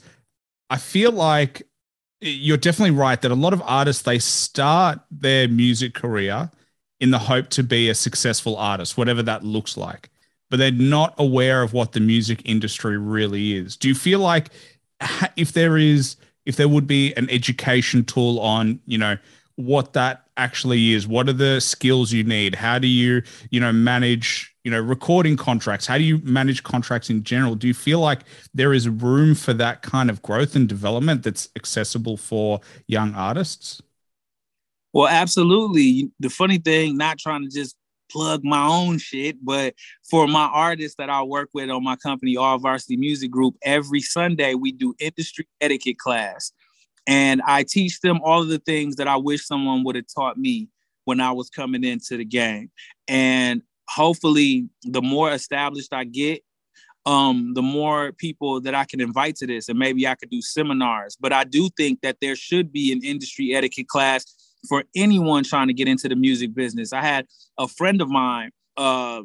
I 0.69 0.77
feel 0.77 1.11
like 1.11 1.63
you're 2.19 2.57
definitely 2.57 2.95
right 2.95 3.21
that 3.21 3.31
a 3.31 3.35
lot 3.35 3.53
of 3.53 3.61
artists 3.65 4.03
they 4.03 4.19
start 4.19 4.99
their 5.09 5.47
music 5.47 5.93
career 5.93 6.51
in 6.99 7.09
the 7.09 7.19
hope 7.19 7.49
to 7.49 7.63
be 7.63 7.89
a 7.89 7.95
successful 7.95 8.55
artist, 8.55 8.95
whatever 8.95 9.23
that 9.23 9.43
looks 9.43 9.75
like, 9.75 10.09
but 10.49 10.57
they're 10.57 10.71
not 10.71 11.15
aware 11.17 11.63
of 11.63 11.73
what 11.73 11.93
the 11.93 11.99
music 11.99 12.41
industry 12.45 12.97
really 12.97 13.57
is. 13.57 13.75
Do 13.75 13.87
you 13.87 13.95
feel 13.95 14.19
like 14.19 14.49
if 15.35 15.53
there 15.53 15.77
is, 15.77 16.15
if 16.45 16.55
there 16.57 16.67
would 16.67 16.85
be 16.85 17.13
an 17.15 17.29
education 17.29 18.05
tool 18.05 18.39
on, 18.39 18.79
you 18.85 18.99
know, 18.99 19.17
what 19.65 19.93
that 19.93 20.27
actually 20.37 20.93
is, 20.93 21.07
what 21.07 21.29
are 21.29 21.33
the 21.33 21.59
skills 21.59 22.11
you 22.11 22.23
need? 22.23 22.55
How 22.55 22.79
do 22.79 22.87
you, 22.87 23.21
you 23.49 23.59
know, 23.59 23.71
manage 23.71 24.55
you 24.63 24.71
know 24.71 24.79
recording 24.79 25.37
contracts? 25.37 25.85
How 25.87 25.97
do 25.97 26.03
you 26.03 26.19
manage 26.19 26.63
contracts 26.63 27.09
in 27.09 27.23
general? 27.23 27.55
Do 27.55 27.67
you 27.67 27.73
feel 27.73 27.99
like 27.99 28.21
there 28.53 28.73
is 28.73 28.87
room 28.87 29.35
for 29.35 29.53
that 29.53 29.81
kind 29.81 30.09
of 30.09 30.21
growth 30.21 30.55
and 30.55 30.67
development 30.67 31.23
that's 31.23 31.49
accessible 31.55 32.17
for 32.17 32.61
young 32.87 33.15
artists? 33.15 33.81
Well 34.93 35.07
absolutely. 35.07 36.11
The 36.19 36.29
funny 36.29 36.57
thing 36.57 36.97
not 36.97 37.17
trying 37.17 37.43
to 37.43 37.49
just 37.49 37.75
plug 38.11 38.43
my 38.43 38.67
own 38.67 38.97
shit 38.97 39.37
but 39.43 39.73
for 40.09 40.27
my 40.27 40.45
artists 40.53 40.97
that 40.97 41.09
i 41.09 41.23
work 41.23 41.49
with 41.53 41.69
on 41.69 41.83
my 41.83 41.95
company 41.95 42.35
all 42.35 42.59
varsity 42.59 42.97
music 42.97 43.31
group 43.31 43.55
every 43.63 44.01
sunday 44.01 44.53
we 44.53 44.71
do 44.71 44.93
industry 44.99 45.47
etiquette 45.61 45.97
class 45.97 46.51
and 47.07 47.41
i 47.47 47.63
teach 47.63 47.99
them 48.01 48.19
all 48.23 48.41
of 48.41 48.47
the 48.47 48.59
things 48.59 48.95
that 48.95 49.07
i 49.07 49.15
wish 49.15 49.45
someone 49.45 49.83
would 49.83 49.95
have 49.95 50.05
taught 50.13 50.37
me 50.37 50.67
when 51.05 51.19
I 51.19 51.31
was 51.31 51.49
coming 51.49 51.83
into 51.83 52.17
the 52.17 52.25
game. 52.25 52.71
And 53.07 53.61
hopefully 53.89 54.69
the 54.83 55.01
more 55.01 55.31
established 55.31 55.93
I 55.93 56.03
get, 56.05 56.41
um, 57.05 57.53
the 57.55 57.61
more 57.61 58.11
people 58.11 58.61
that 58.61 58.75
I 58.75 58.85
can 58.85 59.01
invite 59.01 59.35
to 59.37 59.47
this, 59.47 59.69
and 59.69 59.79
maybe 59.79 60.07
I 60.07 60.15
could 60.15 60.29
do 60.29 60.41
seminars. 60.41 61.17
But 61.19 61.33
I 61.33 61.43
do 61.43 61.69
think 61.75 62.01
that 62.01 62.17
there 62.21 62.35
should 62.35 62.71
be 62.71 62.91
an 62.91 63.03
industry 63.03 63.55
etiquette 63.55 63.87
class 63.87 64.25
for 64.69 64.83
anyone 64.95 65.43
trying 65.43 65.67
to 65.67 65.73
get 65.73 65.87
into 65.87 66.07
the 66.07 66.15
music 66.15 66.53
business. 66.53 66.93
I 66.93 67.01
had 67.01 67.25
a 67.57 67.67
friend 67.67 68.01
of 68.01 68.09
mine, 68.09 68.51
uh, 68.77 69.23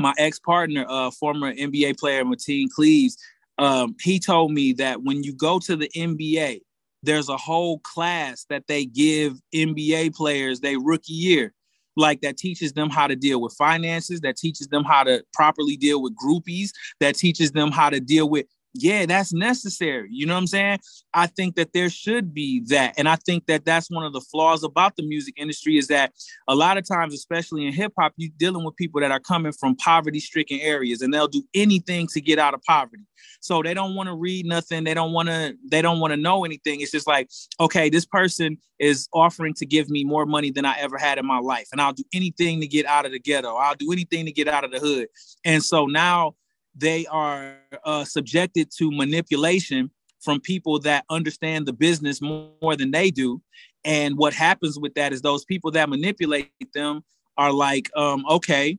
my 0.00 0.12
ex 0.18 0.40
partner, 0.40 0.84
uh, 0.88 1.12
former 1.12 1.54
NBA 1.54 1.98
player 1.98 2.24
Mateen 2.24 2.68
Cleaves. 2.68 3.16
Um, 3.58 3.94
he 4.02 4.18
told 4.18 4.52
me 4.52 4.72
that 4.74 5.02
when 5.02 5.22
you 5.22 5.32
go 5.32 5.60
to 5.60 5.76
the 5.76 5.88
NBA, 5.96 6.60
there's 7.06 7.28
a 7.28 7.36
whole 7.36 7.78
class 7.80 8.44
that 8.50 8.66
they 8.66 8.84
give 8.84 9.40
NBA 9.54 10.14
players 10.14 10.60
their 10.60 10.78
rookie 10.78 11.12
year 11.12 11.52
like 11.96 12.20
that 12.20 12.36
teaches 12.36 12.74
them 12.74 12.90
how 12.90 13.06
to 13.06 13.16
deal 13.16 13.40
with 13.40 13.54
finances, 13.54 14.20
that 14.20 14.36
teaches 14.36 14.68
them 14.68 14.84
how 14.84 15.02
to 15.02 15.24
properly 15.32 15.76
deal 15.76 16.02
with 16.02 16.14
groupies, 16.14 16.70
that 17.00 17.14
teaches 17.14 17.52
them 17.52 17.70
how 17.72 17.88
to 17.88 18.00
deal 18.00 18.28
with 18.28 18.46
yeah, 18.82 19.06
that's 19.06 19.32
necessary. 19.32 20.08
You 20.10 20.26
know 20.26 20.34
what 20.34 20.40
I'm 20.40 20.46
saying? 20.46 20.78
I 21.14 21.26
think 21.26 21.56
that 21.56 21.72
there 21.72 21.90
should 21.90 22.34
be 22.34 22.62
that. 22.68 22.94
And 22.96 23.08
I 23.08 23.16
think 23.16 23.46
that 23.46 23.64
that's 23.64 23.90
one 23.90 24.04
of 24.04 24.12
the 24.12 24.20
flaws 24.20 24.62
about 24.62 24.96
the 24.96 25.02
music 25.02 25.34
industry 25.36 25.78
is 25.78 25.88
that 25.88 26.12
a 26.48 26.54
lot 26.54 26.78
of 26.78 26.86
times, 26.86 27.14
especially 27.14 27.66
in 27.66 27.72
hip 27.72 27.92
hop, 27.98 28.12
you're 28.16 28.30
dealing 28.36 28.64
with 28.64 28.76
people 28.76 29.00
that 29.00 29.10
are 29.10 29.20
coming 29.20 29.52
from 29.52 29.76
poverty 29.76 30.20
stricken 30.20 30.60
areas 30.60 31.02
and 31.02 31.12
they'll 31.12 31.28
do 31.28 31.42
anything 31.54 32.06
to 32.08 32.20
get 32.20 32.38
out 32.38 32.54
of 32.54 32.62
poverty. 32.62 33.04
So 33.40 33.62
they 33.62 33.74
don't 33.74 33.94
want 33.94 34.08
to 34.08 34.14
read 34.14 34.46
nothing. 34.46 34.84
They 34.84 34.94
don't 34.94 35.12
want 35.12 35.28
to, 35.28 35.54
they 35.70 35.82
don't 35.82 36.00
want 36.00 36.12
to 36.12 36.16
know 36.16 36.44
anything. 36.44 36.80
It's 36.80 36.92
just 36.92 37.06
like, 37.06 37.28
okay, 37.60 37.88
this 37.88 38.06
person 38.06 38.58
is 38.78 39.08
offering 39.12 39.54
to 39.54 39.66
give 39.66 39.88
me 39.88 40.04
more 40.04 40.26
money 40.26 40.50
than 40.50 40.64
I 40.64 40.78
ever 40.78 40.98
had 40.98 41.18
in 41.18 41.26
my 41.26 41.38
life. 41.38 41.68
And 41.72 41.80
I'll 41.80 41.92
do 41.92 42.04
anything 42.12 42.60
to 42.60 42.66
get 42.66 42.86
out 42.86 43.06
of 43.06 43.12
the 43.12 43.18
ghetto. 43.18 43.54
I'll 43.54 43.74
do 43.74 43.92
anything 43.92 44.26
to 44.26 44.32
get 44.32 44.48
out 44.48 44.64
of 44.64 44.70
the 44.70 44.78
hood. 44.78 45.08
And 45.44 45.62
so 45.62 45.86
now 45.86 46.34
they 46.76 47.06
are 47.06 47.56
uh, 47.84 48.04
subjected 48.04 48.70
to 48.78 48.90
manipulation 48.90 49.90
from 50.20 50.40
people 50.40 50.78
that 50.80 51.04
understand 51.08 51.66
the 51.66 51.72
business 51.72 52.20
more 52.20 52.76
than 52.76 52.90
they 52.90 53.10
do. 53.10 53.40
And 53.84 54.18
what 54.18 54.34
happens 54.34 54.78
with 54.78 54.94
that 54.94 55.12
is 55.12 55.22
those 55.22 55.44
people 55.44 55.70
that 55.72 55.88
manipulate 55.88 56.50
them 56.74 57.02
are 57.38 57.52
like, 57.52 57.88
um, 57.96 58.24
okay, 58.28 58.78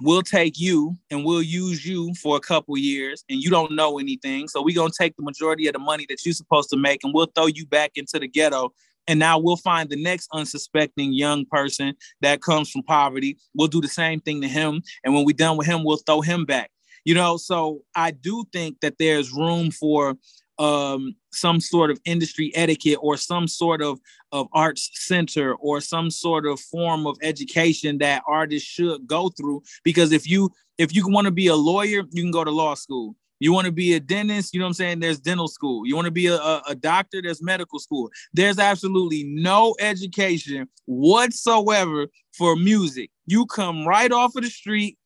we'll 0.00 0.22
take 0.22 0.58
you 0.58 0.94
and 1.10 1.24
we'll 1.24 1.42
use 1.42 1.86
you 1.86 2.12
for 2.14 2.36
a 2.36 2.40
couple 2.40 2.76
years 2.76 3.24
and 3.30 3.42
you 3.42 3.48
don't 3.48 3.72
know 3.72 3.98
anything. 3.98 4.48
So 4.48 4.62
we're 4.62 4.74
going 4.74 4.90
to 4.90 4.98
take 4.98 5.16
the 5.16 5.22
majority 5.22 5.66
of 5.66 5.72
the 5.72 5.78
money 5.78 6.04
that 6.10 6.24
you're 6.24 6.34
supposed 6.34 6.68
to 6.70 6.76
make 6.76 7.02
and 7.02 7.14
we'll 7.14 7.32
throw 7.34 7.46
you 7.46 7.66
back 7.66 7.92
into 7.96 8.18
the 8.18 8.28
ghetto. 8.28 8.72
And 9.08 9.18
now 9.20 9.38
we'll 9.38 9.56
find 9.56 9.88
the 9.88 10.02
next 10.02 10.28
unsuspecting 10.32 11.12
young 11.12 11.46
person 11.46 11.94
that 12.20 12.42
comes 12.42 12.70
from 12.70 12.82
poverty. 12.82 13.38
We'll 13.54 13.68
do 13.68 13.80
the 13.80 13.88
same 13.88 14.20
thing 14.20 14.42
to 14.42 14.48
him. 14.48 14.82
And 15.04 15.14
when 15.14 15.24
we're 15.24 15.32
done 15.32 15.56
with 15.56 15.68
him, 15.68 15.84
we'll 15.84 15.98
throw 15.98 16.20
him 16.20 16.44
back 16.44 16.70
you 17.06 17.14
know 17.14 17.38
so 17.38 17.80
i 17.94 18.10
do 18.10 18.44
think 18.52 18.78
that 18.80 18.98
there's 18.98 19.32
room 19.32 19.70
for 19.70 20.14
um, 20.58 21.14
some 21.32 21.60
sort 21.60 21.90
of 21.90 22.00
industry 22.04 22.50
etiquette 22.54 22.98
or 23.00 23.16
some 23.16 23.46
sort 23.46 23.82
of, 23.82 24.00
of 24.32 24.48
arts 24.52 24.90
center 24.94 25.54
or 25.56 25.80
some 25.80 26.10
sort 26.10 26.46
of 26.46 26.58
form 26.60 27.06
of 27.06 27.16
education 27.22 27.98
that 27.98 28.22
artists 28.26 28.68
should 28.68 29.06
go 29.06 29.28
through. 29.28 29.62
Because 29.84 30.12
if 30.12 30.28
you 30.28 30.50
if 30.78 30.94
you 30.94 31.08
want 31.08 31.26
to 31.26 31.30
be 31.30 31.46
a 31.46 31.56
lawyer 31.56 32.02
you 32.10 32.22
can 32.22 32.30
go 32.30 32.44
to 32.44 32.50
law 32.50 32.74
school. 32.74 33.14
You 33.38 33.52
want 33.52 33.66
to 33.66 33.72
be 33.72 33.92
a 33.92 34.00
dentist 34.00 34.54
you 34.54 34.60
know 34.60 34.64
what 34.64 34.70
i'm 34.70 34.74
saying? 34.74 35.00
There's 35.00 35.20
dental 35.20 35.48
school. 35.48 35.86
You 35.86 35.94
want 35.94 36.06
to 36.06 36.10
be 36.10 36.26
a, 36.26 36.36
a, 36.36 36.62
a 36.68 36.74
doctor 36.74 37.20
there's 37.20 37.42
medical 37.42 37.78
school. 37.78 38.10
There's 38.32 38.58
absolutely 38.58 39.24
no 39.24 39.74
education 39.78 40.68
whatsoever 40.86 42.06
for 42.32 42.56
music. 42.56 43.10
You 43.26 43.44
come 43.44 43.86
right 43.86 44.10
off 44.10 44.36
of 44.36 44.42
the 44.42 44.50
street 44.50 44.96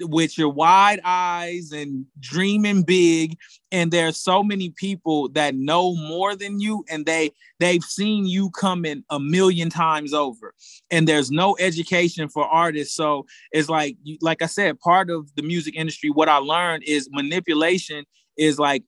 with 0.00 0.38
your 0.38 0.48
wide 0.48 1.00
eyes 1.04 1.72
and 1.72 2.06
dreaming 2.20 2.82
big 2.82 3.36
and 3.70 3.90
there's 3.90 4.20
so 4.20 4.42
many 4.42 4.70
people 4.70 5.28
that 5.30 5.54
know 5.54 5.94
more 5.96 6.34
than 6.34 6.60
you 6.60 6.84
and 6.88 7.04
they 7.04 7.30
they've 7.58 7.82
seen 7.82 8.26
you 8.26 8.50
coming 8.50 9.04
a 9.10 9.18
million 9.18 9.68
times 9.68 10.14
over. 10.14 10.54
And 10.90 11.06
there's 11.06 11.30
no 11.30 11.56
education 11.58 12.28
for 12.28 12.44
artists. 12.44 12.94
So 12.94 13.26
it's 13.52 13.68
like 13.68 13.96
like 14.20 14.42
i 14.42 14.46
said 14.46 14.78
part 14.80 15.10
of 15.10 15.34
the 15.34 15.42
music 15.42 15.74
industry 15.76 16.10
what 16.10 16.28
i 16.28 16.36
learned 16.36 16.84
is 16.84 17.08
manipulation 17.12 18.04
is 18.36 18.58
like 18.58 18.84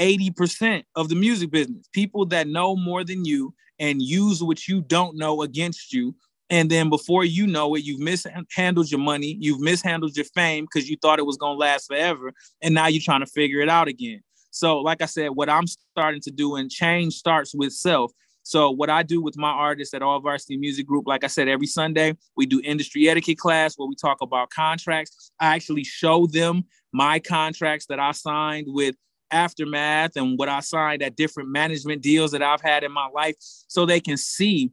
80% 0.00 0.84
of 0.96 1.08
the 1.08 1.14
music 1.14 1.50
business. 1.50 1.86
People 1.92 2.26
that 2.26 2.48
know 2.48 2.76
more 2.76 3.04
than 3.04 3.24
you 3.24 3.54
and 3.78 4.00
use 4.00 4.42
what 4.42 4.66
you 4.66 4.80
don't 4.80 5.16
know 5.16 5.42
against 5.42 5.92
you 5.92 6.14
and 6.52 6.70
then 6.70 6.90
before 6.90 7.24
you 7.24 7.46
know 7.46 7.74
it, 7.74 7.82
you've 7.82 7.98
mishandled 7.98 8.90
your 8.90 9.00
money, 9.00 9.38
you've 9.40 9.60
mishandled 9.60 10.14
your 10.14 10.26
fame 10.26 10.66
because 10.66 10.86
you 10.86 10.98
thought 11.00 11.18
it 11.18 11.24
was 11.24 11.38
going 11.38 11.54
to 11.54 11.58
last 11.58 11.86
forever. 11.86 12.34
And 12.60 12.74
now 12.74 12.88
you're 12.88 13.00
trying 13.00 13.24
to 13.24 13.26
figure 13.26 13.60
it 13.60 13.70
out 13.70 13.88
again. 13.88 14.20
So, 14.50 14.78
like 14.80 15.00
I 15.00 15.06
said, 15.06 15.30
what 15.30 15.48
I'm 15.48 15.66
starting 15.66 16.20
to 16.20 16.30
do 16.30 16.56
and 16.56 16.70
change 16.70 17.14
starts 17.14 17.54
with 17.54 17.72
self. 17.72 18.12
So, 18.42 18.70
what 18.70 18.90
I 18.90 19.02
do 19.02 19.22
with 19.22 19.34
my 19.38 19.48
artists 19.48 19.94
at 19.94 20.02
All 20.02 20.20
Varsity 20.20 20.58
Music 20.58 20.86
Group, 20.86 21.06
like 21.06 21.24
I 21.24 21.28
said, 21.28 21.48
every 21.48 21.66
Sunday 21.66 22.18
we 22.36 22.44
do 22.44 22.60
industry 22.62 23.08
etiquette 23.08 23.38
class 23.38 23.78
where 23.78 23.88
we 23.88 23.94
talk 23.94 24.20
about 24.20 24.50
contracts. 24.50 25.32
I 25.40 25.54
actually 25.54 25.84
show 25.84 26.26
them 26.26 26.64
my 26.92 27.18
contracts 27.18 27.86
that 27.86 27.98
I 27.98 28.12
signed 28.12 28.66
with 28.68 28.94
Aftermath 29.30 30.16
and 30.16 30.38
what 30.38 30.50
I 30.50 30.60
signed 30.60 31.02
at 31.02 31.16
different 31.16 31.48
management 31.48 32.02
deals 32.02 32.32
that 32.32 32.42
I've 32.42 32.60
had 32.60 32.84
in 32.84 32.92
my 32.92 33.08
life 33.14 33.36
so 33.40 33.86
they 33.86 34.00
can 34.00 34.18
see 34.18 34.70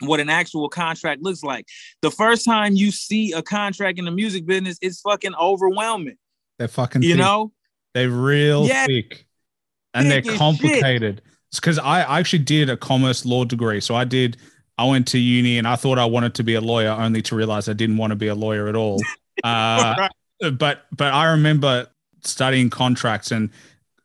what 0.00 0.20
an 0.20 0.30
actual 0.30 0.68
contract 0.68 1.22
looks 1.22 1.42
like. 1.42 1.66
The 2.02 2.10
first 2.10 2.44
time 2.44 2.74
you 2.74 2.90
see 2.90 3.32
a 3.32 3.42
contract 3.42 3.98
in 3.98 4.04
the 4.04 4.10
music 4.10 4.46
business, 4.46 4.78
it's 4.80 5.00
fucking 5.00 5.34
overwhelming. 5.34 6.16
They're 6.58 6.68
fucking, 6.68 7.02
you 7.02 7.10
thick. 7.10 7.18
know, 7.18 7.52
they're 7.94 8.10
real 8.10 8.66
yeah, 8.66 8.86
thick 8.86 9.26
and 9.94 10.10
they're 10.10 10.22
complicated. 10.22 11.22
It's 11.50 11.60
because 11.60 11.78
I 11.78 12.18
actually 12.18 12.40
did 12.40 12.68
a 12.70 12.76
commerce 12.76 13.24
law 13.24 13.44
degree. 13.44 13.80
So 13.80 13.94
I 13.94 14.04
did, 14.04 14.36
I 14.76 14.84
went 14.84 15.06
to 15.08 15.18
uni 15.18 15.58
and 15.58 15.66
I 15.66 15.76
thought 15.76 15.98
I 15.98 16.04
wanted 16.04 16.34
to 16.34 16.42
be 16.42 16.54
a 16.54 16.60
lawyer 16.60 16.90
only 16.90 17.22
to 17.22 17.34
realize 17.34 17.68
I 17.68 17.72
didn't 17.72 17.96
want 17.96 18.10
to 18.10 18.16
be 18.16 18.28
a 18.28 18.34
lawyer 18.34 18.68
at 18.68 18.76
all. 18.76 19.00
Uh, 19.44 20.08
but, 20.54 20.86
but 20.90 21.14
I 21.14 21.30
remember 21.30 21.86
studying 22.24 22.70
contracts 22.70 23.30
and 23.30 23.50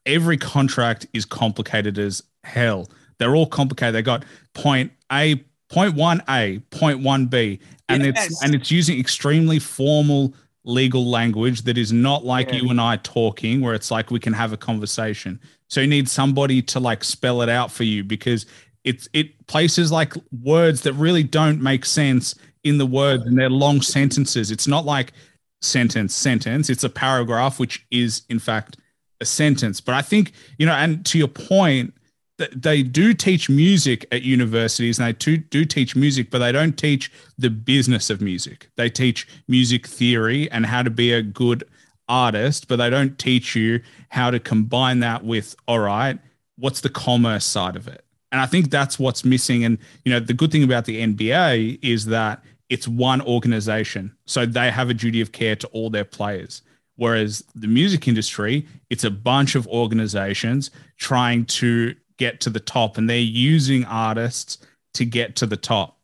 every 0.06 0.38
contract 0.38 1.08
is 1.12 1.26
complicated 1.26 1.98
as 1.98 2.22
hell. 2.44 2.88
They're 3.18 3.36
all 3.36 3.48
complicated. 3.48 3.96
They 3.96 4.04
got 4.04 4.26
point 4.54 4.92
A, 5.12 5.44
point 5.74 5.96
one 5.96 6.22
A, 6.30 6.60
point 6.70 7.00
one 7.00 7.26
B, 7.26 7.60
and 7.90 8.04
yes. 8.04 8.28
it's 8.28 8.44
and 8.44 8.54
it's 8.54 8.70
using 8.70 9.00
extremely 9.00 9.60
formal 9.60 10.34
legal 10.64 11.10
language 11.10 11.64
that 11.64 11.78
is 11.78 11.92
not 11.92 12.24
like 12.24 12.50
yeah. 12.50 12.60
you 12.62 12.70
and 12.70 12.80
I 12.80 12.98
talking, 12.98 13.60
where 13.60 13.74
it's 13.74 13.92
like 13.92 14.12
we 14.12 14.20
can 14.20 14.34
have 14.34 14.54
a 14.54 14.58
conversation. 14.58 15.40
So 15.70 15.82
you 15.82 15.88
need 15.88 16.08
somebody 16.08 16.62
to 16.62 16.80
like 16.80 17.04
spell 17.04 17.42
it 17.42 17.50
out 17.50 17.72
for 17.72 17.84
you 17.84 18.04
because 18.04 18.46
it's 18.84 19.10
it 19.14 19.48
places 19.48 19.92
like 19.92 20.14
words 20.44 20.82
that 20.82 20.94
really 20.94 21.24
don't 21.24 21.62
make 21.62 21.86
sense 21.86 22.36
in 22.64 22.78
the 22.78 22.86
words 22.86 23.26
and 23.26 23.38
they're 23.38 23.50
long 23.50 23.82
sentences. 23.82 24.52
It's 24.52 24.68
not 24.68 24.86
like 24.86 25.14
sentence, 25.62 26.14
sentence. 26.14 26.70
It's 26.70 26.84
a 26.84 26.90
paragraph, 26.90 27.60
which 27.60 27.86
is 27.90 28.22
in 28.30 28.40
fact 28.40 28.78
a 29.22 29.26
sentence. 29.26 29.82
But 29.82 29.96
I 29.96 30.04
think, 30.04 30.34
you 30.60 30.68
know, 30.68 30.74
and 30.74 31.04
to 31.08 31.18
your 31.18 31.28
point, 31.28 31.94
they 32.38 32.82
do 32.82 33.14
teach 33.14 33.50
music 33.50 34.06
at 34.12 34.24
universities 34.24 35.00
and 35.00 35.08
they 35.08 35.14
do, 35.14 35.38
do 35.38 35.66
teach 35.66 35.96
music, 35.96 36.32
but 36.32 36.40
they 36.40 36.52
don't 36.52 36.78
teach 36.78 37.12
the 37.38 37.50
business 37.50 38.10
of 38.10 38.22
music. 38.22 38.70
They 38.76 38.90
teach 38.90 39.28
music 39.48 39.86
theory 39.86 40.50
and 40.52 40.66
how 40.66 40.82
to 40.82 40.90
be 40.90 41.14
a 41.14 41.22
good 41.22 41.64
artist, 42.10 42.68
but 42.68 42.78
they 42.78 42.90
don't 42.90 43.18
teach 43.18 43.56
you 43.56 43.82
how 44.10 44.32
to 44.32 44.40
combine 44.40 45.00
that 45.02 45.24
with, 45.24 45.56
all 45.68 45.80
right, 45.80 46.20
what's 46.58 46.82
the 46.82 46.90
commerce 46.90 47.46
side 47.46 47.76
of 47.76 47.88
it? 47.88 48.04
And 48.32 48.42
I 48.42 48.48
think 48.48 48.72
that's 48.72 48.98
what's 48.98 49.24
missing. 49.24 49.64
And 49.64 49.78
you 50.06 50.12
know, 50.12 50.20
the 50.20 50.34
good 50.34 50.52
thing 50.52 50.64
about 50.64 50.86
the 50.86 51.02
NBA 51.02 51.80
is 51.84 52.06
that 52.08 52.44
it's 52.70 52.88
one 52.88 53.22
organization, 53.22 54.16
so 54.26 54.46
they 54.46 54.72
have 54.72 54.90
a 54.90 54.94
duty 54.94 55.22
of 55.22 55.32
care 55.32 55.56
to 55.58 55.68
all 55.68 55.92
their 55.92 56.06
players. 56.06 56.64
Whereas 56.96 57.44
the 57.54 57.68
music 57.68 58.08
industry, 58.08 58.68
it's 58.90 59.04
a 59.04 59.12
bunch 59.12 59.56
of 59.56 59.68
organizations 59.68 60.72
trying 60.98 61.46
to 61.46 61.96
get 62.18 62.42
to 62.42 62.50
the 62.50 62.60
top, 62.60 62.98
and 62.98 63.10
they're 63.10 63.18
using 63.18 63.86
artists 63.86 64.58
to 64.94 65.06
get 65.06 65.36
to 65.38 65.46
the 65.46 65.58
top. 65.58 66.00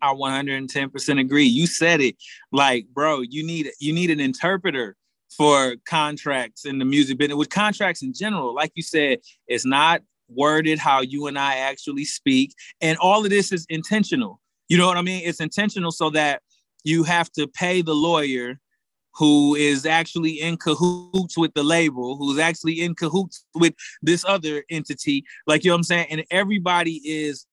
I 0.00 0.12
110% 0.12 1.20
agree. 1.20 1.44
You 1.44 1.66
said 1.66 2.00
it. 2.00 2.16
Like, 2.52 2.86
bro, 2.92 3.22
you 3.22 3.44
need 3.44 3.70
you 3.80 3.92
need 3.92 4.10
an 4.10 4.20
interpreter 4.20 4.96
for 5.36 5.76
contracts 5.86 6.64
in 6.64 6.78
the 6.78 6.84
music 6.84 7.18
business 7.18 7.36
with 7.36 7.50
contracts 7.50 8.02
in 8.02 8.12
general. 8.12 8.54
Like 8.54 8.72
you 8.74 8.82
said, 8.82 9.18
it's 9.46 9.66
not 9.66 10.02
worded 10.28 10.78
how 10.78 11.00
you 11.00 11.26
and 11.26 11.38
I 11.38 11.56
actually 11.56 12.04
speak. 12.04 12.54
And 12.80 12.98
all 12.98 13.24
of 13.24 13.30
this 13.30 13.52
is 13.52 13.66
intentional. 13.68 14.40
You 14.68 14.78
know 14.78 14.86
what 14.86 14.96
I 14.96 15.02
mean? 15.02 15.22
It's 15.24 15.40
intentional 15.40 15.92
so 15.92 16.10
that 16.10 16.42
you 16.84 17.04
have 17.04 17.30
to 17.32 17.46
pay 17.46 17.82
the 17.82 17.94
lawyer 17.94 18.58
who 19.16 19.54
is 19.54 19.86
actually 19.86 20.40
in 20.40 20.56
cahoots 20.56 21.36
with 21.36 21.54
the 21.54 21.62
label, 21.62 22.16
who's 22.16 22.38
actually 22.38 22.80
in 22.80 22.94
cahoots 22.94 23.44
with 23.54 23.74
this 24.02 24.24
other 24.26 24.64
entity. 24.70 25.24
Like 25.46 25.64
you 25.64 25.70
know 25.70 25.74
what 25.74 25.78
I'm 25.78 25.84
saying? 25.84 26.06
And 26.10 26.24
everybody 26.30 27.00
is 27.04 27.46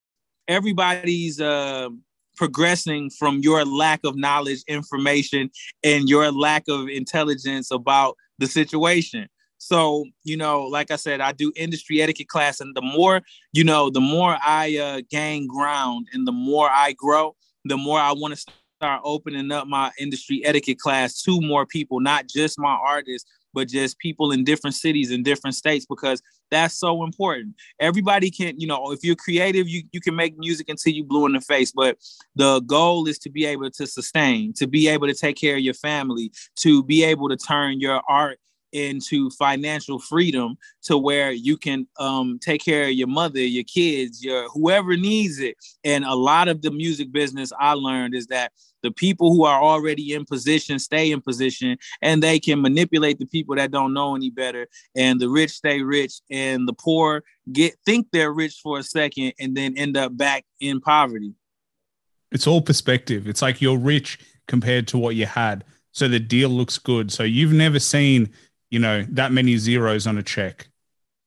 everybody's 0.47 1.39
uh 1.39 1.89
progressing 2.35 3.09
from 3.11 3.39
your 3.39 3.63
lack 3.63 4.01
of 4.03 4.15
knowledge, 4.15 4.63
information, 4.67 5.49
and 5.83 6.09
your 6.09 6.31
lack 6.31 6.63
of 6.67 6.89
intelligence 6.89 7.69
about 7.71 8.15
the 8.39 8.47
situation. 8.47 9.27
So, 9.59 10.05
you 10.23 10.35
know, 10.35 10.63
like 10.63 10.91
I 10.91 10.97
said, 10.97 11.21
I 11.21 11.31
do 11.31 11.53
industry 11.55 12.01
etiquette 12.01 12.27
class, 12.27 12.59
and 12.59 12.75
the 12.75 12.81
more, 12.81 13.21
you 13.53 13.63
know, 13.63 13.89
the 13.89 14.01
more 14.01 14.37
I 14.43 14.77
uh, 14.77 15.01
gain 15.09 15.47
ground 15.47 16.07
and 16.11 16.27
the 16.27 16.33
more 16.33 16.69
I 16.69 16.93
grow, 16.93 17.35
the 17.63 17.77
more 17.77 17.99
I 17.99 18.11
want 18.11 18.35
to 18.35 18.53
start 18.83 19.01
opening 19.05 19.49
up 19.49 19.65
my 19.65 19.89
industry 19.97 20.41
etiquette 20.43 20.77
class 20.77 21.21
to 21.21 21.39
more 21.39 21.65
people, 21.65 22.01
not 22.01 22.27
just 22.27 22.59
my 22.59 22.77
artists, 22.85 23.29
but 23.53 23.69
just 23.69 23.97
people 23.99 24.31
in 24.31 24.43
different 24.43 24.75
cities 24.75 25.09
and 25.09 25.23
different 25.23 25.55
states 25.55 25.85
because 25.85 26.21
that's 26.51 26.77
so 26.77 27.05
important. 27.05 27.55
Everybody 27.79 28.29
can, 28.29 28.59
you 28.59 28.67
know, 28.67 28.91
if 28.91 28.99
you're 29.01 29.15
creative, 29.15 29.69
you, 29.69 29.83
you 29.93 30.01
can 30.01 30.17
make 30.17 30.37
music 30.37 30.67
until 30.67 30.91
you 30.91 31.05
blue 31.05 31.25
in 31.25 31.31
the 31.31 31.39
face, 31.39 31.71
but 31.71 31.97
the 32.35 32.59
goal 32.61 33.07
is 33.07 33.17
to 33.19 33.29
be 33.29 33.45
able 33.45 33.71
to 33.71 33.87
sustain, 33.87 34.51
to 34.57 34.67
be 34.67 34.89
able 34.89 35.07
to 35.07 35.13
take 35.13 35.37
care 35.37 35.55
of 35.55 35.61
your 35.61 35.75
family, 35.75 36.33
to 36.57 36.83
be 36.83 37.05
able 37.05 37.29
to 37.29 37.37
turn 37.37 37.79
your 37.79 38.01
art 38.09 38.37
into 38.73 39.29
financial 39.31 39.99
freedom 39.99 40.57
to 40.83 40.97
where 40.97 41.31
you 41.31 41.55
can 41.57 41.87
um, 41.99 42.39
take 42.39 42.63
care 42.63 42.85
of 42.85 42.91
your 42.91 43.07
mother, 43.07 43.39
your 43.39 43.63
kids, 43.63 44.23
your 44.23 44.49
whoever 44.49 44.97
needs 44.97 45.39
it. 45.39 45.55
And 45.83 46.03
a 46.03 46.15
lot 46.15 46.47
of 46.47 46.61
the 46.61 46.71
music 46.71 47.11
business 47.11 47.53
I 47.57 47.73
learned 47.73 48.15
is 48.15 48.27
that 48.27 48.51
the 48.81 48.91
people 48.91 49.33
who 49.33 49.45
are 49.45 49.61
already 49.61 50.13
in 50.13 50.25
position 50.25 50.77
stay 50.77 51.11
in 51.11 51.21
position 51.21 51.77
and 52.01 52.21
they 52.21 52.39
can 52.39 52.61
manipulate 52.61 53.17
the 53.17 53.25
people 53.25 53.55
that 53.55 53.71
don't 53.71 53.93
know 53.93 54.15
any 54.15 54.29
better. 54.29 54.67
And 54.95 55.19
the 55.19 55.29
rich 55.29 55.51
stay 55.51 55.81
rich 55.81 56.15
and 56.29 56.67
the 56.67 56.73
poor 56.73 57.23
get 57.51 57.75
think 57.85 58.07
they're 58.11 58.33
rich 58.33 58.59
for 58.61 58.79
a 58.79 58.83
second 58.83 59.33
and 59.39 59.55
then 59.55 59.77
end 59.77 59.95
up 59.95 60.15
back 60.17 60.45
in 60.59 60.81
poverty. 60.81 61.33
It's 62.31 62.47
all 62.47 62.61
perspective. 62.61 63.27
It's 63.27 63.41
like 63.41 63.61
you're 63.61 63.77
rich 63.77 64.19
compared 64.47 64.87
to 64.89 64.97
what 64.97 65.15
you 65.15 65.25
had. 65.25 65.63
So 65.91 66.07
the 66.07 66.19
deal 66.19 66.49
looks 66.49 66.77
good. 66.77 67.11
So 67.11 67.23
you've 67.23 67.53
never 67.53 67.79
seen 67.79 68.31
you 68.73 68.79
know 68.79 69.05
that 69.09 69.31
many 69.31 69.55
zeros 69.57 70.07
on 70.07 70.17
a 70.17 70.23
check 70.23 70.67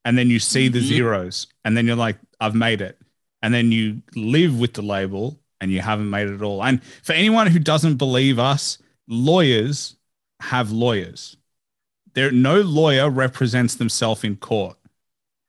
and 0.04 0.18
then 0.18 0.28
you 0.28 0.38
see 0.38 0.68
the 0.68 0.78
mm-hmm. 0.78 0.88
zeros 0.88 1.46
and 1.64 1.76
then 1.76 1.86
you're 1.86 1.96
like 1.96 2.18
i've 2.40 2.54
made 2.54 2.80
it 2.80 2.98
and 3.42 3.54
then 3.54 3.70
you 3.70 4.02
live 4.14 4.58
with 4.58 4.74
the 4.74 4.82
label 4.82 5.38
and 5.60 5.70
you 5.70 5.80
haven't 5.80 6.10
made 6.10 6.28
it 6.28 6.34
at 6.34 6.42
all. 6.42 6.62
And 6.62 6.82
for 7.02 7.12
anyone 7.12 7.46
who 7.46 7.58
doesn't 7.58 7.96
believe 7.96 8.38
us, 8.38 8.78
lawyers 9.08 9.96
have 10.40 10.72
lawyers. 10.72 11.36
There, 12.14 12.30
no 12.30 12.60
lawyer 12.60 13.10
represents 13.10 13.74
themselves 13.74 14.24
in 14.24 14.36
court. 14.36 14.76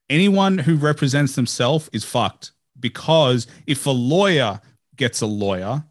Anyone 0.10 0.60
who 0.60 0.76
represents 0.76 1.36
themselves 1.36 1.89
is 1.91 2.04
fucked 2.04 2.52
because 2.80 3.48
if 3.66 3.86
a 3.86 3.91
lawyer 3.91 4.62
gets 4.95 5.22
a 5.22 5.26
lawyer, 5.26 5.84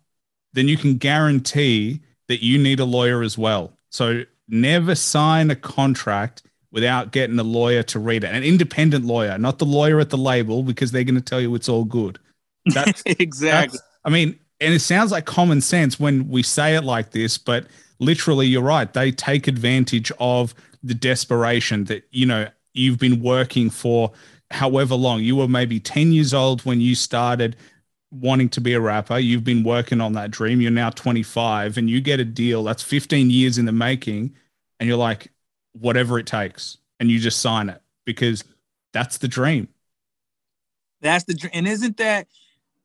then 0.53 0.69
you 0.69 0.77
can 0.77 0.97
guarantee 0.97 2.01
that 2.29 2.43
you 2.43 2.59
need 2.59 2.81
a 2.81 2.85
lawyer 2.85 3.23
as 3.23 3.37
well. 3.37 3.73
So 3.91 4.25
never 4.49 4.95
sign 4.95 5.51
a 5.51 5.57
contract 5.57 6.43
without 6.71 7.13
getting 7.13 7.39
a 7.39 7.43
lawyer 7.45 7.83
to 7.83 7.99
read 7.99 8.25
it, 8.25 8.35
an 8.35 8.43
independent 8.43 9.05
lawyer, 9.05 9.39
not 9.39 9.59
the 9.59 9.65
lawyer 9.65 9.99
at 10.01 10.11
the 10.11 10.19
label, 10.19 10.63
because 10.63 10.93
they're 10.93 11.05
going 11.05 11.15
to 11.15 11.21
tell 11.21 11.41
you 11.41 11.55
it's 11.55 11.69
all 11.69 11.85
good. 11.85 12.19
That's 12.67 13.03
exactly. 13.07 13.79
That's, 13.79 13.83
I 14.05 14.11
mean, 14.11 14.39
and 14.61 14.75
it 14.75 14.81
sounds 14.81 15.13
like 15.13 15.25
common 15.25 15.61
sense 15.61 15.99
when 15.99 16.29
we 16.29 16.43
say 16.43 16.77
it 16.77 16.85
like 16.85 17.11
this, 17.11 17.39
but 17.39 17.67
literally, 17.99 18.47
you're 18.47 18.63
right. 18.63 18.93
They 18.93 19.11
take 19.11 19.49
advantage 19.49 20.13
of 20.19 20.55
the 20.83 20.95
desperation 20.95 21.85
that, 21.85 22.05
you 22.11 22.27
know, 22.27 22.49
you've 22.73 22.99
been 22.99 23.23
working 23.23 23.71
for 23.71 24.13
however 24.51 24.95
long. 24.95 25.21
You 25.21 25.37
were 25.37 25.49
maybe 25.49 25.81
10 25.81 26.13
years 26.13 26.33
old 26.35 26.65
when 26.65 26.81
you 26.81 26.95
started 26.95 27.57
wanting 28.11 28.49
to 28.51 28.61
be 28.61 28.73
a 28.73 28.81
rapper. 28.81 29.19
You've 29.19 29.45
been 29.45 29.63
working 29.63 30.01
on 30.01 30.13
that 30.15 30.31
dream. 30.31 30.61
You're 30.61 30.71
now 30.71 30.91
25 30.91 31.77
and 31.77 31.91
you 31.91 32.01
get 32.01 32.21
a 32.21 32.25
deal 32.25 32.65
that's 32.65 32.83
15 32.83 33.31
years 33.31 33.59
in 33.59 33.65
the 33.65 33.73
making. 33.73 34.35
And 34.79 34.89
you're 34.89 34.99
like, 34.99 35.33
whatever 35.73 36.19
it 36.19 36.27
takes. 36.27 36.79
And 37.01 37.11
you 37.11 37.19
just 37.19 37.41
sign 37.41 37.69
it 37.69 37.83
because 38.05 38.45
that's 38.93 39.19
the 39.19 39.29
dream. 39.29 39.69
That's 41.01 41.25
the 41.25 41.35
dream. 41.35 41.51
And 41.55 41.69
isn't 41.69 41.99
that 41.99 42.27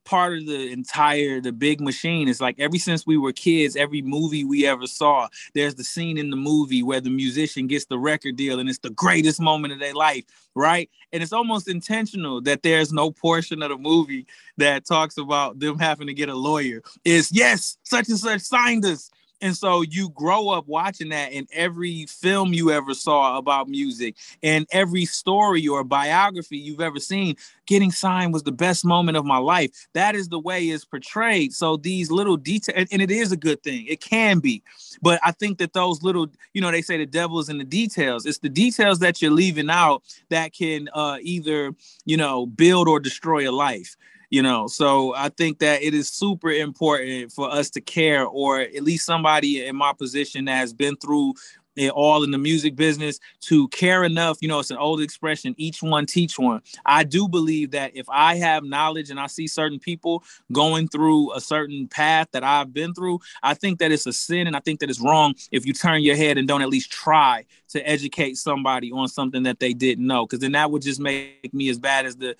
part 0.06 0.38
of 0.38 0.46
the 0.46 0.72
entire 0.72 1.42
the 1.42 1.52
big 1.52 1.82
machine. 1.82 2.28
It's 2.28 2.42
like 2.42 2.60
ever 2.60 2.78
since 2.78 3.06
we 3.06 3.18
were 3.18 3.34
kids 3.34 3.76
every 3.76 4.02
movie 4.02 4.44
we 4.44 4.66
ever 4.66 4.88
saw 4.88 5.28
there's 5.54 5.76
the 5.76 5.84
scene 5.84 6.18
in 6.18 6.30
the 6.30 6.36
movie 6.36 6.84
where 6.84 7.02
the 7.02 7.10
musician 7.10 7.68
gets 7.68 7.86
the 7.86 8.00
record 8.00 8.36
deal 8.36 8.60
and 8.60 8.70
it's 8.70 8.80
the 8.80 8.90
greatest 8.90 9.40
moment 9.40 9.74
of 9.74 9.80
their 9.80 9.94
life 9.94 10.26
right? 10.56 10.90
And 11.14 11.22
it's 11.24 11.34
almost 11.34 11.68
intentional 11.68 12.42
that 12.42 12.64
there's 12.64 12.92
no 12.92 13.12
portion 13.12 13.62
of 13.62 13.70
the 13.70 13.78
movie 13.78 14.26
that 14.58 14.86
talks 14.86 15.18
about 15.18 15.60
them 15.60 15.80
having 15.80 16.08
to 16.08 16.14
get 16.14 16.30
a 16.30 16.36
lawyer. 16.36 16.82
Is 17.06 17.32
yes 17.32 17.78
such 17.84 18.10
and 18.10 18.18
such 18.18 18.42
signed 18.42 18.86
us 18.86 19.10
and 19.42 19.56
so 19.56 19.82
you 19.82 20.10
grow 20.10 20.50
up 20.50 20.68
watching 20.68 21.10
that 21.10 21.32
in 21.32 21.48
every 21.52 22.06
film 22.06 22.54
you 22.54 22.72
ever 22.72 22.94
saw 22.94 23.38
about 23.38 23.68
music 23.68 24.16
and 24.44 24.68
every 24.72 25.06
story 25.06 25.68
or 25.68 25.84
biography 25.84 26.58
you've 26.58 26.82
ever 26.82 27.00
seen. 27.00 27.36
Getting 27.66 27.92
signed 27.92 28.34
was 28.34 28.44
the 28.44 28.52
best 28.52 28.86
moment 28.86 29.18
of 29.18 29.26
my 29.26 29.38
life. 29.38 29.88
That 29.94 30.14
is 30.16 30.30
the 30.30 30.40
way 30.40 30.66
it's 30.66 30.86
portrayed. 30.86 31.54
So 31.54 31.78
these 31.78 32.12
little 32.12 32.38
details, 32.38 32.88
and 32.92 33.02
it 33.02 33.10
is 33.10 33.32
a 33.32 33.38
good 33.38 33.64
thing. 33.64 33.86
It 33.88 34.02
can 34.02 34.40
be. 34.40 34.62
But 35.02 35.20
I 35.24 35.32
think 35.32 35.58
that 35.60 35.74
those 35.74 36.04
little, 36.04 36.28
you 36.54 36.62
know, 36.62 36.72
they 36.72 36.82
say 36.82 36.98
the 36.98 37.06
devil's 37.06 37.50
in 37.50 37.58
the 37.58 37.64
details. 37.64 38.26
It's 38.26 38.40
the 38.40 38.50
details 38.50 39.00
that 39.00 39.22
you're 39.22 39.32
leaving 39.32 39.70
out 39.70 40.04
that 40.30 40.54
can 40.54 40.90
uh, 40.94 41.18
either, 41.22 41.74
you 42.06 42.18
know, 42.18 42.46
build 42.46 42.88
or 42.88 43.00
destroy 43.00 43.50
a 43.50 43.54
life 43.54 43.96
you 44.32 44.42
know 44.42 44.66
so 44.66 45.14
i 45.16 45.30
think 45.30 45.60
that 45.60 45.84
it 45.84 45.94
is 45.94 46.10
super 46.10 46.50
important 46.50 47.32
for 47.32 47.52
us 47.52 47.70
to 47.70 47.80
care 47.80 48.26
or 48.26 48.62
at 48.62 48.82
least 48.82 49.06
somebody 49.06 49.64
in 49.64 49.76
my 49.76 49.94
position 49.94 50.46
that 50.46 50.56
has 50.56 50.74
been 50.74 50.96
through 50.96 51.34
it 51.78 51.92
all 51.92 52.24
in 52.24 52.32
the 52.32 52.38
music 52.38 52.76
business 52.76 53.20
to 53.40 53.68
care 53.70 54.04
enough 54.04 54.38
you 54.42 54.48
know 54.48 54.60
it's 54.60 54.72
an 54.72 54.78
old 54.78 55.00
expression 55.00 55.56
each 55.58 55.82
one 55.82 56.06
teach 56.06 56.38
one. 56.38 56.62
I 56.86 57.04
do 57.04 57.30
believe 57.30 57.72
that 57.72 57.96
if 57.96 58.10
i 58.10 58.36
have 58.36 58.64
knowledge 58.64 59.10
and 59.10 59.20
i 59.20 59.28
see 59.28 59.48
certain 59.48 59.80
people 59.80 60.24
going 60.52 60.88
through 60.88 61.34
a 61.34 61.40
certain 61.40 61.88
path 61.88 62.28
that 62.34 62.44
i've 62.44 62.74
been 62.74 62.94
through 62.94 63.20
i 63.44 63.54
think 63.54 63.80
that 63.80 63.92
it's 63.92 64.06
a 64.06 64.14
sin 64.14 64.48
and 64.48 64.56
i 64.56 64.60
think 64.60 64.82
that 64.82 64.90
it's 64.90 65.00
wrong 65.00 65.34
if 65.52 65.66
you 65.66 65.74
turn 65.74 66.02
your 66.02 66.16
head 66.16 66.38
and 66.38 66.48
don't 66.48 66.62
at 66.62 66.70
least 66.70 66.92
try 66.92 67.46
to 67.70 67.80
educate 67.88 68.36
somebody 68.36 68.92
on 68.92 69.08
something 69.08 69.44
that 69.44 69.60
they 69.60 69.74
didn't 69.74 70.06
know 70.06 70.26
because 70.26 70.40
then 70.40 70.52
that 70.52 70.72
would 70.72 70.82
just 70.82 71.00
make 71.00 71.54
me 71.54 71.70
as 71.70 71.80
bad 71.80 72.06
as 72.06 72.18
the 72.18 72.36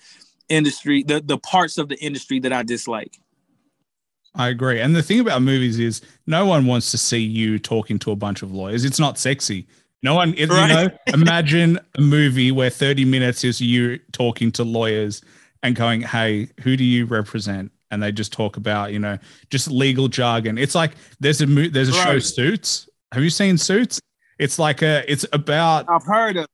industry, 0.52 1.02
the 1.02 1.20
the 1.20 1.38
parts 1.38 1.78
of 1.78 1.88
the 1.88 1.98
industry 1.98 2.38
that 2.40 2.52
I 2.52 2.62
dislike. 2.62 3.18
I 4.34 4.48
agree. 4.48 4.80
And 4.80 4.96
the 4.96 5.02
thing 5.02 5.20
about 5.20 5.42
movies 5.42 5.78
is 5.78 6.00
no 6.26 6.46
one 6.46 6.66
wants 6.66 6.90
to 6.92 6.98
see 6.98 7.18
you 7.18 7.58
talking 7.58 7.98
to 8.00 8.12
a 8.12 8.16
bunch 8.16 8.42
of 8.42 8.52
lawyers. 8.52 8.84
It's 8.84 8.98
not 8.98 9.18
sexy. 9.18 9.66
No 10.02 10.14
one, 10.14 10.30
right. 10.30 10.38
you 10.38 10.46
know, 10.46 10.88
imagine 11.08 11.78
a 11.96 12.00
movie 12.00 12.50
where 12.50 12.70
30 12.70 13.04
minutes 13.04 13.44
is 13.44 13.60
you 13.60 13.98
talking 14.12 14.50
to 14.52 14.64
lawyers 14.64 15.22
and 15.62 15.76
going, 15.76 16.00
Hey, 16.00 16.48
who 16.62 16.76
do 16.76 16.84
you 16.84 17.04
represent? 17.04 17.70
And 17.90 18.02
they 18.02 18.10
just 18.10 18.32
talk 18.32 18.56
about, 18.56 18.92
you 18.92 18.98
know, 18.98 19.18
just 19.50 19.70
legal 19.70 20.08
jargon. 20.08 20.56
It's 20.56 20.74
like 20.74 20.92
there's 21.20 21.42
a 21.42 21.46
mo- 21.46 21.68
there's 21.68 21.90
a 21.90 21.92
right. 21.92 22.04
show 22.04 22.18
Suits. 22.18 22.88
Have 23.12 23.22
you 23.22 23.30
seen 23.30 23.58
Suits? 23.58 24.00
It's 24.38 24.58
like 24.58 24.80
a 24.80 25.04
it's 25.12 25.26
about 25.34 25.84
I've 25.90 26.04
heard 26.04 26.38
of. 26.38 26.46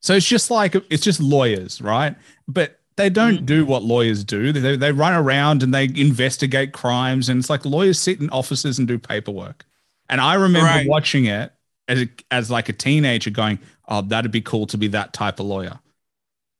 So 0.00 0.14
it's 0.14 0.26
just 0.26 0.50
like 0.50 0.74
it's 0.90 1.02
just 1.02 1.18
lawyers, 1.18 1.80
right? 1.80 2.14
But 2.46 2.78
they 2.96 3.10
don't 3.10 3.40
mm. 3.40 3.46
do 3.46 3.64
what 3.64 3.82
lawyers 3.82 4.24
do. 4.24 4.52
They, 4.52 4.76
they 4.76 4.92
run 4.92 5.14
around 5.14 5.62
and 5.62 5.72
they 5.72 5.84
investigate 5.84 6.72
crimes, 6.72 7.28
and 7.28 7.38
it's 7.38 7.50
like 7.50 7.64
lawyers 7.64 7.98
sit 7.98 8.20
in 8.20 8.30
offices 8.30 8.78
and 8.78 8.86
do 8.86 8.98
paperwork. 8.98 9.64
And 10.08 10.20
I 10.20 10.34
remember 10.34 10.66
right. 10.66 10.86
watching 10.86 11.24
it 11.24 11.52
as 11.88 12.02
a, 12.02 12.08
as 12.30 12.50
like 12.50 12.68
a 12.68 12.72
teenager, 12.72 13.30
going, 13.30 13.58
"Oh, 13.88 14.02
that'd 14.02 14.30
be 14.30 14.42
cool 14.42 14.66
to 14.68 14.78
be 14.78 14.88
that 14.88 15.12
type 15.12 15.40
of 15.40 15.46
lawyer." 15.46 15.78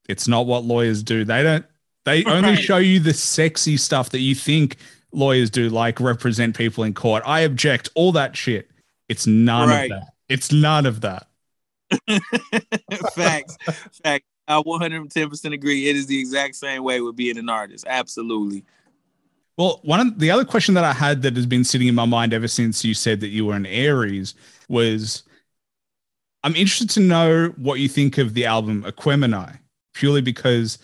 It's 0.09 0.27
not 0.27 0.47
what 0.47 0.65
lawyers 0.65 1.03
do. 1.03 1.25
They 1.25 1.43
don't. 1.43 1.67
They 2.05 2.25
only 2.27 2.51
right. 2.51 2.59
show 2.59 2.79
you 2.79 3.01
the 3.01 3.15
sexy 3.15 3.77
stuff 3.77 4.11
that 4.11 4.21
you 4.21 4.35
think 4.35 4.77
lawyers 5.13 5.51
do, 5.51 5.69
like 5.69 6.01
represent 6.01 6.57
people 6.57 6.85
in 6.85 6.95
court. 6.95 7.23
I 7.27 7.41
object. 7.41 7.91
All 7.95 8.13
that 8.13 8.37
shit. 8.37 8.71
It's 9.09 9.27
none 9.27 9.69
right. 9.69 9.91
of 9.91 10.01
that. 10.01 10.13
It's 10.29 10.51
none 10.51 10.87
of 10.87 11.03
that. 11.03 11.27
Facts. 13.15 13.59
Facts. 14.03 14.27
I 14.59 14.63
110% 14.63 15.53
agree. 15.53 15.89
It 15.89 15.97
is 15.97 16.07
the 16.07 16.19
exact 16.19 16.57
same 16.57 16.83
way 16.85 17.01
with 17.01 17.17
being 17.17 17.39
an 17.39 17.49
artist. 17.49 17.85
Absolutely. 17.89 18.65
Well, 19.59 19.81
one 19.83 20.01
of 20.01 20.19
the 20.19 20.31
other 20.31 20.45
question 20.45 20.75
that 20.75 20.85
I 20.85 20.93
had 20.93 21.23
that 21.23 21.37
has 21.37 21.47
been 21.47 21.65
sitting 21.65 21.89
in 21.89 21.95
my 21.95 22.07
mind 22.07 22.33
ever 22.33 22.49
since 22.49 22.85
you 22.85 22.95
said 22.95 23.21
that 23.21 23.29
you 23.29 23.47
were 23.47 23.55
an 23.55 23.67
Aries 23.67 24.35
was 24.69 25.25
I'm 26.43 26.57
interested 26.57 26.91
to 26.91 27.01
know 27.01 27.49
what 27.57 27.79
you 27.79 27.89
think 27.89 28.19
of 28.19 28.35
the 28.35 28.47
album 28.47 28.83
Aquemini, 28.85 29.59
purely 29.95 30.23
because 30.23 30.79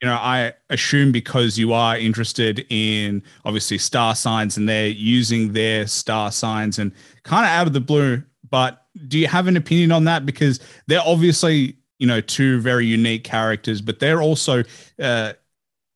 you 0.00 0.08
know 0.08 0.14
I 0.14 0.52
assume 0.70 1.12
because 1.12 1.58
you 1.58 1.72
are 1.72 1.98
interested 1.98 2.64
in 2.70 3.22
obviously 3.44 3.78
star 3.78 4.14
signs 4.14 4.56
and 4.56 4.68
they're 4.68 4.86
using 4.88 5.52
their 5.52 5.86
star 5.86 6.30
signs 6.32 6.78
and 6.78 6.92
kind 7.24 7.44
of 7.44 7.50
out 7.50 7.66
of 7.66 7.72
the 7.72 7.80
blue. 7.80 8.22
But 8.50 8.86
do 9.08 9.18
you 9.18 9.26
have 9.26 9.48
an 9.48 9.56
opinion 9.56 9.92
on 9.92 10.04
that? 10.04 10.24
Because 10.24 10.60
they're 10.86 11.02
obviously 11.04 11.76
you 12.02 12.08
know 12.08 12.20
two 12.20 12.58
very 12.58 12.84
unique 12.84 13.22
characters, 13.22 13.80
but 13.80 14.00
they're 14.00 14.20
also 14.20 14.64
uh, 15.00 15.34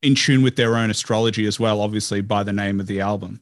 in 0.02 0.14
tune 0.14 0.40
with 0.40 0.54
their 0.54 0.76
own 0.76 0.88
astrology 0.88 1.46
as 1.46 1.58
well, 1.58 1.80
obviously 1.80 2.20
by 2.20 2.44
the 2.44 2.52
name 2.52 2.78
of 2.78 2.86
the 2.86 3.00
album. 3.00 3.40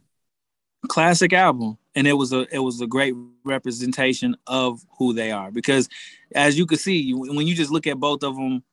Classic 0.88 1.30
album. 1.34 1.76
And 1.94 2.06
it 2.06 2.14
was 2.14 2.32
a 2.32 2.46
it 2.50 2.60
was 2.60 2.80
a 2.80 2.86
great 2.86 3.14
representation 3.44 4.34
of 4.46 4.80
who 4.98 5.12
they 5.12 5.30
are 5.30 5.50
because 5.50 5.90
as 6.34 6.56
you 6.56 6.64
can 6.64 6.78
see 6.78 7.12
when 7.12 7.46
you 7.46 7.54
just 7.54 7.70
look 7.70 7.86
at 7.86 8.00
both 8.00 8.22
of 8.22 8.34
them 8.34 8.64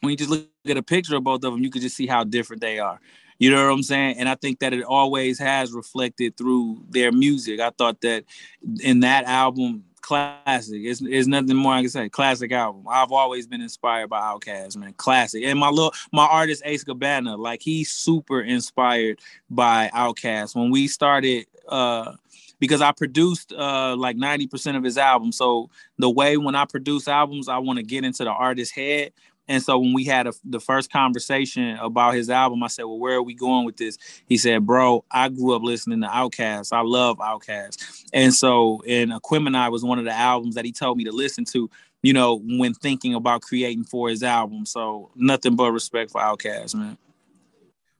when 0.00 0.10
you 0.10 0.16
just 0.16 0.30
look 0.30 0.48
at 0.66 0.76
a 0.76 0.82
picture 0.82 1.14
of 1.14 1.22
both 1.22 1.44
of 1.44 1.52
them 1.52 1.62
you 1.62 1.70
can 1.70 1.80
just 1.80 1.96
see 1.96 2.08
how 2.08 2.24
different 2.24 2.60
they 2.60 2.80
are 2.80 3.00
you 3.38 3.50
know 3.50 3.64
what 3.64 3.72
i'm 3.72 3.82
saying 3.82 4.16
and 4.18 4.28
i 4.28 4.34
think 4.34 4.58
that 4.58 4.74
it 4.74 4.82
always 4.82 5.38
has 5.38 5.72
reflected 5.72 6.36
through 6.36 6.84
their 6.90 7.12
music 7.12 7.60
i 7.60 7.70
thought 7.70 8.00
that 8.02 8.24
in 8.82 9.00
that 9.00 9.24
album 9.24 9.84
classic. 10.04 10.82
It's, 10.84 11.00
it's 11.00 11.26
nothing 11.26 11.56
more 11.56 11.72
I 11.72 11.80
can 11.80 11.88
say. 11.88 12.10
Classic 12.10 12.52
album. 12.52 12.84
I've 12.86 13.10
always 13.10 13.46
been 13.46 13.62
inspired 13.62 14.10
by 14.10 14.20
Outkast, 14.20 14.76
man. 14.76 14.92
Classic. 14.98 15.42
And 15.44 15.58
my 15.58 15.70
little 15.70 15.94
my 16.12 16.26
artist 16.26 16.62
Ace 16.66 16.84
Gabbana, 16.84 17.38
like 17.38 17.62
he's 17.62 17.90
super 17.90 18.42
inspired 18.42 19.20
by 19.48 19.90
Outkast. 19.94 20.54
When 20.54 20.70
we 20.70 20.88
started 20.88 21.46
uh 21.68 22.12
because 22.60 22.82
I 22.82 22.92
produced 22.92 23.54
uh 23.54 23.96
like 23.96 24.18
90% 24.18 24.76
of 24.76 24.84
his 24.84 24.98
album. 24.98 25.32
So 25.32 25.70
the 25.98 26.10
way 26.10 26.36
when 26.36 26.54
I 26.54 26.66
produce 26.66 27.08
albums, 27.08 27.48
I 27.48 27.56
want 27.56 27.78
to 27.78 27.82
get 27.82 28.04
into 28.04 28.24
the 28.24 28.30
artist's 28.30 28.74
head. 28.74 29.12
And 29.46 29.62
so 29.62 29.78
when 29.78 29.92
we 29.92 30.04
had 30.04 30.26
a, 30.26 30.32
the 30.44 30.60
first 30.60 30.90
conversation 30.90 31.76
about 31.76 32.14
his 32.14 32.30
album, 32.30 32.62
I 32.62 32.68
said, 32.68 32.84
"Well, 32.84 32.98
where 32.98 33.16
are 33.16 33.22
we 33.22 33.34
going 33.34 33.66
with 33.66 33.76
this?" 33.76 33.98
He 34.26 34.36
said, 34.38 34.66
"Bro, 34.66 35.04
I 35.10 35.28
grew 35.28 35.54
up 35.54 35.62
listening 35.62 36.00
to 36.00 36.06
Outkast. 36.06 36.72
I 36.72 36.80
love 36.80 37.18
Outkast." 37.18 38.04
And 38.12 38.32
so, 38.32 38.82
and 38.88 39.12
Aquemini 39.12 39.70
was 39.70 39.84
one 39.84 39.98
of 39.98 40.04
the 40.04 40.12
albums 40.12 40.54
that 40.54 40.64
he 40.64 40.72
told 40.72 40.96
me 40.96 41.04
to 41.04 41.12
listen 41.12 41.44
to. 41.46 41.68
You 42.02 42.12
know, 42.12 42.40
when 42.44 42.74
thinking 42.74 43.14
about 43.14 43.42
creating 43.42 43.84
for 43.84 44.10
his 44.10 44.22
album. 44.22 44.66
So 44.66 45.10
nothing 45.14 45.56
but 45.56 45.72
respect 45.72 46.10
for 46.10 46.20
Outkast, 46.20 46.74
man. 46.74 46.98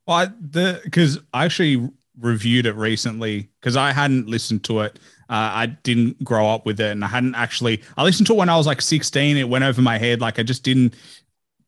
Well, 0.06 0.16
I, 0.16 0.26
the 0.26 0.80
because 0.84 1.18
I 1.32 1.44
actually 1.44 1.90
reviewed 2.20 2.66
it 2.66 2.74
recently 2.76 3.48
because 3.60 3.76
I 3.76 3.92
hadn't 3.92 4.28
listened 4.28 4.64
to 4.64 4.80
it. 4.80 4.98
Uh, 5.30 5.50
I 5.52 5.66
didn't 5.66 6.22
grow 6.22 6.48
up 6.48 6.66
with 6.66 6.80
it, 6.80 6.90
and 6.90 7.04
I 7.04 7.08
hadn't 7.08 7.34
actually. 7.34 7.82
I 7.96 8.02
listened 8.02 8.26
to 8.28 8.34
it 8.34 8.36
when 8.36 8.48
I 8.48 8.56
was 8.56 8.66
like 8.66 8.82
16. 8.82 9.36
It 9.36 9.48
went 9.48 9.64
over 9.64 9.80
my 9.80 9.98
head, 9.98 10.20
like 10.20 10.38
I 10.38 10.42
just 10.42 10.62
didn't 10.62 10.94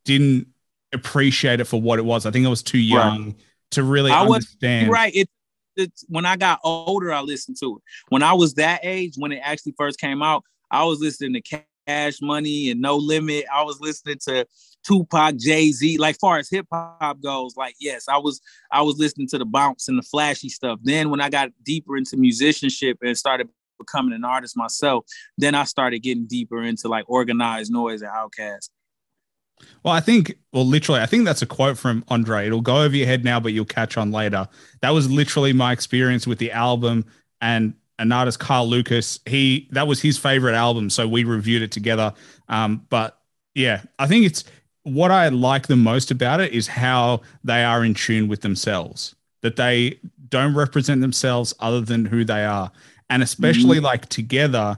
didn't 0.06 0.46
appreciate 0.92 1.60
it 1.60 1.64
for 1.64 1.80
what 1.80 1.98
it 1.98 2.04
was. 2.04 2.24
I 2.24 2.30
think 2.30 2.46
I 2.46 2.48
was 2.48 2.62
too 2.62 2.78
young 2.78 3.26
right. 3.26 3.34
to 3.72 3.82
really 3.82 4.10
I 4.10 4.22
understand. 4.22 4.88
Was, 4.88 4.94
right. 4.94 5.14
It, 5.14 5.28
it's 5.76 6.04
when 6.08 6.24
I 6.24 6.36
got 6.36 6.60
older, 6.64 7.12
I 7.12 7.20
listened 7.20 7.58
to 7.60 7.76
it. 7.76 7.82
When 8.08 8.22
I 8.22 8.32
was 8.32 8.54
that 8.54 8.80
age, 8.82 9.14
when 9.18 9.32
it 9.32 9.40
actually 9.42 9.74
first 9.76 10.00
came 10.00 10.22
out, 10.22 10.42
I 10.70 10.84
was 10.84 11.00
listening 11.00 11.34
to 11.34 11.60
Cash 11.86 12.22
Money 12.22 12.70
and 12.70 12.80
No 12.80 12.96
Limit. 12.96 13.44
I 13.52 13.62
was 13.62 13.78
listening 13.80 14.16
to 14.22 14.46
Tupac, 14.86 15.36
Jay 15.36 15.72
Z. 15.72 15.98
Like 15.98 16.18
far 16.18 16.38
as 16.38 16.48
hip 16.48 16.66
hop 16.72 17.20
goes, 17.20 17.56
like 17.56 17.74
yes, 17.78 18.08
I 18.08 18.16
was 18.16 18.40
I 18.72 18.80
was 18.82 18.96
listening 18.96 19.28
to 19.28 19.38
the 19.38 19.44
bounce 19.44 19.88
and 19.88 19.98
the 19.98 20.02
flashy 20.02 20.48
stuff. 20.48 20.78
Then 20.82 21.10
when 21.10 21.20
I 21.20 21.28
got 21.28 21.50
deeper 21.62 21.96
into 21.96 22.16
musicianship 22.16 22.98
and 23.02 23.18
started 23.18 23.48
becoming 23.78 24.14
an 24.14 24.24
artist 24.24 24.56
myself, 24.56 25.04
then 25.36 25.54
I 25.54 25.64
started 25.64 25.98
getting 25.98 26.26
deeper 26.26 26.62
into 26.62 26.88
like 26.88 27.04
Organized 27.08 27.72
Noize 27.72 28.00
and 28.00 28.10
Outkast. 28.10 28.70
Well, 29.82 29.94
I 29.94 30.00
think, 30.00 30.36
well, 30.52 30.66
literally, 30.66 31.00
I 31.00 31.06
think 31.06 31.24
that's 31.24 31.42
a 31.42 31.46
quote 31.46 31.78
from 31.78 32.04
Andre. 32.08 32.46
It'll 32.46 32.60
go 32.60 32.82
over 32.82 32.96
your 32.96 33.06
head 33.06 33.24
now, 33.24 33.38
but 33.38 33.52
you'll 33.52 33.64
catch 33.64 33.96
on 33.96 34.10
later. 34.10 34.48
That 34.80 34.90
was 34.90 35.10
literally 35.10 35.52
my 35.52 35.72
experience 35.72 36.26
with 36.26 36.38
the 36.38 36.50
album 36.50 37.04
and 37.40 37.74
an 37.98 38.12
artist, 38.12 38.38
Carl 38.38 38.68
Lucas. 38.68 39.20
He 39.26 39.68
that 39.72 39.86
was 39.86 40.00
his 40.00 40.18
favorite 40.18 40.54
album, 40.54 40.90
so 40.90 41.06
we 41.08 41.24
reviewed 41.24 41.62
it 41.62 41.72
together. 41.72 42.12
Um, 42.48 42.84
but 42.88 43.18
yeah, 43.54 43.82
I 43.98 44.06
think 44.06 44.26
it's 44.26 44.44
what 44.82 45.10
I 45.10 45.28
like 45.28 45.66
the 45.66 45.76
most 45.76 46.10
about 46.10 46.40
it 46.40 46.52
is 46.52 46.66
how 46.66 47.22
they 47.44 47.64
are 47.64 47.84
in 47.84 47.94
tune 47.94 48.28
with 48.28 48.42
themselves. 48.42 49.14
That 49.42 49.56
they 49.56 49.98
don't 50.28 50.54
represent 50.54 51.00
themselves 51.00 51.54
other 51.60 51.80
than 51.80 52.04
who 52.04 52.24
they 52.24 52.44
are, 52.44 52.70
and 53.08 53.22
especially 53.22 53.76
mm-hmm. 53.76 53.86
like 53.86 54.08
together 54.08 54.76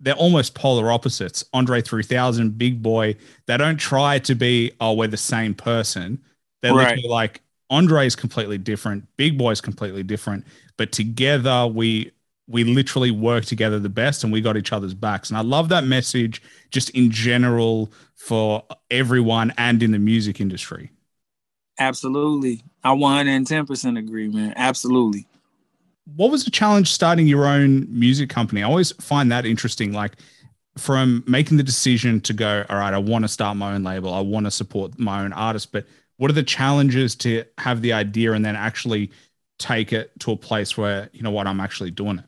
they're 0.00 0.14
almost 0.14 0.54
polar 0.54 0.90
opposites. 0.90 1.44
Andre 1.52 1.82
3000, 1.82 2.56
Big 2.56 2.82
Boi. 2.82 3.16
they 3.46 3.56
don't 3.56 3.76
try 3.76 4.18
to 4.20 4.34
be, 4.34 4.72
oh, 4.80 4.94
we're 4.94 5.08
the 5.08 5.16
same 5.16 5.54
person. 5.54 6.20
They're 6.62 6.74
right. 6.74 6.88
literally 6.88 7.08
like, 7.08 7.42
Andre 7.68 8.06
is 8.06 8.16
completely 8.16 8.58
different, 8.58 9.04
Big 9.16 9.38
Boi 9.38 9.50
is 9.50 9.60
completely 9.60 10.02
different, 10.02 10.46
but 10.76 10.92
together 10.92 11.66
we 11.66 12.12
we 12.48 12.64
literally 12.64 13.12
work 13.12 13.44
together 13.44 13.78
the 13.78 13.88
best 13.88 14.24
and 14.24 14.32
we 14.32 14.40
got 14.40 14.56
each 14.56 14.72
other's 14.72 14.92
backs. 14.92 15.30
And 15.30 15.38
I 15.38 15.42
love 15.42 15.68
that 15.68 15.84
message 15.84 16.42
just 16.72 16.90
in 16.90 17.12
general 17.12 17.92
for 18.16 18.64
everyone 18.90 19.52
and 19.56 19.80
in 19.80 19.92
the 19.92 20.00
music 20.00 20.40
industry. 20.40 20.90
Absolutely. 21.78 22.64
I 22.82 22.88
110% 22.88 23.96
agree, 23.96 24.26
man. 24.26 24.52
Absolutely 24.56 25.28
what 26.06 26.30
was 26.30 26.44
the 26.44 26.50
challenge 26.50 26.90
starting 26.90 27.26
your 27.26 27.46
own 27.46 27.86
music 27.90 28.30
company? 28.30 28.62
I 28.62 28.66
always 28.66 28.92
find 28.92 29.30
that 29.32 29.46
interesting. 29.46 29.92
Like 29.92 30.16
from 30.76 31.24
making 31.26 31.56
the 31.56 31.62
decision 31.62 32.20
to 32.22 32.32
go, 32.32 32.64
all 32.68 32.76
right, 32.76 32.94
I 32.94 32.98
want 32.98 33.24
to 33.24 33.28
start 33.28 33.56
my 33.56 33.74
own 33.74 33.82
label, 33.82 34.12
I 34.12 34.20
want 34.20 34.46
to 34.46 34.50
support 34.50 34.98
my 34.98 35.22
own 35.24 35.32
artist, 35.32 35.72
but 35.72 35.86
what 36.16 36.30
are 36.30 36.34
the 36.34 36.42
challenges 36.42 37.14
to 37.16 37.44
have 37.58 37.82
the 37.82 37.92
idea 37.92 38.32
and 38.32 38.44
then 38.44 38.56
actually 38.56 39.10
take 39.58 39.92
it 39.92 40.10
to 40.20 40.32
a 40.32 40.36
place 40.36 40.76
where 40.76 41.08
you 41.12 41.22
know 41.22 41.30
what 41.30 41.46
I'm 41.46 41.60
actually 41.60 41.90
doing 41.90 42.18
it? 42.18 42.24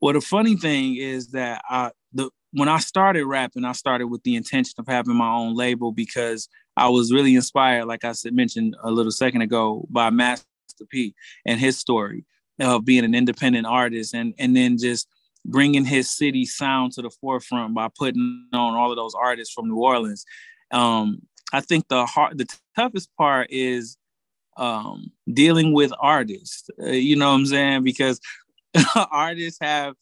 Well, 0.00 0.14
the 0.14 0.20
funny 0.20 0.56
thing 0.56 0.96
is 0.96 1.28
that 1.28 1.62
I 1.68 1.90
the 2.12 2.30
when 2.52 2.68
I 2.68 2.78
started 2.78 3.26
rapping, 3.26 3.64
I 3.64 3.72
started 3.72 4.06
with 4.06 4.22
the 4.22 4.36
intention 4.36 4.74
of 4.78 4.86
having 4.86 5.16
my 5.16 5.30
own 5.30 5.54
label 5.54 5.92
because 5.92 6.48
I 6.76 6.88
was 6.88 7.12
really 7.12 7.34
inspired, 7.34 7.86
like 7.86 8.04
I 8.04 8.12
said 8.12 8.34
mentioned 8.34 8.76
a 8.82 8.90
little 8.90 9.12
second 9.12 9.42
ago, 9.42 9.86
by 9.90 10.10
Master 10.10 10.44
P 10.88 11.14
and 11.44 11.60
his 11.60 11.78
story 11.78 12.24
of 12.60 12.84
being 12.84 13.04
an 13.04 13.14
independent 13.14 13.66
artist 13.66 14.14
and 14.14 14.34
and 14.38 14.56
then 14.56 14.78
just 14.78 15.08
bringing 15.44 15.84
his 15.84 16.10
city 16.10 16.44
sound 16.44 16.92
to 16.92 17.02
the 17.02 17.10
forefront 17.20 17.74
by 17.74 17.88
putting 17.96 18.46
on 18.52 18.74
all 18.74 18.90
of 18.90 18.96
those 18.96 19.14
artists 19.14 19.54
from 19.54 19.68
New 19.68 19.76
Orleans. 19.76 20.24
Um, 20.72 21.22
I 21.52 21.60
think 21.60 21.86
the 21.88 22.04
hard, 22.04 22.36
the 22.38 22.46
toughest 22.74 23.08
part 23.16 23.48
is 23.50 23.96
um, 24.56 25.12
dealing 25.32 25.72
with 25.72 25.92
artists. 26.00 26.68
Uh, 26.82 26.86
you 26.86 27.14
know 27.16 27.28
what 27.28 27.36
I'm 27.36 27.46
saying? 27.46 27.84
Because 27.84 28.20
artists 29.10 29.58
have 29.60 29.94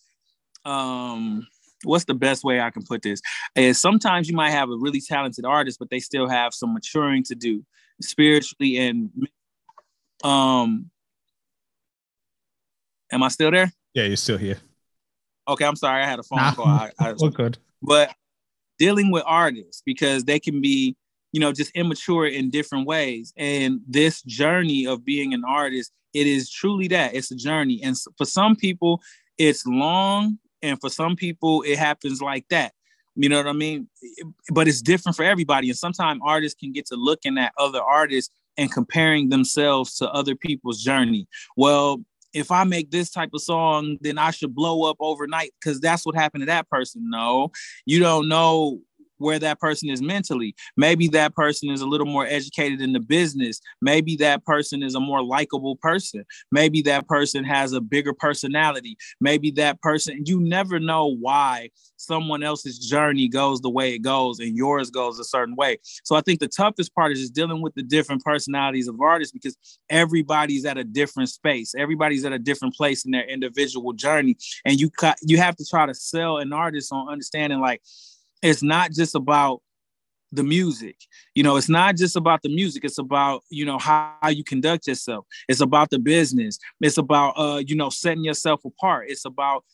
um, 0.64 1.46
what's 1.84 2.04
the 2.04 2.14
best 2.14 2.44
way 2.44 2.60
I 2.60 2.70
can 2.70 2.84
put 2.84 3.02
this? 3.02 3.20
Is 3.54 3.80
sometimes 3.80 4.28
you 4.28 4.34
might 4.34 4.50
have 4.50 4.70
a 4.70 4.76
really 4.76 5.00
talented 5.00 5.44
artist, 5.44 5.78
but 5.78 5.90
they 5.90 6.00
still 6.00 6.28
have 6.28 6.54
some 6.54 6.72
maturing 6.72 7.22
to 7.24 7.34
do 7.34 7.64
spiritually 8.00 8.78
and 8.78 9.10
um 10.24 10.90
Am 13.14 13.22
I 13.22 13.28
still 13.28 13.52
there? 13.52 13.72
Yeah, 13.94 14.04
you're 14.04 14.16
still 14.16 14.36
here. 14.36 14.58
Okay, 15.46 15.64
I'm 15.64 15.76
sorry. 15.76 16.02
I 16.02 16.06
had 16.06 16.18
a 16.18 16.24
phone 16.24 16.38
nah, 16.38 16.54
call. 16.54 16.66
I, 16.66 16.90
I, 16.98 17.14
we're 17.18 17.30
good. 17.30 17.58
But 17.80 18.12
dealing 18.78 19.12
with 19.12 19.22
artists 19.24 19.82
because 19.86 20.24
they 20.24 20.40
can 20.40 20.60
be, 20.60 20.96
you 21.30 21.40
know, 21.40 21.52
just 21.52 21.70
immature 21.76 22.26
in 22.26 22.50
different 22.50 22.88
ways. 22.88 23.32
And 23.36 23.80
this 23.86 24.20
journey 24.22 24.84
of 24.84 25.04
being 25.04 25.32
an 25.32 25.44
artist, 25.46 25.92
it 26.12 26.26
is 26.26 26.50
truly 26.50 26.88
that. 26.88 27.14
It's 27.14 27.30
a 27.30 27.36
journey. 27.36 27.80
And 27.84 27.96
for 28.18 28.24
some 28.24 28.56
people, 28.56 29.00
it's 29.38 29.64
long. 29.64 30.38
And 30.60 30.80
for 30.80 30.90
some 30.90 31.14
people, 31.14 31.62
it 31.62 31.78
happens 31.78 32.20
like 32.20 32.46
that. 32.50 32.72
You 33.14 33.28
know 33.28 33.36
what 33.36 33.46
I 33.46 33.52
mean? 33.52 33.86
But 34.50 34.66
it's 34.66 34.82
different 34.82 35.14
for 35.14 35.24
everybody. 35.24 35.68
And 35.68 35.78
sometimes 35.78 36.20
artists 36.24 36.58
can 36.58 36.72
get 36.72 36.86
to 36.86 36.96
looking 36.96 37.38
at 37.38 37.52
other 37.58 37.80
artists 37.80 38.34
and 38.56 38.72
comparing 38.72 39.28
themselves 39.28 39.96
to 39.96 40.10
other 40.10 40.34
people's 40.34 40.82
journey. 40.82 41.28
Well, 41.56 42.02
if 42.34 42.50
I 42.50 42.64
make 42.64 42.90
this 42.90 43.10
type 43.10 43.30
of 43.32 43.40
song, 43.40 43.96
then 44.00 44.18
I 44.18 44.32
should 44.32 44.54
blow 44.54 44.90
up 44.90 44.96
overnight 45.00 45.52
because 45.58 45.80
that's 45.80 46.04
what 46.04 46.16
happened 46.16 46.42
to 46.42 46.46
that 46.46 46.68
person. 46.68 47.08
No, 47.08 47.52
you 47.86 48.00
don't 48.00 48.28
know 48.28 48.80
where 49.24 49.38
that 49.38 49.58
person 49.58 49.88
is 49.88 50.02
mentally. 50.02 50.54
Maybe 50.76 51.08
that 51.08 51.34
person 51.34 51.70
is 51.70 51.80
a 51.80 51.86
little 51.86 52.06
more 52.06 52.26
educated 52.26 52.80
in 52.80 52.92
the 52.92 53.00
business. 53.00 53.60
Maybe 53.80 54.16
that 54.16 54.44
person 54.44 54.82
is 54.82 54.94
a 54.94 55.00
more 55.00 55.22
likable 55.22 55.76
person. 55.76 56.24
Maybe 56.52 56.82
that 56.82 57.08
person 57.08 57.44
has 57.44 57.72
a 57.72 57.80
bigger 57.80 58.12
personality. 58.12 58.96
Maybe 59.20 59.50
that 59.52 59.80
person, 59.80 60.22
you 60.26 60.40
never 60.40 60.78
know 60.78 61.06
why 61.06 61.70
someone 61.96 62.42
else's 62.42 62.78
journey 62.78 63.28
goes 63.28 63.60
the 63.60 63.70
way 63.70 63.94
it 63.94 64.00
goes 64.00 64.38
and 64.38 64.56
yours 64.56 64.90
goes 64.90 65.18
a 65.18 65.24
certain 65.24 65.56
way. 65.56 65.78
So 66.04 66.16
I 66.16 66.20
think 66.20 66.40
the 66.40 66.48
toughest 66.48 66.94
part 66.94 67.12
is 67.12 67.20
just 67.20 67.34
dealing 67.34 67.62
with 67.62 67.74
the 67.74 67.82
different 67.82 68.22
personalities 68.22 68.88
of 68.88 69.00
artists 69.00 69.32
because 69.32 69.56
everybody's 69.88 70.64
at 70.64 70.76
a 70.76 70.84
different 70.84 71.30
space. 71.30 71.74
Everybody's 71.76 72.24
at 72.24 72.32
a 72.32 72.38
different 72.38 72.74
place 72.74 73.04
in 73.04 73.10
their 73.10 73.26
individual 73.26 73.92
journey. 73.92 74.36
And 74.64 74.78
you 74.78 74.90
you 75.22 75.38
have 75.38 75.56
to 75.56 75.64
try 75.64 75.86
to 75.86 75.94
sell 75.94 76.38
an 76.38 76.52
artist 76.52 76.92
on 76.92 77.08
understanding 77.08 77.60
like 77.60 77.80
it's 78.44 78.62
not 78.62 78.92
just 78.92 79.14
about 79.14 79.60
the 80.34 80.44
music. 80.44 80.96
You 81.34 81.42
know 81.42 81.56
it's 81.56 81.68
not 81.68 81.96
just 81.96 82.16
about 82.16 82.42
the 82.42 82.54
music. 82.54 82.84
It's 82.84 82.98
about 82.98 83.42
you 83.50 83.64
know 83.64 83.78
how, 83.78 84.16
you 84.28 84.44
conduct 84.44 84.86
yourself. 84.86 85.26
It's 85.48 85.60
about 85.60 85.90
the 85.90 85.98
business. 85.98 86.58
It's 86.80 86.98
about 86.98 87.34
uh 87.36 87.62
you 87.66 87.76
know 87.76 87.90
setting 87.90 88.24
yourself 88.24 88.64
apart. 88.64 89.06
It's 89.08 89.24
about 89.24 89.64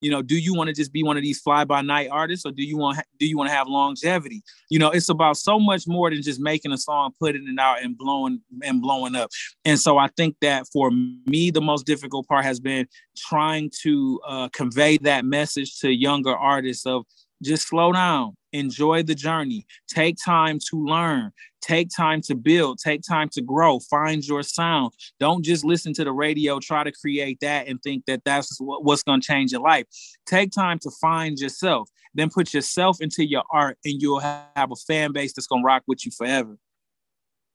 you 0.00 0.10
know 0.10 0.22
do 0.22 0.36
you 0.36 0.54
want 0.54 0.68
to 0.68 0.74
just 0.74 0.92
be 0.92 1.02
one 1.02 1.16
of 1.16 1.22
these 1.22 1.40
fly 1.40 1.64
by 1.64 1.82
night 1.82 2.08
artists 2.10 2.46
or 2.46 2.52
do 2.52 2.62
you 2.62 2.76
want 2.76 2.98
do 3.18 3.26
you 3.26 3.36
want 3.36 3.48
to 3.50 3.54
have 3.54 3.66
longevity? 3.66 4.42
You 4.70 4.78
know 4.78 4.90
it's 4.90 5.08
about 5.08 5.36
so 5.36 5.58
much 5.58 5.84
more 5.88 6.10
than 6.10 6.22
just 6.22 6.40
making 6.40 6.72
a 6.72 6.78
song 6.78 7.12
putting 7.18 7.48
it 7.48 7.58
out 7.58 7.82
and 7.82 7.98
blowing 7.98 8.40
and 8.62 8.80
blowing 8.80 9.16
up. 9.16 9.30
And 9.64 9.80
so 9.80 9.98
i 9.98 10.08
think 10.16 10.36
that 10.40 10.66
for 10.72 10.90
me 10.90 11.50
the 11.50 11.60
most 11.60 11.86
difficult 11.86 12.28
part 12.28 12.44
has 12.44 12.60
been 12.60 12.86
trying 13.16 13.70
to 13.82 14.20
uh, 14.26 14.48
convey 14.52 14.98
that 14.98 15.24
message 15.24 15.80
to 15.80 15.90
younger 15.90 16.36
artists 16.36 16.86
of 16.86 17.04
just 17.42 17.68
slow 17.68 17.92
down. 17.92 18.36
Enjoy 18.52 19.02
the 19.02 19.14
journey. 19.14 19.66
Take 19.88 20.16
time 20.24 20.58
to 20.70 20.84
learn. 20.84 21.32
Take 21.60 21.88
time 21.94 22.20
to 22.22 22.34
build. 22.34 22.78
Take 22.78 23.02
time 23.02 23.28
to 23.30 23.42
grow. 23.42 23.80
Find 23.80 24.24
your 24.24 24.42
sound. 24.42 24.92
Don't 25.18 25.44
just 25.44 25.64
listen 25.64 25.92
to 25.94 26.04
the 26.04 26.12
radio. 26.12 26.60
Try 26.60 26.84
to 26.84 26.92
create 26.92 27.38
that 27.40 27.66
and 27.66 27.82
think 27.82 28.04
that 28.06 28.22
that's 28.24 28.58
what's 28.60 29.02
going 29.02 29.20
to 29.20 29.26
change 29.26 29.52
your 29.52 29.62
life. 29.62 29.86
Take 30.26 30.52
time 30.52 30.78
to 30.80 30.90
find 31.00 31.38
yourself. 31.38 31.88
Then 32.14 32.30
put 32.30 32.54
yourself 32.54 33.00
into 33.00 33.26
your 33.26 33.42
art 33.50 33.76
and 33.84 34.00
you'll 34.00 34.20
have 34.20 34.70
a 34.70 34.76
fan 34.86 35.12
base 35.12 35.32
that's 35.32 35.46
going 35.46 35.62
to 35.62 35.66
rock 35.66 35.82
with 35.86 36.04
you 36.06 36.12
forever. 36.12 36.56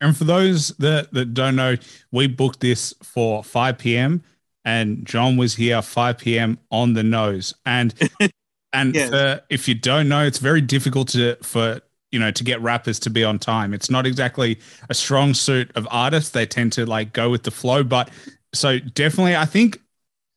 And 0.01 0.15
for 0.15 0.23
those 0.23 0.69
that, 0.77 1.13
that 1.13 1.33
don't 1.33 1.55
know 1.55 1.75
we 2.11 2.27
booked 2.27 2.61
this 2.61 2.93
for 3.03 3.43
5 3.43 3.77
p.m 3.77 4.23
and 4.63 5.05
jon 5.05 5.35
was 5.35 5.55
here 5.55 5.81
5 5.81 6.17
p.m 6.17 6.57
on 6.71 6.93
the 6.93 7.03
nose. 7.03 7.53
And 7.65 7.93
And 8.73 8.93
yes. 8.93 9.09
for, 9.09 9.41
if 9.49 9.67
you 9.67 9.75
don't 9.75 10.07
know, 10.07 10.23
it's 10.23 10.37
very 10.37 10.61
difficult 10.61 11.09
to 11.09 11.35
for 11.41 11.81
you 12.11 12.19
know 12.19 12.31
to 12.31 12.43
get 12.43 12.61
rappers 12.61 12.99
to 12.99 13.09
be 13.09 13.23
on 13.23 13.39
time. 13.39 13.73
It's 13.73 13.89
not 13.89 14.05
exactly 14.05 14.59
a 14.89 14.93
strong 14.93 15.33
suit 15.33 15.71
of 15.75 15.87
artists. 15.91 16.31
They 16.31 16.45
tend 16.45 16.73
to 16.73 16.85
like 16.85 17.13
go 17.13 17.29
with 17.29 17.43
the 17.43 17.51
flow. 17.51 17.83
But 17.83 18.09
so 18.53 18.79
definitely, 18.79 19.35
I 19.35 19.45
think 19.45 19.81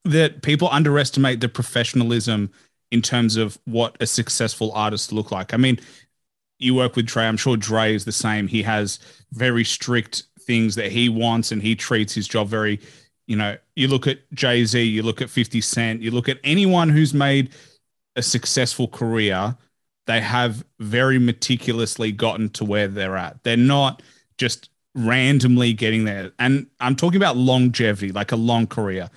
that 0.05 0.43
people 0.43 0.69
underestimate 0.71 1.41
the 1.41 1.49
professionalism 1.49 2.51
in 2.91 3.03
terms 3.03 3.37
of 3.37 3.59
what 3.65 3.97
a 4.01 4.07
successful 4.07 4.73
artist 4.73 5.13
look 5.13 5.31
like. 5.31 5.55
I 5.55 5.57
mean, 5.57 5.79
you 6.59 6.75
work 6.75 6.97
with 6.97 7.07
Dre. 7.07 7.25
I'm 7.25 7.37
sure 7.37 7.57
Dre 7.57 7.95
is 7.95 8.05
the 8.05 8.13
same. 8.13 8.49
He 8.49 8.63
has 8.63 8.99
very 9.33 9.65
strict 9.65 10.25
things 10.41 10.75
that 10.75 10.93
he 10.93 11.09
wants, 11.09 11.53
and 11.53 11.63
he 11.63 11.75
treats 11.75 12.15
his 12.15 12.27
job 12.29 12.49
very. 12.49 12.81
You 13.29 13.37
know, 13.37 13.57
you 13.77 13.87
look 13.87 14.09
at 14.09 14.19
Jay 14.33 14.65
Z, 14.65 14.83
you 14.83 15.03
look 15.03 15.23
at 15.23 15.31
50 15.31 15.61
Cent, 15.61 16.03
you 16.03 16.11
look 16.11 16.29
at 16.29 16.39
anyone 16.43 16.89
who's 16.89 17.15
made 17.15 17.51
a 18.17 18.23
successful 18.23 18.89
career, 18.89 19.57
they 20.07 20.21
have 20.21 20.65
very 20.81 21.19
meticulously 21.19 22.13
gotten 22.13 22.49
to 22.51 22.65
where 22.65 22.89
they're 22.89 23.17
at. 23.17 23.43
They're 23.45 23.57
not 23.57 24.03
just 24.39 24.71
randomly 24.95 25.73
getting 25.73 26.05
there. 26.05 26.33
And 26.39 26.67
I'm 26.81 26.97
talking 26.97 27.17
about 27.17 27.37
longevity, 27.37 28.13
like 28.13 28.33
a 28.33 28.37
long 28.37 28.67
career. 28.67 29.11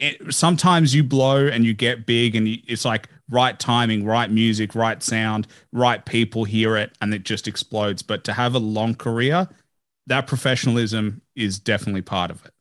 It, 0.00 0.34
sometimes 0.34 0.94
you 0.94 1.04
blow 1.04 1.46
and 1.46 1.64
you 1.64 1.74
get 1.74 2.06
big, 2.06 2.34
and 2.34 2.48
you, 2.48 2.58
it's 2.66 2.84
like 2.84 3.08
right 3.30 3.58
timing, 3.58 4.04
right 4.04 4.30
music, 4.30 4.74
right 4.74 5.00
sound, 5.02 5.46
right 5.72 6.04
people 6.04 6.44
hear 6.44 6.76
it, 6.76 6.96
and 7.00 7.14
it 7.14 7.22
just 7.22 7.46
explodes. 7.46 8.02
But 8.02 8.24
to 8.24 8.32
have 8.32 8.54
a 8.54 8.58
long 8.58 8.94
career, 8.94 9.48
that 10.08 10.26
professionalism 10.26 11.22
is 11.36 11.60
definitely 11.60 12.02
part 12.02 12.30
of 12.32 12.44
it. 12.44 12.52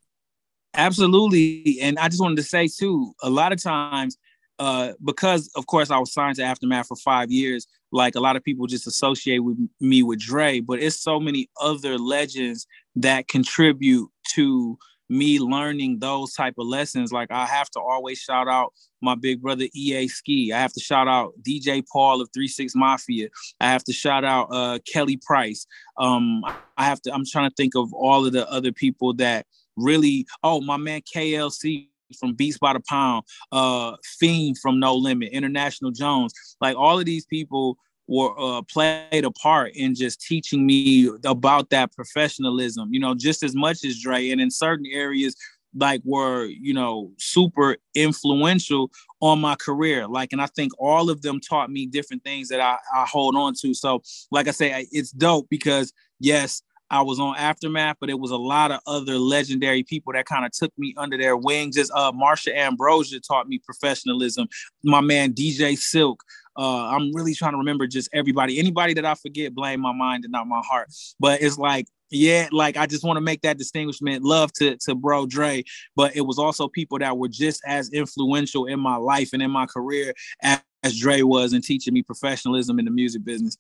Absolutely. 0.76 1.80
And 1.82 1.98
I 1.98 2.08
just 2.08 2.22
wanted 2.22 2.38
to 2.38 2.44
say, 2.44 2.68
too, 2.68 3.14
a 3.24 3.30
lot 3.30 3.52
of 3.52 3.62
times 3.62 4.18
uh, 4.62 4.94
because 5.04 5.50
of 5.56 5.66
course 5.66 5.90
I 5.90 5.98
was 5.98 6.14
signed 6.14 6.36
to 6.36 6.44
Aftermath 6.44 6.86
for 6.86 6.96
five 6.96 7.32
years, 7.32 7.66
like 7.92 8.14
a 8.14 8.20
lot 8.20 8.36
of 8.36 8.44
people 8.44 8.68
just 8.68 8.86
associate 8.86 9.40
with 9.40 9.58
me 9.80 10.04
with 10.04 10.20
Dre, 10.20 10.60
but 10.60 10.80
it's 10.80 11.02
so 11.02 11.20
many 11.20 11.50
other 11.60 11.98
legends 11.98 12.68
that 12.96 13.28
contribute 13.28 14.08
to 14.36 14.78
me 15.10 15.40
learning 15.40 15.98
those 15.98 16.34
type 16.34 16.54
of 16.60 16.68
lessons. 16.68 17.12
Like 17.12 17.32
I 17.32 17.48
have 17.48 17.72
to 17.72 17.80
always 17.80 18.20
shout 18.20 18.48
out 18.48 18.72
my 19.02 19.16
big 19.16 19.42
brother 19.42 19.66
EA 19.74 20.08
Ski. 20.08 20.54
I 20.54 20.60
have 20.60 20.74
to 20.74 20.80
shout 20.80 21.08
out 21.08 21.34
DJ 21.42 21.84
Paul 21.92 22.22
of 22.22 22.30
Three 22.32 22.48
Six 22.48 22.76
Mafia. 22.76 23.30
I 23.60 23.72
have 23.72 23.84
to 23.86 23.94
shout 23.94 24.24
out 24.24 24.48
uh, 24.52 24.78
Kelly 24.86 25.18
Price. 25.26 25.66
Um, 25.98 26.44
I 26.78 26.86
have 26.86 27.02
to. 27.02 27.12
I'm 27.12 27.26
trying 27.26 27.50
to 27.50 27.56
think 27.56 27.74
of 27.76 27.92
all 27.96 28.28
of 28.28 28.32
the 28.32 28.48
other 28.48 28.72
people 28.72 29.16
that 29.16 29.48
really. 29.76 30.28
Oh, 30.44 30.62
my 30.62 30.78
man 30.78 31.02
KLC 31.02 31.88
from 32.20 32.34
Beats 32.34 32.58
by 32.58 32.74
the 32.74 32.82
Pound, 32.88 33.24
uh, 33.52 33.96
Fiend 34.04 34.58
from 34.60 34.80
No 34.80 34.96
Limit, 34.96 35.32
International 35.32 35.92
Jones, 35.92 36.34
like 36.62 36.76
all 36.76 37.00
of 37.00 37.06
these 37.06 37.26
people 37.26 37.78
were 38.08 38.38
uh, 38.40 38.62
played 38.64 39.24
a 39.24 39.32
part 39.32 39.72
in 39.76 39.96
just 39.96 40.22
teaching 40.22 40.66
me 40.66 41.10
about 41.26 41.70
that 41.70 41.94
professionalism. 41.94 42.94
You 42.94 43.00
know, 43.00 43.16
just 43.16 43.44
as 43.44 43.56
much 43.56 43.86
as 43.86 44.00
Dre, 44.00 44.30
and 44.30 44.42
in 44.42 44.52
certain 44.52 44.86
areas 44.92 45.36
like 45.76 46.02
were 46.04 46.46
you 46.46 46.74
know 46.74 47.12
super 47.18 47.78
influential 47.96 48.92
on 49.22 49.40
my 49.40 49.56
career. 49.56 50.08
Like 50.08 50.34
and 50.34 50.42
i 50.42 50.48
think 50.48 50.72
all 50.78 51.10
of 51.10 51.22
them 51.22 51.40
taught 51.40 51.72
me 51.72 51.86
different 51.86 52.24
things 52.24 52.50
that 52.50 52.60
i, 52.60 52.78
I 52.94 53.06
hold 53.06 53.36
on 53.36 53.54
to. 53.62 53.74
So 53.74 54.02
like 54.32 54.48
i 54.48 54.52
say 54.52 54.88
it's 54.92 55.12
dope 55.12 55.48
because 55.50 55.94
yes 56.20 56.62
I 56.92 57.02
was 57.02 57.22
on 57.22 57.38
Aftermath, 57.38 57.96
but 58.02 58.10
it 58.10 58.20
was 58.20 58.32
a 58.32 58.38
lot 58.38 58.70
of 58.70 58.82
other 58.86 59.18
legendary 59.18 59.82
people 59.82 60.12
that 60.12 60.26
kind 60.26 60.46
of 60.46 60.52
took 60.52 60.78
me 60.78 60.94
under 60.98 61.18
their 61.18 61.38
wings. 61.38 61.76
Just 61.78 61.90
uh, 61.96 62.12
Marsha 62.12 62.54
Ambrosius 62.54 63.26
taught 63.26 63.48
me 63.48 63.60
professionalism. 63.60 64.48
My 64.84 65.00
man 65.00 65.34
DJ 65.34 65.78
Silk. 65.78 66.22
Uh, 66.58 66.90
I'm 66.90 67.16
really 67.16 67.34
trying 67.34 67.54
to 67.54 67.58
remember 67.58 67.88
just 67.88 68.10
everybody. 68.12 68.60
Anybody 68.60 68.94
that 68.96 69.06
I 69.06 69.16
forget, 69.16 69.56
blame 69.56 69.80
my 69.80 69.94
mind 69.94 70.26
and 70.26 70.34
not 70.34 70.48
my 70.48 70.62
heart. 70.70 70.90
But 71.18 71.42
it's 71.42 71.58
like, 71.58 71.88
yeah, 72.10 72.50
like 72.52 72.76
I 72.76 72.88
just 72.88 73.06
want 73.06 73.16
to 73.16 73.22
make 73.22 73.42
that 73.44 73.58
distinguishment. 73.58 74.22
Love 74.24 74.52
to 74.54 74.76
to 74.82 74.94
Bro 74.94 75.28
Dre, 75.28 75.64
but 75.96 76.14
it 76.14 76.22
was 76.22 76.38
also 76.38 76.68
people 76.68 77.00
that 77.00 77.18
were 77.18 77.30
just 77.30 77.62
as 77.66 77.90
influential 77.92 78.66
in 78.66 78.82
my 78.82 78.98
life 78.98 79.30
and 79.32 79.42
in 79.42 79.50
my 79.50 79.66
career 79.66 80.14
as, 80.42 80.60
as 80.84 81.00
Dre 81.00 81.22
was 81.22 81.54
in 81.54 81.62
teaching 81.62 81.94
me 81.94 82.04
professionalism 82.04 82.80
in 82.80 82.86
the 82.86 82.92
music 82.92 83.24
business. 83.24 83.56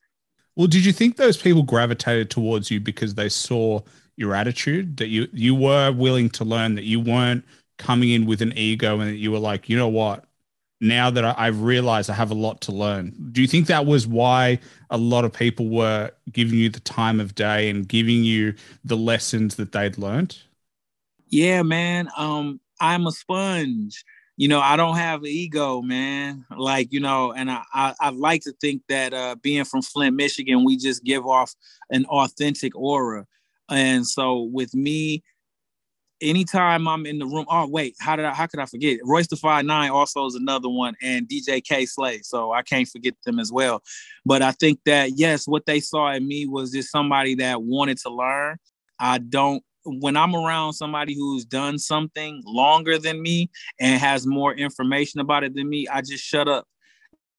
Well, 0.56 0.68
did 0.68 0.86
you 0.86 0.92
think 0.92 1.16
those 1.18 1.38
people 1.38 1.64
gravitated 1.64 2.30
towards 2.30 2.70
you 2.72 2.80
because 2.80 3.16
they 3.16 3.30
saw 3.30 3.82
your 4.18 4.36
attitude 4.36 4.98
that 4.98 5.08
you 5.08 5.28
you 5.34 5.56
were 5.56 5.92
willing 5.92 6.30
to 6.30 6.46
learn 6.46 6.76
that 6.76 6.84
you 6.84 7.00
weren't 7.00 7.46
coming 7.78 8.10
in 8.10 8.26
with 8.26 8.42
an 8.42 8.54
ego 8.58 9.00
and 9.00 9.10
that 9.10 9.16
you 9.16 9.32
were 9.32 9.40
like, 9.40 9.70
you 9.70 9.78
know 9.78 9.88
what? 9.88 10.26
Now 10.82 11.10
that 11.12 11.24
I, 11.24 11.36
I've 11.38 11.62
realized 11.62 12.10
I 12.10 12.14
have 12.14 12.32
a 12.32 12.36
lot 12.36 12.62
to 12.62 12.72
learn. 12.72 13.16
Do 13.32 13.42
you 13.42 13.48
think 13.48 13.68
that 13.68 13.86
was 13.86 14.08
why 14.08 14.60
a 14.90 14.98
lot 14.98 15.26
of 15.26 15.34
people 15.34 15.70
were 15.70 16.12
giving 16.32 16.60
you 16.60 16.70
the 16.70 16.80
time 16.82 17.20
of 17.20 17.36
day 17.36 17.70
and 17.70 17.88
giving 17.88 18.24
you 18.24 18.54
the 18.84 18.98
lessons 18.98 19.56
that 19.56 19.72
they'd 19.72 19.98
learned? 19.98 20.38
Yeah, 21.30 21.62
man. 21.64 22.10
Um, 22.18 22.60
I'm 22.80 23.08
a 23.08 23.12
sponge 23.12 24.04
you 24.42 24.48
know, 24.48 24.60
I 24.60 24.76
don't 24.76 24.96
have 24.96 25.20
an 25.20 25.28
ego, 25.28 25.84
man. 25.84 26.48
Like, 26.58 26.92
you 26.92 27.00
know, 27.00 27.32
and 27.32 27.52
I, 27.52 27.62
I, 27.76 27.94
I 28.00 28.10
like 28.10 28.42
to 28.46 28.54
think 28.60 28.82
that 28.90 29.14
uh, 29.14 29.36
being 29.40 29.64
from 29.66 29.84
Flint, 29.84 30.16
Michigan, 30.16 30.66
we 30.66 30.78
just 30.78 31.04
give 31.04 31.28
off 31.28 31.54
an 31.92 32.06
authentic 32.06 32.76
aura. 32.76 33.28
And 33.70 34.08
so 34.08 34.50
with 34.52 34.74
me, 34.74 35.22
anytime 36.24 36.88
I'm 36.88 37.06
in 37.06 37.20
the 37.20 37.28
room, 37.28 37.46
oh 37.52 37.68
wait, 37.68 37.96
how 38.00 38.16
did 38.16 38.26
I 38.26 38.34
how 38.34 38.48
could 38.48 38.60
I 38.60 38.66
forget? 38.66 38.98
Royce 39.04 39.28
da 39.28 39.36
Five 39.36 39.64
Nine 39.64 39.92
also 39.92 40.26
is 40.26 40.34
another 40.34 40.70
one, 40.70 40.96
and 41.04 41.30
DJ 41.30 41.64
Kay 41.64 41.86
Slay. 41.86 42.22
So 42.24 42.52
I 42.52 42.64
can't 42.64 42.88
forget 42.88 43.14
them 43.24 43.38
as 43.38 43.52
well. 43.52 43.84
But 44.26 44.42
I 44.42 44.54
think 44.54 44.80
that 44.88 45.20
yes, 45.20 45.48
what 45.48 45.68
they 45.68 45.80
saw 45.80 46.12
in 46.14 46.28
me 46.28 46.48
was 46.48 46.72
just 46.72 46.90
somebody 46.90 47.36
that 47.36 47.62
wanted 47.62 48.00
to 48.00 48.10
learn. 48.10 48.58
I 49.00 49.20
don't 49.20 49.64
when 49.86 50.16
I'm 50.18 50.36
around 50.36 50.74
somebody 50.74 51.16
who's 51.16 51.46
done 51.46 51.78
something 51.80 52.42
longer 52.46 52.98
than 52.98 53.22
me 53.22 53.50
and 53.80 54.00
has 54.00 54.28
more 54.28 54.54
information 54.54 55.20
about 55.20 55.44
it 55.44 55.56
than 55.56 55.70
me, 55.70 55.88
I 55.88 56.02
just 56.02 56.24
shut 56.24 56.48
up. 56.48 56.68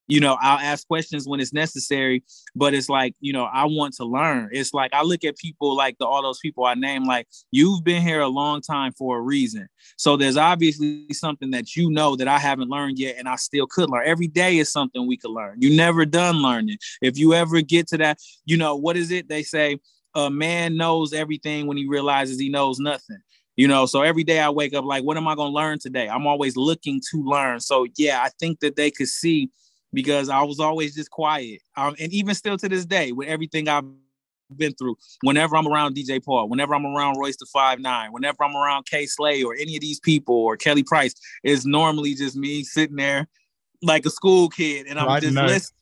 you 0.08 0.20
know, 0.20 0.36
I'll 0.40 0.58
ask 0.58 0.86
questions 0.86 1.26
when 1.26 1.40
it's 1.40 1.52
necessary, 1.54 2.22
but 2.54 2.74
it's 2.74 2.88
like, 2.88 3.14
you 3.20 3.32
know, 3.32 3.44
I 3.44 3.64
want 3.64 3.94
to 3.94 4.04
learn. 4.04 4.50
It's 4.52 4.74
like 4.74 4.92
I 4.92 5.02
look 5.02 5.24
at 5.24 5.38
people 5.38 5.76
like 5.76 5.96
the 5.98 6.06
all 6.06 6.22
those 6.22 6.40
people 6.40 6.64
I 6.64 6.74
name, 6.74 7.04
like 7.04 7.26
you've 7.50 7.84
been 7.84 8.02
here 8.02 8.20
a 8.20 8.28
long 8.28 8.60
time 8.60 8.92
for 8.92 9.16
a 9.18 9.20
reason. 9.22 9.68
So 9.96 10.16
there's 10.16 10.36
obviously 10.36 11.06
something 11.12 11.52
that 11.52 11.76
you 11.76 11.88
know 11.90 12.16
that 12.16 12.28
I 12.28 12.38
haven't 12.38 12.68
learned 12.68 12.98
yet, 12.98 13.16
and 13.18 13.28
I 13.28 13.36
still 13.36 13.66
could 13.66 13.88
learn. 13.90 14.02
Every 14.06 14.26
day 14.26 14.58
is 14.58 14.70
something 14.70 15.06
we 15.06 15.16
could 15.16 15.30
learn. 15.30 15.62
You 15.62 15.74
never 15.74 16.04
done 16.04 16.42
learning. 16.42 16.78
If 17.00 17.16
you 17.16 17.32
ever 17.34 17.62
get 17.62 17.86
to 17.88 17.98
that, 17.98 18.18
you 18.44 18.56
know, 18.56 18.76
what 18.76 18.96
is 18.96 19.10
it? 19.10 19.28
They 19.28 19.42
say 19.42 19.78
a 20.14 20.30
man 20.30 20.76
knows 20.76 21.12
everything 21.12 21.66
when 21.66 21.76
he 21.76 21.86
realizes 21.86 22.38
he 22.38 22.48
knows 22.48 22.78
nothing 22.78 23.18
you 23.56 23.68
know? 23.68 23.86
So 23.86 24.02
every 24.02 24.24
day 24.24 24.40
i 24.40 24.50
wake 24.50 24.74
up 24.74 24.84
like 24.84 25.04
what 25.04 25.16
am 25.16 25.28
i 25.28 25.34
going 25.34 25.50
to 25.50 25.54
learn 25.54 25.78
today? 25.78 26.08
I'm 26.08 26.26
always 26.26 26.56
looking 26.56 27.00
to 27.10 27.22
learn. 27.22 27.60
So 27.60 27.86
yeah 27.96 28.22
i 28.22 28.30
think 28.40 28.60
that 28.60 28.76
they 28.76 28.90
could 28.90 29.08
see 29.08 29.50
because 29.92 30.28
i 30.28 30.42
was 30.42 30.60
always 30.60 30.94
just 30.94 31.10
quiet. 31.10 31.60
Um, 31.76 31.94
and 32.00 32.12
even 32.12 32.34
still 32.34 32.56
to 32.58 32.68
this 32.68 32.86
day 32.86 33.12
with 33.12 33.28
everything 33.28 33.68
i've 33.68 33.84
been 34.56 34.74
through 34.74 34.94
whenever 35.22 35.56
i'm 35.56 35.66
around 35.66 35.96
dj 35.96 36.22
paul 36.22 36.46
whenever 36.46 36.74
i'm 36.74 36.84
around 36.84 37.16
royce 37.18 37.36
da 37.36 37.46
five 37.50 37.78
nine 37.78 38.12
whenever 38.12 38.44
i'm 38.44 38.54
around 38.54 38.84
kay 38.84 39.06
slay 39.06 39.42
or 39.42 39.54
any 39.54 39.76
of 39.76 39.80
these 39.80 39.98
people 40.00 40.34
or 40.34 40.58
kelly 40.58 40.82
price 40.82 41.14
it's 41.42 41.64
normally 41.64 42.14
just 42.14 42.36
me 42.36 42.62
sitting 42.62 42.96
there 42.96 43.26
like 43.80 44.04
a 44.04 44.10
school 44.10 44.50
kid 44.50 44.86
and 44.86 44.98
i'm 44.98 45.18
just 45.22 45.34
listening 45.34 45.81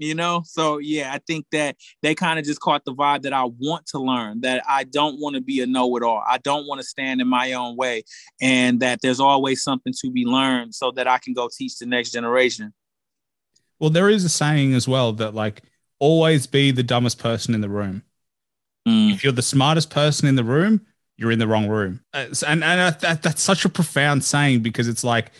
you 0.00 0.14
know? 0.14 0.42
So 0.44 0.78
yeah 0.78 1.12
i 1.12 1.18
think 1.18 1.46
that 1.52 1.76
they 2.02 2.14
kind 2.14 2.38
of 2.38 2.44
just 2.44 2.60
caught 2.60 2.84
the 2.84 2.94
vibe 2.94 3.22
that 3.22 3.32
i 3.32 3.44
want 3.44 3.86
to 3.86 3.98
learn 3.98 4.40
that 4.40 4.62
i 4.68 4.84
don't 4.84 5.20
want 5.20 5.36
to 5.36 5.40
be 5.40 5.60
a 5.60 5.66
know-it-all. 5.66 6.22
I 6.26 6.38
don't 6.38 6.66
want 6.66 6.80
to 6.80 6.86
stand 6.86 7.20
in 7.20 7.28
my 7.28 7.52
own 7.52 7.76
way 7.76 8.04
and 8.40 8.80
that 8.80 9.00
there's 9.02 9.20
always 9.20 9.62
something 9.62 9.92
to 10.00 10.10
be 10.10 10.24
learned 10.24 10.74
so 10.74 10.90
that 10.92 11.06
i 11.06 11.18
can 11.18 11.34
go 11.34 11.48
teach 11.56 11.78
the 11.78 11.86
next 11.86 12.10
generation. 12.10 12.72
Well 13.78 13.90
there 13.90 14.08
is 14.08 14.24
a 14.24 14.28
saying 14.28 14.74
as 14.74 14.88
well 14.88 15.12
that 15.14 15.34
like 15.34 15.62
always 15.98 16.46
be 16.46 16.70
the 16.70 16.82
dumbest 16.82 17.18
person 17.18 17.54
in 17.54 17.60
the 17.60 17.68
room. 17.68 18.02
Mm. 18.88 19.12
if 19.12 19.22
you're 19.22 19.32
the 19.32 19.42
smartest 19.42 19.90
person 19.90 20.26
in 20.26 20.36
the 20.36 20.44
room 20.44 20.86
you're 21.20 21.30
in 21.30 21.38
the 21.38 21.46
wrong 21.46 21.68
room. 21.68 22.00
Uh, 22.14 22.26
and, 22.46 22.64
and 22.64 22.96
that, 23.00 23.22
that's 23.22 23.42
such 23.42 23.66
a 23.66 23.68
profound 23.68 24.24
saying 24.24 24.60
because 24.60 24.88
it's 24.88 25.04
like 25.04 25.30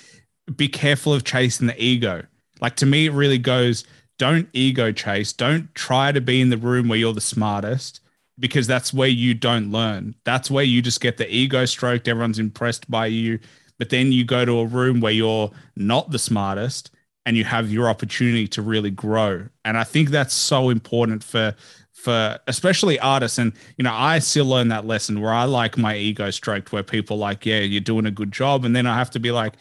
be 0.54 0.68
careful 0.68 1.14
of 1.14 1.24
chasing 1.24 1.66
the 1.66 1.82
ego. 1.82 2.22
Like 2.60 2.76
to 2.76 2.86
me 2.86 3.06
it 3.06 3.12
really 3.12 3.38
goes 3.38 3.84
don't 4.20 4.50
ego 4.52 4.92
chase. 4.92 5.32
Don't 5.32 5.74
try 5.74 6.12
to 6.12 6.20
be 6.20 6.42
in 6.42 6.50
the 6.50 6.58
room 6.58 6.88
where 6.88 6.98
you're 6.98 7.14
the 7.14 7.22
smartest 7.22 8.00
because 8.38 8.66
that's 8.66 8.92
where 8.92 9.08
you 9.08 9.32
don't 9.32 9.72
learn. 9.72 10.14
That's 10.24 10.50
where 10.50 10.62
you 10.62 10.82
just 10.82 11.00
get 11.00 11.16
the 11.16 11.34
ego 11.34 11.64
stroked. 11.64 12.06
Everyone's 12.06 12.38
impressed 12.38 12.90
by 12.90 13.06
you. 13.06 13.38
But 13.78 13.88
then 13.88 14.12
you 14.12 14.26
go 14.26 14.44
to 14.44 14.58
a 14.58 14.66
room 14.66 15.00
where 15.00 15.10
you're 15.10 15.50
not 15.74 16.10
the 16.10 16.18
smartest 16.18 16.90
and 17.24 17.34
you 17.34 17.44
have 17.44 17.72
your 17.72 17.88
opportunity 17.88 18.46
to 18.48 18.60
really 18.60 18.90
grow. 18.90 19.46
And 19.64 19.78
I 19.78 19.84
think 19.84 20.10
that's 20.10 20.34
so 20.34 20.68
important 20.68 21.24
for 21.24 21.54
for 21.94 22.38
especially 22.46 22.98
artists 23.00 23.36
and 23.36 23.52
you 23.76 23.84
know 23.84 23.92
i 23.92 24.18
still 24.18 24.46
learn 24.46 24.68
that 24.68 24.86
lesson 24.86 25.20
where 25.20 25.34
i 25.34 25.44
like 25.44 25.76
my 25.76 25.94
ego 25.94 26.30
stroked 26.30 26.72
where 26.72 26.82
people 26.82 27.18
like 27.18 27.44
yeah 27.44 27.58
you're 27.58 27.78
doing 27.78 28.06
a 28.06 28.10
good 28.10 28.32
job 28.32 28.64
and 28.64 28.74
then 28.74 28.86
i 28.86 28.96
have 28.96 29.10
to 29.10 29.20
be 29.20 29.30
like 29.30 29.52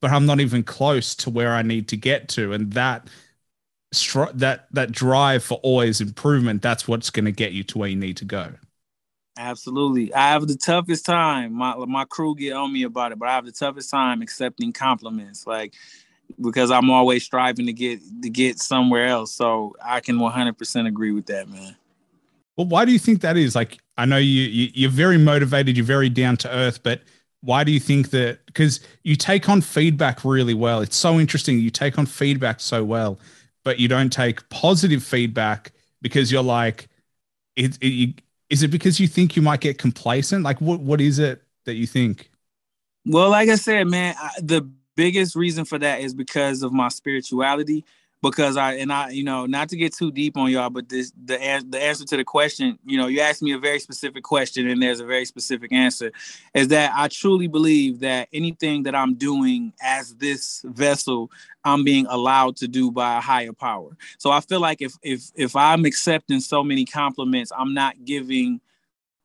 but 0.00 0.10
i'm 0.10 0.26
not 0.26 0.40
even 0.40 0.64
close 0.64 1.14
to 1.14 1.30
where 1.30 1.54
i 1.54 1.62
need 1.62 1.86
to 1.86 1.96
get 1.96 2.26
to 2.28 2.52
and 2.52 2.72
that 2.72 3.06
str- 3.92 4.32
that 4.34 4.66
that 4.72 4.92
drive 4.92 5.42
for 5.42 5.58
always 5.62 6.00
improvement 6.00 6.62
that's 6.62 6.86
what's 6.86 7.10
going 7.10 7.24
to 7.24 7.32
get 7.32 7.52
you 7.52 7.62
to 7.64 7.78
where 7.78 7.88
you 7.88 7.96
need 7.96 8.16
to 8.18 8.24
go. 8.24 8.52
Absolutely. 9.36 10.12
I 10.12 10.30
have 10.30 10.48
the 10.48 10.56
toughest 10.56 11.06
time. 11.06 11.54
My 11.54 11.74
my 11.76 12.04
crew 12.04 12.34
get 12.34 12.52
on 12.54 12.72
me 12.72 12.82
about 12.82 13.12
it 13.12 13.18
but 13.18 13.28
i 13.28 13.34
have 13.34 13.44
the 13.44 13.52
toughest 13.52 13.90
time 13.90 14.20
accepting 14.22 14.72
compliments 14.72 15.46
like 15.46 15.74
because 16.40 16.70
i'm 16.70 16.90
always 16.90 17.22
striving 17.24 17.66
to 17.66 17.72
get 17.72 18.00
to 18.22 18.30
get 18.30 18.58
somewhere 18.58 19.06
else. 19.06 19.32
So 19.32 19.76
i 19.82 20.00
can 20.00 20.16
100% 20.18 20.86
agree 20.86 21.12
with 21.12 21.26
that 21.26 21.48
man. 21.48 21.76
Well 22.56 22.66
why 22.66 22.84
do 22.84 22.92
you 22.92 22.98
think 22.98 23.20
that 23.22 23.36
is? 23.36 23.54
Like 23.54 23.78
i 23.96 24.04
know 24.04 24.18
you, 24.18 24.42
you 24.42 24.70
you're 24.74 24.90
very 24.90 25.18
motivated 25.18 25.76
you're 25.76 25.86
very 25.86 26.08
down 26.08 26.36
to 26.38 26.50
earth 26.50 26.82
but 26.82 27.02
why 27.40 27.62
do 27.62 27.70
you 27.70 27.80
think 27.80 28.10
that? 28.10 28.44
Because 28.46 28.80
you 29.04 29.14
take 29.14 29.48
on 29.48 29.60
feedback 29.60 30.24
really 30.24 30.54
well. 30.54 30.80
It's 30.80 30.96
so 30.96 31.20
interesting. 31.20 31.60
You 31.60 31.70
take 31.70 31.96
on 31.96 32.06
feedback 32.06 32.58
so 32.58 32.82
well 32.82 33.18
but 33.68 33.78
you 33.78 33.86
don't 33.86 34.10
take 34.10 34.48
positive 34.48 35.02
feedback 35.04 35.72
because 36.00 36.32
you're 36.32 36.42
like, 36.42 36.88
it, 37.54 37.76
it, 37.82 38.22
is 38.48 38.62
it 38.62 38.68
because 38.68 38.98
you 38.98 39.06
think 39.06 39.36
you 39.36 39.42
might 39.42 39.60
get 39.60 39.76
complacent? 39.76 40.42
Like, 40.42 40.58
what 40.62 40.80
what 40.80 41.02
is 41.02 41.18
it 41.18 41.42
that 41.66 41.74
you 41.74 41.86
think? 41.86 42.30
Well, 43.04 43.28
like 43.28 43.50
I 43.50 43.56
said, 43.56 43.86
man, 43.86 44.14
I, 44.18 44.30
the 44.40 44.62
biggest 44.96 45.36
reason 45.36 45.66
for 45.66 45.78
that 45.80 46.00
is 46.00 46.14
because 46.14 46.62
of 46.62 46.72
my 46.72 46.88
spirituality 46.88 47.84
because 48.22 48.56
I 48.56 48.74
and 48.74 48.92
I, 48.92 49.10
you 49.10 49.22
know, 49.22 49.46
not 49.46 49.68
to 49.68 49.76
get 49.76 49.94
too 49.94 50.10
deep 50.10 50.36
on 50.36 50.50
y'all, 50.50 50.70
but 50.70 50.88
this 50.88 51.12
the 51.24 51.36
the 51.68 51.80
answer 51.80 52.04
to 52.04 52.16
the 52.16 52.24
question, 52.24 52.78
you 52.84 52.98
know, 52.98 53.06
you 53.06 53.20
asked 53.20 53.42
me 53.42 53.52
a 53.52 53.58
very 53.58 53.78
specific 53.78 54.24
question 54.24 54.68
and 54.68 54.82
there's 54.82 55.00
a 55.00 55.04
very 55.06 55.24
specific 55.24 55.72
answer, 55.72 56.10
is 56.54 56.68
that 56.68 56.92
I 56.96 57.08
truly 57.08 57.46
believe 57.46 58.00
that 58.00 58.28
anything 58.32 58.82
that 58.84 58.94
I'm 58.94 59.14
doing 59.14 59.72
as 59.82 60.14
this 60.16 60.62
vessel, 60.66 61.30
I'm 61.64 61.84
being 61.84 62.06
allowed 62.06 62.56
to 62.56 62.68
do 62.68 62.90
by 62.90 63.18
a 63.18 63.20
higher 63.20 63.52
power. 63.52 63.96
So 64.18 64.30
I 64.30 64.40
feel 64.40 64.60
like 64.60 64.82
if 64.82 64.94
if 65.02 65.30
if 65.36 65.54
I'm 65.54 65.84
accepting 65.84 66.40
so 66.40 66.64
many 66.64 66.84
compliments, 66.84 67.52
I'm 67.56 67.72
not 67.74 68.04
giving 68.04 68.60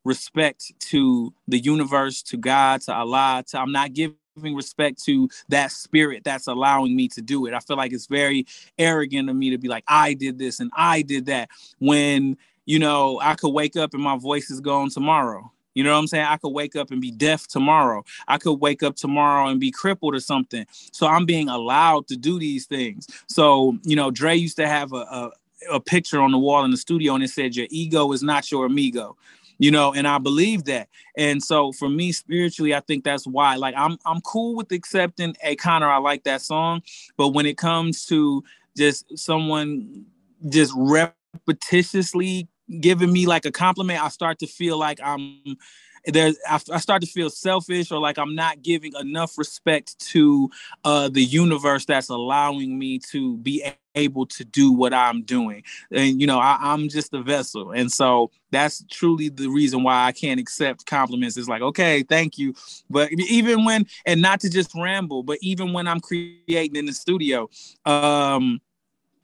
respect 0.06 0.72
to 0.80 1.34
the 1.48 1.58
universe, 1.58 2.22
to 2.24 2.38
God, 2.38 2.82
to 2.82 2.94
Allah, 2.94 3.44
to 3.48 3.60
I'm 3.60 3.72
not 3.72 3.94
giving 3.94 4.18
giving 4.36 4.56
respect 4.56 5.04
to 5.04 5.30
that 5.50 5.72
spirit 5.72 6.24
that's 6.24 6.48
allowing 6.48 6.96
me 6.96 7.08
to 7.08 7.22
do 7.22 7.46
it. 7.46 7.54
I 7.54 7.60
feel 7.60 7.78
like 7.78 7.94
it's 7.94 8.08
very 8.08 8.46
arrogant 8.80 9.30
of 9.30 9.36
me 9.36 9.52
to 9.52 9.58
be 9.58 9.68
like, 9.68 9.84
I 9.88 10.14
did 10.14 10.40
this 10.40 10.60
and 10.60 10.72
I 10.76 11.04
did 11.04 11.28
that 11.28 11.50
when, 11.80 12.38
you 12.66 12.80
know, 12.80 13.20
I 13.22 13.36
could 13.36 13.54
wake 13.54 13.76
up 13.76 13.94
and 13.94 14.02
my 14.02 14.18
voice 14.18 14.50
is 14.50 14.60
gone 14.60 14.90
tomorrow. 14.90 15.52
You 15.76 15.84
know 15.84 15.94
what 15.94 16.00
I'm 16.00 16.08
saying? 16.08 16.26
I 16.26 16.38
could 16.38 16.50
wake 16.50 16.76
up 16.76 16.92
and 16.92 17.02
be 17.02 17.12
deaf 17.12 17.48
tomorrow. 17.48 18.04
I 18.28 18.38
could 18.38 18.60
wake 18.60 18.84
up 18.84 18.96
tomorrow 18.96 19.48
and 19.50 19.60
be 19.60 19.72
crippled 19.72 20.14
or 20.14 20.20
something. 20.20 20.66
So 20.92 21.08
I'm 21.08 21.26
being 21.26 21.50
allowed 21.50 22.08
to 22.08 22.16
do 22.16 22.40
these 22.40 22.66
things. 22.66 23.08
So, 23.28 23.78
you 23.84 23.96
know, 23.96 24.12
Dre 24.12 24.36
used 24.36 24.58
to 24.58 24.68
have 24.68 24.94
a, 24.94 24.98
a, 24.98 25.32
a 25.72 25.80
picture 25.80 26.22
on 26.22 26.32
the 26.32 26.38
wall 26.38 26.64
in 26.64 26.72
the 26.72 26.78
studio 26.78 27.16
and 27.16 27.24
it 27.24 27.30
said, 27.30 27.56
Your 27.56 27.68
ego 27.72 28.12
is 28.12 28.22
not 28.22 28.52
your 28.52 28.68
amigo 28.68 29.16
you 29.58 29.72
know 29.72 29.94
and 29.94 30.08
i 30.08 30.18
believe 30.18 30.66
that. 30.66 30.88
And 31.18 31.44
so 31.44 31.72
for 31.74 31.90
me 31.90 32.12
spiritually 32.12 32.74
i 32.74 32.80
think 32.80 33.04
that's 33.04 33.26
why 33.28 33.56
like 33.56 33.76
i'm 33.78 33.98
i'm 34.06 34.22
cool 34.22 34.56
with 34.56 34.72
accepting 34.72 35.36
a 35.44 35.56
connor 35.56 35.90
i 35.90 35.98
like 35.98 36.24
that 36.24 36.42
song. 36.42 36.82
But 37.18 37.30
when 37.30 37.46
it 37.46 37.58
comes 37.58 38.06
to 38.06 38.44
just 38.76 39.18
someone 39.18 40.06
just 40.50 40.74
repetitiously 40.74 42.48
giving 42.80 43.12
me 43.12 43.26
like 43.28 43.46
a 43.46 43.52
compliment 43.52 44.02
i 44.04 44.08
start 44.08 44.40
to 44.40 44.48
feel 44.48 44.78
like 44.78 45.00
i'm 45.04 45.58
there's 46.06 46.38
I, 46.48 46.60
I 46.72 46.80
start 46.80 47.02
to 47.02 47.08
feel 47.08 47.30
selfish 47.30 47.92
or 47.92 48.00
like 48.00 48.18
I'm 48.18 48.36
not 48.36 48.62
giving 48.62 48.94
enough 49.00 49.38
respect 49.38 49.98
to 50.12 50.50
uh, 50.84 51.10
the 51.10 51.24
universe 51.24 51.86
that's 51.86 52.10
allowing 52.10 52.78
me 52.78 53.00
to 53.12 53.38
be 53.38 53.64
able 53.96 54.26
to 54.26 54.44
do 54.44 54.72
what 54.72 54.94
I'm 54.94 55.22
doing. 55.22 55.64
And 55.92 56.20
you 56.20 56.28
know, 56.28 56.40
I, 56.40 56.58
I'm 56.60 56.90
just 56.90 57.14
a 57.14 57.22
vessel, 57.22 57.72
and 57.72 57.92
so 57.92 58.32
that's 58.52 58.84
truly 58.92 59.30
the 59.30 59.48
reason 59.48 59.84
why 59.84 60.06
I 60.06 60.12
can't 60.12 60.40
accept 60.40 60.86
compliments. 60.86 61.38
It's 61.38 61.48
like, 61.48 61.62
okay, 61.62 62.04
thank 62.04 62.38
you, 62.38 62.54
but 62.90 63.12
even 63.14 63.66
when 63.66 63.86
and 64.06 64.22
not 64.22 64.40
to 64.42 64.50
just 64.50 64.74
ramble, 64.76 65.24
but 65.24 65.38
even 65.42 65.74
when 65.74 65.88
I'm 65.88 66.00
creating 66.00 66.76
in 66.76 66.86
the 66.86 66.94
studio, 66.94 67.50
um 67.86 68.62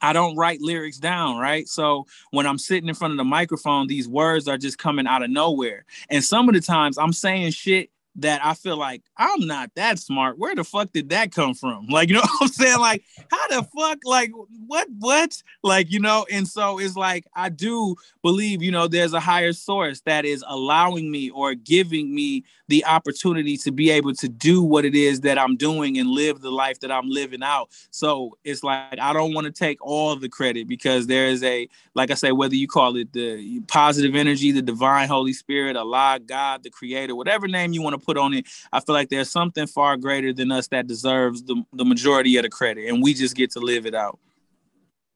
I 0.01 0.13
don't 0.13 0.35
write 0.35 0.61
lyrics 0.61 0.97
down, 0.97 1.37
right? 1.37 1.67
So 1.67 2.07
when 2.31 2.47
I'm 2.47 2.57
sitting 2.57 2.89
in 2.89 2.95
front 2.95 3.11
of 3.11 3.17
the 3.17 3.23
microphone, 3.23 3.87
these 3.87 4.07
words 4.07 4.47
are 4.47 4.57
just 4.57 4.77
coming 4.77 5.07
out 5.07 5.23
of 5.23 5.29
nowhere. 5.29 5.85
And 6.09 6.23
some 6.23 6.49
of 6.49 6.55
the 6.55 6.61
times 6.61 6.97
I'm 6.97 7.13
saying 7.13 7.51
shit 7.51 7.89
that 8.15 8.43
I 8.43 8.53
feel 8.53 8.77
like 8.77 9.03
I'm 9.17 9.45
not 9.47 9.71
that 9.75 9.99
smart. 9.99 10.37
Where 10.37 10.55
the 10.55 10.63
fuck 10.63 10.91
did 10.91 11.09
that 11.09 11.31
come 11.31 11.53
from? 11.53 11.87
Like, 11.99 12.07
you 12.07 12.15
know 12.15 12.21
what 12.21 12.43
I'm 12.43 12.47
saying? 12.47 12.79
Like, 12.79 13.03
how 13.29 13.47
the 13.49 13.67
fuck, 13.77 13.99
like, 14.05 14.31
what, 14.67 14.87
what? 14.99 15.41
Like, 15.63 15.91
you 15.91 15.99
know, 15.99 16.25
and 16.31 16.47
so 16.47 16.79
it's 16.79 16.95
like, 16.95 17.25
I 17.35 17.49
do 17.49 17.95
believe, 18.21 18.61
you 18.61 18.71
know, 18.71 18.87
there's 18.87 19.13
a 19.13 19.19
higher 19.19 19.51
source 19.51 20.01
that 20.01 20.23
is 20.23 20.43
allowing 20.47 21.11
me 21.11 21.29
or 21.29 21.55
giving 21.55 22.13
me 22.13 22.45
the 22.69 22.85
opportunity 22.85 23.57
to 23.57 23.71
be 23.71 23.89
able 23.89 24.13
to 24.13 24.29
do 24.29 24.61
what 24.61 24.85
it 24.85 24.95
is 24.95 25.21
that 25.21 25.37
I'm 25.37 25.57
doing 25.57 25.97
and 25.97 26.07
live 26.09 26.39
the 26.39 26.51
life 26.51 26.79
that 26.81 26.91
I'm 26.91 27.09
living 27.09 27.43
out. 27.43 27.69
So 27.89 28.37
it's 28.43 28.63
like, 28.63 28.99
I 28.99 29.11
don't 29.11 29.33
want 29.33 29.45
to 29.45 29.51
take 29.51 29.79
all 29.81 30.15
the 30.15 30.29
credit 30.29 30.67
because 30.67 31.07
there 31.07 31.25
is 31.25 31.43
a, 31.43 31.67
like 31.95 32.11
I 32.11 32.13
say, 32.13 32.31
whether 32.31 32.55
you 32.55 32.67
call 32.67 32.95
it 32.95 33.11
the 33.11 33.59
positive 33.61 34.15
energy, 34.15 34.51
the 34.51 34.61
divine 34.61 35.07
Holy 35.07 35.33
Spirit, 35.33 35.75
Allah, 35.75 36.19
God, 36.23 36.63
the 36.63 36.69
creator, 36.69 37.15
whatever 37.15 37.47
name 37.47 37.73
you 37.73 37.81
want 37.81 37.99
to 37.99 38.05
put 38.09 38.17
on 38.17 38.33
it, 38.33 38.47
I 38.73 38.79
feel 38.79 38.95
like 38.95 39.09
there's 39.09 39.29
something 39.29 39.67
far 39.67 39.95
greater 39.95 40.33
than 40.33 40.51
us 40.51 40.67
that 40.69 40.87
deserves 40.87 41.43
the, 41.43 41.63
the 41.73 41.85
majority 41.85 42.37
of 42.37 42.43
the 42.43 42.49
credit. 42.49 42.87
And 42.89 43.03
we 43.03 43.13
just 43.13 43.35
get 43.35 43.51
to 43.51 43.59
live 43.59 43.85
it 43.85 43.93
out. 43.93 44.17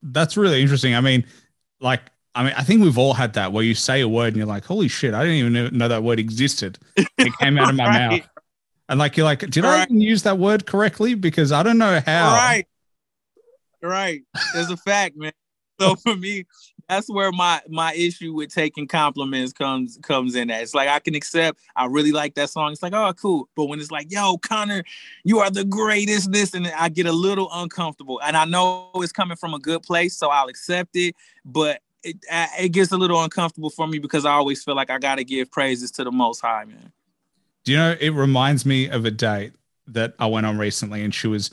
That's 0.04 0.38
really 0.38 0.62
interesting. 0.62 0.94
I 0.94 1.02
mean, 1.02 1.26
like, 1.80 2.02
I 2.36 2.44
mean, 2.44 2.54
I 2.56 2.64
think 2.64 2.82
we've 2.84 2.98
all 2.98 3.14
had 3.14 3.34
that 3.34 3.52
where 3.52 3.64
you 3.64 3.74
say 3.74 4.02
a 4.02 4.08
word 4.08 4.28
and 4.28 4.38
you're 4.38 4.46
like, 4.46 4.66
holy 4.66 4.88
shit, 4.88 5.14
I 5.14 5.24
didn't 5.24 5.38
even 5.38 5.78
know 5.78 5.88
that 5.88 6.04
word 6.04 6.20
existed. 6.20 6.78
It 6.96 7.34
came 7.40 7.58
out 7.58 7.70
of 7.70 7.76
my 7.76 7.86
right. 7.88 8.10
mouth. 8.10 8.30
And 8.90 9.00
like, 9.00 9.18
you're 9.18 9.26
like, 9.26 9.40
did 9.40 9.64
right. 9.64 9.80
I 9.80 9.84
even 9.84 10.02
use 10.02 10.24
that 10.24 10.38
word 10.38 10.68
correctly? 10.68 11.16
Because 11.16 11.52
I 11.52 11.64
don't 11.64 11.78
know 11.78 12.02
how. 12.06 12.32
Right. 12.34 12.66
right. 13.82 14.22
It's 14.56 14.70
a 14.70 14.78
fact, 14.78 15.16
man. 15.16 15.32
So 15.80 15.96
for 15.96 16.16
me, 16.16 16.46
that's 16.90 17.10
where 17.10 17.32
my 17.32 17.62
my 17.70 17.94
issue 17.94 18.34
with 18.34 18.54
taking 18.54 18.88
compliments 18.88 19.54
comes 19.54 19.98
comes 20.02 20.36
in 20.36 20.50
at. 20.50 20.62
It's 20.62 20.74
like 20.74 20.90
I 20.90 21.00
can 21.00 21.16
accept 21.16 21.60
I 21.76 21.86
really 21.86 22.12
like 22.12 22.36
that 22.36 22.50
song. 22.50 22.72
It's 22.72 22.84
like, 22.84 22.94
oh 22.94 23.14
cool. 23.14 23.50
But 23.56 23.66
when 23.66 23.80
it's 23.80 23.92
like, 23.92 24.12
yo, 24.12 24.38
Connor, 24.38 24.84
you 25.24 25.40
are 25.40 25.50
the 25.50 25.64
greatest, 25.64 26.32
this 26.32 26.54
and 26.54 26.68
I 26.68 26.90
get 26.90 27.06
a 27.06 27.12
little 27.12 27.50
uncomfortable. 27.52 28.22
And 28.24 28.36
I 28.36 28.46
know 28.46 28.90
it's 28.96 29.12
coming 29.12 29.38
from 29.38 29.54
a 29.54 29.60
good 29.60 29.84
place, 29.84 30.16
so 30.16 30.30
I'll 30.30 30.48
accept 30.48 30.96
it. 30.96 31.16
But 31.46 31.82
it, 32.04 32.18
it 32.60 32.70
gets 32.70 32.92
a 32.92 32.98
little 32.98 33.24
uncomfortable 33.24 33.70
for 33.70 33.88
me 33.88 34.00
because 34.00 34.26
I 34.26 34.32
always 34.32 34.64
feel 34.64 34.76
like 34.76 34.90
I 34.90 35.00
gotta 35.00 35.24
give 35.24 35.52
praises 35.52 35.92
to 35.92 36.04
the 36.04 36.12
most 36.12 36.42
high, 36.42 36.66
man. 36.66 36.92
Do 37.64 37.72
you 37.72 37.78
know 37.78 37.96
it 38.00 38.10
reminds 38.10 38.66
me 38.66 38.90
of 38.90 39.06
a 39.06 39.12
date 39.12 39.54
that 39.88 40.14
I 40.20 40.28
went 40.28 40.46
on 40.46 40.58
recently 40.58 41.04
and 41.04 41.14
she 41.14 41.28
was 41.28 41.52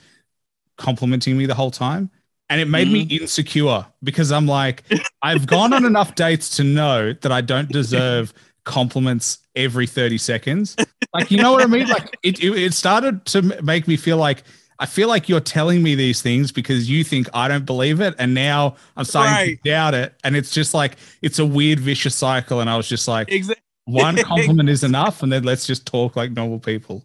complimenting 0.77 1.37
me 1.37 1.47
the 1.47 1.55
whole 1.55 1.71
time 1.71 2.11
and 2.51 2.61
it 2.61 2.69
made 2.69 2.89
mm-hmm. 2.89 3.09
me 3.09 3.19
insecure 3.21 3.87
because 4.03 4.33
I'm 4.33 4.47
like, 4.47 4.83
I've 5.23 5.47
gone 5.47 5.73
on 5.73 5.85
enough 5.85 6.17
dates 6.17 6.57
to 6.57 6.65
know 6.65 7.13
that 7.13 7.31
I 7.31 7.41
don't 7.41 7.71
deserve 7.71 8.35
compliments 8.65 9.39
every 9.55 9.87
30 9.87 10.19
seconds. 10.19 10.77
Like, 11.15 11.31
you 11.31 11.39
know 11.39 11.53
what 11.53 11.63
I 11.63 11.67
mean? 11.67 11.89
Like, 11.89 12.17
it, 12.23 12.43
it, 12.43 12.57
it 12.57 12.75
started 12.75 13.25
to 13.27 13.43
make 13.63 13.89
me 13.89 13.97
feel 13.97 14.17
like 14.17 14.43
I 14.81 14.87
feel 14.87 15.09
like 15.09 15.29
you're 15.29 15.41
telling 15.41 15.83
me 15.83 15.95
these 15.95 16.23
things 16.23 16.51
because 16.51 16.89
you 16.89 17.05
think 17.05 17.29
I 17.35 17.49
don't 17.49 17.67
believe 17.67 18.01
it. 18.01 18.15
And 18.19 18.33
now 18.33 18.77
I'm 18.97 19.05
starting 19.05 19.33
right. 19.33 19.63
to 19.63 19.71
doubt 19.71 19.95
it. 19.95 20.15
And 20.25 20.35
it's 20.35 20.51
just 20.51 20.73
like, 20.73 20.97
it's 21.21 21.39
a 21.39 21.45
weird 21.45 21.79
vicious 21.79 22.15
cycle. 22.15 22.61
And 22.61 22.71
I 22.71 22.77
was 22.77 22.89
just 22.89 23.07
like, 23.07 23.31
exactly. 23.31 23.63
one 23.85 24.17
compliment 24.23 24.71
is 24.71 24.83
enough. 24.83 25.23
And 25.23 25.31
then 25.31 25.43
let's 25.45 25.67
just 25.67 25.87
talk 25.87 26.17
like 26.17 26.33
normal 26.33 26.59
people. 26.59 27.05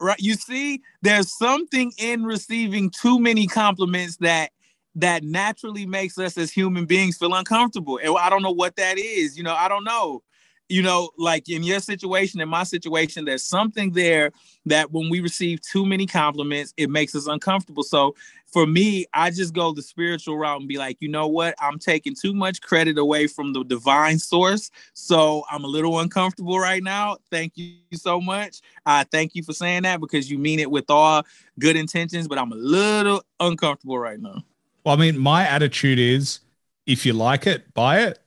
Right. 0.00 0.20
You 0.20 0.34
see, 0.34 0.82
there's 1.02 1.36
something 1.36 1.92
in 1.98 2.24
receiving 2.24 2.90
too 2.90 3.18
many 3.18 3.46
compliments 3.46 4.16
that 4.18 4.50
that 4.96 5.22
naturally 5.22 5.86
makes 5.86 6.18
us 6.18 6.36
as 6.36 6.50
human 6.50 6.84
beings 6.84 7.16
feel 7.16 7.34
uncomfortable. 7.34 7.98
And 8.02 8.16
I 8.16 8.30
don't 8.30 8.42
know 8.42 8.50
what 8.50 8.76
that 8.76 8.98
is. 8.98 9.36
You 9.36 9.44
know, 9.44 9.54
I 9.54 9.68
don't 9.68 9.84
know. 9.84 10.22
You 10.68 10.82
know, 10.82 11.10
like 11.18 11.48
in 11.48 11.64
your 11.64 11.80
situation, 11.80 12.40
in 12.40 12.48
my 12.48 12.62
situation, 12.62 13.24
there's 13.24 13.42
something 13.42 13.90
there 13.90 14.30
that 14.66 14.92
when 14.92 15.10
we 15.10 15.18
receive 15.18 15.60
too 15.62 15.84
many 15.84 16.06
compliments, 16.06 16.72
it 16.76 16.88
makes 16.88 17.16
us 17.16 17.26
uncomfortable. 17.26 17.82
So 17.82 18.14
for 18.46 18.68
me, 18.68 19.06
I 19.12 19.30
just 19.30 19.52
go 19.52 19.72
the 19.72 19.82
spiritual 19.82 20.38
route 20.38 20.60
and 20.60 20.68
be 20.68 20.78
like, 20.78 20.98
you 21.00 21.08
know 21.08 21.26
what? 21.26 21.56
I'm 21.60 21.80
taking 21.80 22.14
too 22.14 22.34
much 22.34 22.60
credit 22.60 22.98
away 22.98 23.26
from 23.26 23.52
the 23.52 23.64
divine 23.64 24.20
source. 24.20 24.70
So 24.92 25.42
I'm 25.50 25.64
a 25.64 25.68
little 25.68 25.98
uncomfortable 25.98 26.60
right 26.60 26.84
now. 26.84 27.16
Thank 27.32 27.56
you 27.56 27.74
so 27.94 28.20
much. 28.20 28.60
I 28.86 29.02
thank 29.02 29.34
you 29.34 29.42
for 29.42 29.52
saying 29.52 29.82
that 29.82 30.00
because 30.00 30.30
you 30.30 30.38
mean 30.38 30.60
it 30.60 30.70
with 30.70 30.88
all 30.88 31.24
good 31.58 31.74
intentions, 31.74 32.28
but 32.28 32.38
I'm 32.38 32.52
a 32.52 32.56
little 32.56 33.24
uncomfortable 33.40 33.98
right 33.98 34.20
now. 34.20 34.44
Well, 34.84 34.94
I 34.94 34.98
mean, 34.98 35.18
my 35.18 35.46
attitude 35.46 35.98
is 35.98 36.40
if 36.86 37.04
you 37.04 37.12
like 37.12 37.46
it, 37.46 37.72
buy 37.74 38.00
it 38.00 38.18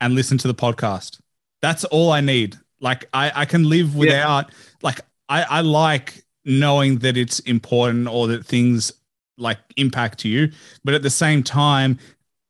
and 0.00 0.14
listen 0.14 0.38
to 0.38 0.48
the 0.48 0.54
podcast. 0.54 1.20
That's 1.60 1.84
all 1.84 2.10
I 2.10 2.20
need. 2.20 2.56
Like 2.80 3.06
I, 3.14 3.32
I 3.34 3.44
can 3.44 3.68
live 3.68 3.94
without 3.94 4.48
yeah. 4.48 4.56
like 4.82 5.00
I, 5.28 5.42
I 5.42 5.60
like 5.60 6.24
knowing 6.44 6.98
that 6.98 7.16
it's 7.16 7.38
important 7.40 8.08
or 8.08 8.26
that 8.26 8.44
things 8.44 8.92
like 9.38 9.58
impact 9.76 10.24
you. 10.24 10.50
But 10.84 10.94
at 10.94 11.02
the 11.02 11.10
same 11.10 11.42
time, 11.42 11.98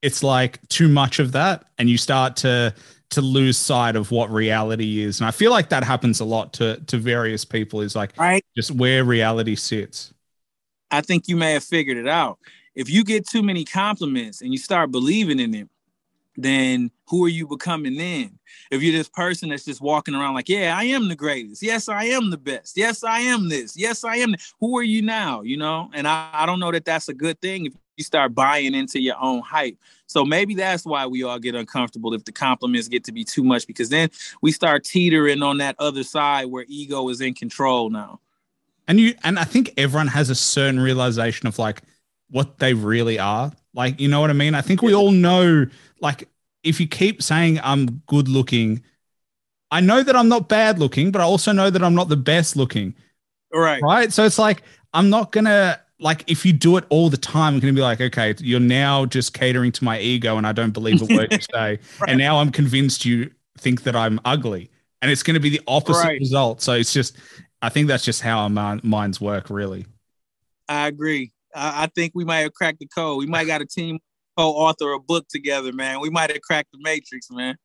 it's 0.01 0.23
like 0.23 0.67
too 0.69 0.89
much 0.89 1.19
of 1.19 1.33
that 1.33 1.65
and 1.79 1.89
you 1.89 1.99
start 1.99 2.37
to 2.37 2.75
to 3.11 3.21
lose 3.21 3.59
sight 3.59 3.95
of 3.95 4.11
what 4.11 4.31
reality 4.31 5.03
is. 5.03 5.21
And 5.21 5.29
I 5.29 5.33
feel 5.33 5.51
like 5.51 5.69
that 5.69 5.85
happens 5.85 6.21
a 6.21 6.25
lot 6.25 6.55
to 6.55 6.81
to 6.87 6.97
various 6.97 7.45
people 7.45 7.83
is 7.83 7.95
like 7.95 8.15
right. 8.17 8.45
just 8.57 8.71
where 8.71 9.05
reality 9.05 9.55
sits. 9.55 10.13
I 10.91 11.03
think 11.03 11.29
you 11.29 11.37
may 11.37 11.53
have 11.53 11.65
figured 11.65 11.99
it 11.99 12.09
out 12.09 12.39
if 12.75 12.91
you 12.91 13.05
get 13.05 13.27
too 13.27 13.43
many 13.43 13.64
compliments 13.64 14.41
and 14.41 14.53
you 14.53 14.59
start 14.59 14.91
believing 14.91 15.39
in 15.39 15.55
it, 15.55 15.68
then 16.37 16.91
who 17.09 17.25
are 17.25 17.29
you 17.29 17.47
becoming 17.47 17.97
then? 17.97 18.39
If 18.70 18.83
you're 18.83 18.97
this 18.97 19.09
person 19.09 19.51
that's 19.51 19.64
just 19.64 19.83
walking 19.83 20.14
around 20.14 20.35
like, 20.35 20.49
yeah, 20.49 20.75
I 20.77 20.85
am 20.85 21.09
the 21.09 21.16
greatest. 21.16 21.62
Yes, 21.62 21.89
I 21.89 22.05
am 22.05 22.31
the 22.31 22.39
best. 22.39 22.77
Yes, 22.77 23.05
I 23.05 23.20
am 23.20 23.49
this. 23.49 23.77
Yes, 23.77 24.03
I 24.03 24.16
am. 24.16 24.35
Who 24.61 24.79
are 24.79 24.83
you 24.83 25.03
now? 25.03 25.43
You 25.43 25.59
know, 25.59 25.91
and 25.93 26.09
I, 26.09 26.31
I 26.33 26.47
don't 26.47 26.61
know 26.61 26.73
that 26.73 26.85
that's 26.85 27.09
a 27.09 27.14
good 27.14 27.41
thing 27.41 27.66
if 27.66 27.75
you 27.97 28.05
start 28.05 28.35
buying 28.35 28.75
into 28.75 29.01
your 29.01 29.16
own 29.20 29.43
hype. 29.43 29.77
So 30.07 30.25
maybe 30.25 30.55
that's 30.55 30.87
why 30.87 31.07
we 31.07 31.23
all 31.23 31.39
get 31.39 31.55
uncomfortable 31.55 32.14
if 32.14 32.25
the 32.25 32.33
compliments 32.33 32.89
get 32.89 33.05
to 33.05 33.12
be 33.12 33.25
too 33.25 33.45
much 33.45 33.66
because 33.66 33.91
then 33.91 34.11
we 34.41 34.53
start 34.53 34.85
teetering 34.85 35.43
on 35.43 35.59
that 35.59 35.77
other 35.79 36.03
side 36.03 36.47
where 36.47 36.64
ego 36.68 37.09
is 37.11 37.20
in 37.20 37.35
control 37.35 37.91
now. 37.91 38.20
And 38.89 38.99
you 38.99 39.14
and 39.23 39.39
I 39.39 39.45
think 39.45 39.73
everyone 39.77 40.09
has 40.09 40.29
a 40.29 40.35
certain 40.35 40.81
realization 40.81 41.47
of 41.47 41.59
like 41.59 41.83
what 42.33 42.59
they 42.59 42.74
really 42.74 43.18
are. 43.18 43.53
Like, 43.74 44.01
you 44.01 44.09
know 44.09 44.20
what 44.20 44.30
I 44.30 44.33
mean? 44.33 44.55
I 44.55 44.62
think 44.62 44.83
we 44.83 44.95
all 44.95 45.12
know, 45.12 45.66
like, 46.01 46.28
if 46.64 46.80
you 46.80 46.89
keep 46.89 47.22
saying 47.22 47.61
I'm 47.62 48.03
good 48.07 48.26
looking, 48.26 48.83
I 49.70 49.80
know 49.80 50.03
that 50.03 50.16
I'm 50.16 50.28
not 50.28 50.49
bad 50.49 50.78
looking, 50.78 51.11
but 51.11 51.20
I 51.20 51.24
also 51.24 51.53
know 51.53 51.70
that 51.70 51.83
I'm 51.83 51.95
not 51.95 52.09
the 52.09 52.16
best 52.16 52.57
looking. 52.57 52.95
Right. 53.53 53.83
Right. 53.83 54.12
So 54.12 54.24
it's 54.24 54.39
like, 54.39 54.62
I'm 54.95 55.11
not 55.11 55.30
going 55.30 55.45
to, 55.45 55.78
like, 55.99 56.24
if 56.26 56.45
you 56.45 56.53
do 56.53 56.76
it 56.78 56.85
all 56.89 57.11
the 57.11 57.16
time, 57.16 57.55
I'm 57.55 57.61
going 57.61 57.74
to 57.74 57.78
be 57.78 57.83
like, 57.83 58.01
okay, 58.01 58.35
you're 58.39 58.61
now 58.61 59.07
just 59.07 59.35
catering 59.35 59.72
to 59.72 59.85
my 59.85 59.99
ego 60.01 60.37
and 60.37 60.47
I 60.47 60.53
don't 60.53 60.72
believe 60.72 61.03
a 61.03 61.14
word 61.14 61.33
you 61.33 61.39
say. 61.55 61.78
right. 62.01 62.09
And 62.09 62.18
now 62.18 62.39
I'm 62.39 62.51
convinced 62.51 63.05
you 63.05 63.30
think 63.59 63.83
that 63.85 63.95
I'm 63.95 64.20
ugly. 64.24 64.70
And 65.01 65.11
it's 65.11 65.22
going 65.22 65.35
to 65.35 65.41
be 65.41 65.51
the 65.51 65.61
opposite 65.66 66.05
right. 66.05 66.20
result. 66.20 66.62
So 66.62 66.74
it's 66.74 66.93
just, 66.93 67.16
I 67.61 67.68
think 67.68 67.89
that's 67.89 68.05
just 68.05 68.22
how 68.22 68.39
our 68.41 68.80
minds 68.83 69.20
work, 69.20 69.51
really. 69.51 69.87
I 70.68 70.87
agree. 70.87 71.32
I, 71.55 71.85
I 71.85 71.87
think 71.95 72.13
we 72.15 72.25
might 72.25 72.41
have 72.41 72.55
cracked 72.55 72.79
the 72.81 72.89
code. 72.95 73.19
We 73.19 73.27
might 73.27 73.47
got 73.47 73.61
a 73.61 73.67
team 73.67 73.99
co-author 74.37 74.93
a 74.93 75.01
book 75.01 75.27
together, 75.29 75.73
man. 75.73 76.01
We 76.01 76.11
might 76.11 76.31
have 76.31 76.41
cracked 76.41 76.73
the 76.73 76.79
matrix, 76.83 77.31
man. 77.31 77.57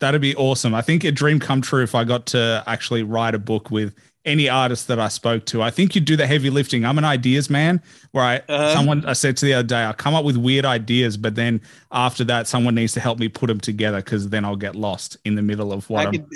That'd 0.00 0.20
be 0.20 0.34
awesome. 0.36 0.74
I 0.74 0.82
think 0.82 1.04
a 1.04 1.12
dream 1.12 1.40
come 1.40 1.62
true 1.62 1.82
if 1.82 1.94
I 1.94 2.04
got 2.04 2.26
to 2.26 2.62
actually 2.66 3.02
write 3.02 3.34
a 3.34 3.38
book 3.38 3.70
with 3.70 3.94
any 4.24 4.48
artist 4.48 4.88
that 4.88 4.98
I 4.98 5.08
spoke 5.08 5.44
to. 5.46 5.62
I 5.62 5.70
think 5.70 5.94
you'd 5.94 6.04
do 6.04 6.16
the 6.16 6.26
heavy 6.26 6.50
lifting. 6.50 6.84
I'm 6.84 6.98
an 6.98 7.04
ideas 7.04 7.50
man 7.50 7.82
where 8.12 8.24
I 8.24 8.36
uh-huh. 8.36 8.74
someone 8.74 9.04
I 9.04 9.12
said 9.12 9.36
to 9.38 9.46
the 9.46 9.54
other 9.54 9.68
day, 9.68 9.84
I 9.84 9.92
come 9.92 10.14
up 10.14 10.24
with 10.24 10.36
weird 10.36 10.64
ideas, 10.64 11.16
but 11.16 11.34
then 11.34 11.60
after 11.92 12.24
that, 12.24 12.48
someone 12.48 12.74
needs 12.74 12.94
to 12.94 13.00
help 13.00 13.18
me 13.18 13.28
put 13.28 13.48
them 13.48 13.60
together 13.60 13.98
because 13.98 14.28
then 14.30 14.44
I'll 14.44 14.56
get 14.56 14.74
lost 14.74 15.16
in 15.24 15.34
the 15.34 15.42
middle 15.42 15.72
of 15.72 15.88
what 15.90 16.06
I 16.06 16.10
am 16.10 16.26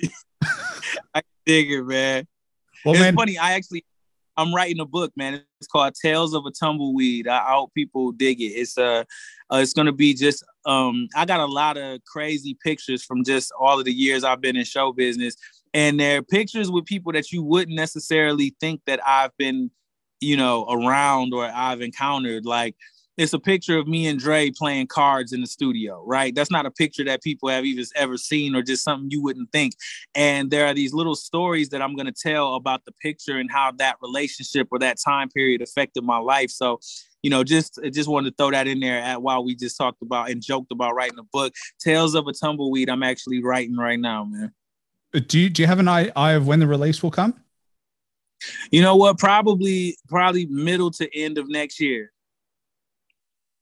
I 1.14 1.22
dig 1.46 1.70
it, 1.70 1.82
man. 1.82 2.26
Well, 2.84 2.94
it's 2.94 3.00
man, 3.00 3.16
funny. 3.16 3.38
I 3.38 3.52
actually 3.52 3.84
I'm 4.38 4.54
writing 4.54 4.78
a 4.78 4.86
book, 4.86 5.12
man. 5.16 5.42
It's 5.60 5.66
called 5.66 5.94
Tales 6.00 6.32
of 6.32 6.46
a 6.46 6.52
Tumbleweed. 6.52 7.26
I, 7.26 7.38
I 7.38 7.52
hope 7.54 7.74
people 7.74 8.12
dig 8.12 8.40
it. 8.40 8.52
It's 8.54 8.78
uh, 8.78 9.02
uh 9.52 9.56
it's 9.56 9.72
gonna 9.72 9.92
be 9.92 10.14
just 10.14 10.44
um 10.64 11.08
I 11.16 11.24
got 11.24 11.40
a 11.40 11.46
lot 11.46 11.76
of 11.76 12.04
crazy 12.04 12.56
pictures 12.64 13.02
from 13.02 13.24
just 13.24 13.50
all 13.58 13.80
of 13.80 13.84
the 13.84 13.92
years 13.92 14.22
I've 14.22 14.40
been 14.40 14.56
in 14.56 14.64
show 14.64 14.92
business. 14.92 15.34
And 15.74 15.98
they're 15.98 16.22
pictures 16.22 16.70
with 16.70 16.86
people 16.86 17.12
that 17.12 17.32
you 17.32 17.42
wouldn't 17.42 17.76
necessarily 17.76 18.54
think 18.60 18.80
that 18.86 19.00
I've 19.06 19.36
been, 19.38 19.72
you 20.20 20.36
know, 20.36 20.66
around 20.70 21.34
or 21.34 21.44
I've 21.44 21.82
encountered. 21.82 22.46
Like 22.46 22.76
it's 23.18 23.32
a 23.32 23.38
picture 23.38 23.76
of 23.76 23.88
me 23.88 24.06
and 24.06 24.18
Dre 24.18 24.50
playing 24.50 24.86
cards 24.86 25.32
in 25.32 25.40
the 25.40 25.46
studio, 25.46 26.04
right? 26.06 26.32
That's 26.32 26.52
not 26.52 26.66
a 26.66 26.70
picture 26.70 27.04
that 27.04 27.20
people 27.20 27.48
have 27.48 27.64
even 27.64 27.84
ever 27.96 28.16
seen 28.16 28.54
or 28.54 28.62
just 28.62 28.84
something 28.84 29.10
you 29.10 29.20
wouldn't 29.20 29.50
think. 29.50 29.74
And 30.14 30.52
there 30.52 30.66
are 30.66 30.72
these 30.72 30.94
little 30.94 31.16
stories 31.16 31.68
that 31.70 31.82
I'm 31.82 31.96
going 31.96 32.06
to 32.06 32.12
tell 32.12 32.54
about 32.54 32.84
the 32.84 32.92
picture 32.92 33.36
and 33.38 33.50
how 33.50 33.72
that 33.78 33.96
relationship 34.00 34.68
or 34.70 34.78
that 34.78 34.98
time 35.04 35.28
period 35.30 35.62
affected 35.62 36.04
my 36.04 36.18
life. 36.18 36.50
So, 36.50 36.78
you 37.24 37.30
know, 37.30 37.42
just 37.42 37.80
just 37.92 38.08
wanted 38.08 38.30
to 38.30 38.36
throw 38.36 38.52
that 38.52 38.68
in 38.68 38.78
there 38.78 39.00
at 39.00 39.20
while 39.20 39.44
we 39.44 39.56
just 39.56 39.76
talked 39.76 40.00
about 40.00 40.30
and 40.30 40.40
joked 40.40 40.70
about 40.70 40.94
writing 40.94 41.18
a 41.18 41.24
book, 41.24 41.52
Tales 41.80 42.14
of 42.14 42.28
a 42.28 42.32
Tumbleweed. 42.32 42.88
I'm 42.88 43.02
actually 43.02 43.42
writing 43.42 43.76
right 43.76 43.98
now, 43.98 44.24
man. 44.24 44.52
Uh, 45.12 45.20
do 45.26 45.40
you, 45.40 45.50
do 45.50 45.62
you 45.62 45.66
have 45.66 45.80
an 45.80 45.88
eye, 45.88 46.12
eye 46.14 46.32
of 46.32 46.46
when 46.46 46.60
the 46.60 46.68
release 46.68 47.02
will 47.02 47.10
come? 47.10 47.34
You 48.70 48.80
know 48.80 48.94
what? 48.94 49.18
Probably 49.18 49.96
probably 50.08 50.46
middle 50.46 50.92
to 50.92 51.18
end 51.18 51.38
of 51.38 51.48
next 51.48 51.80
year. 51.80 52.12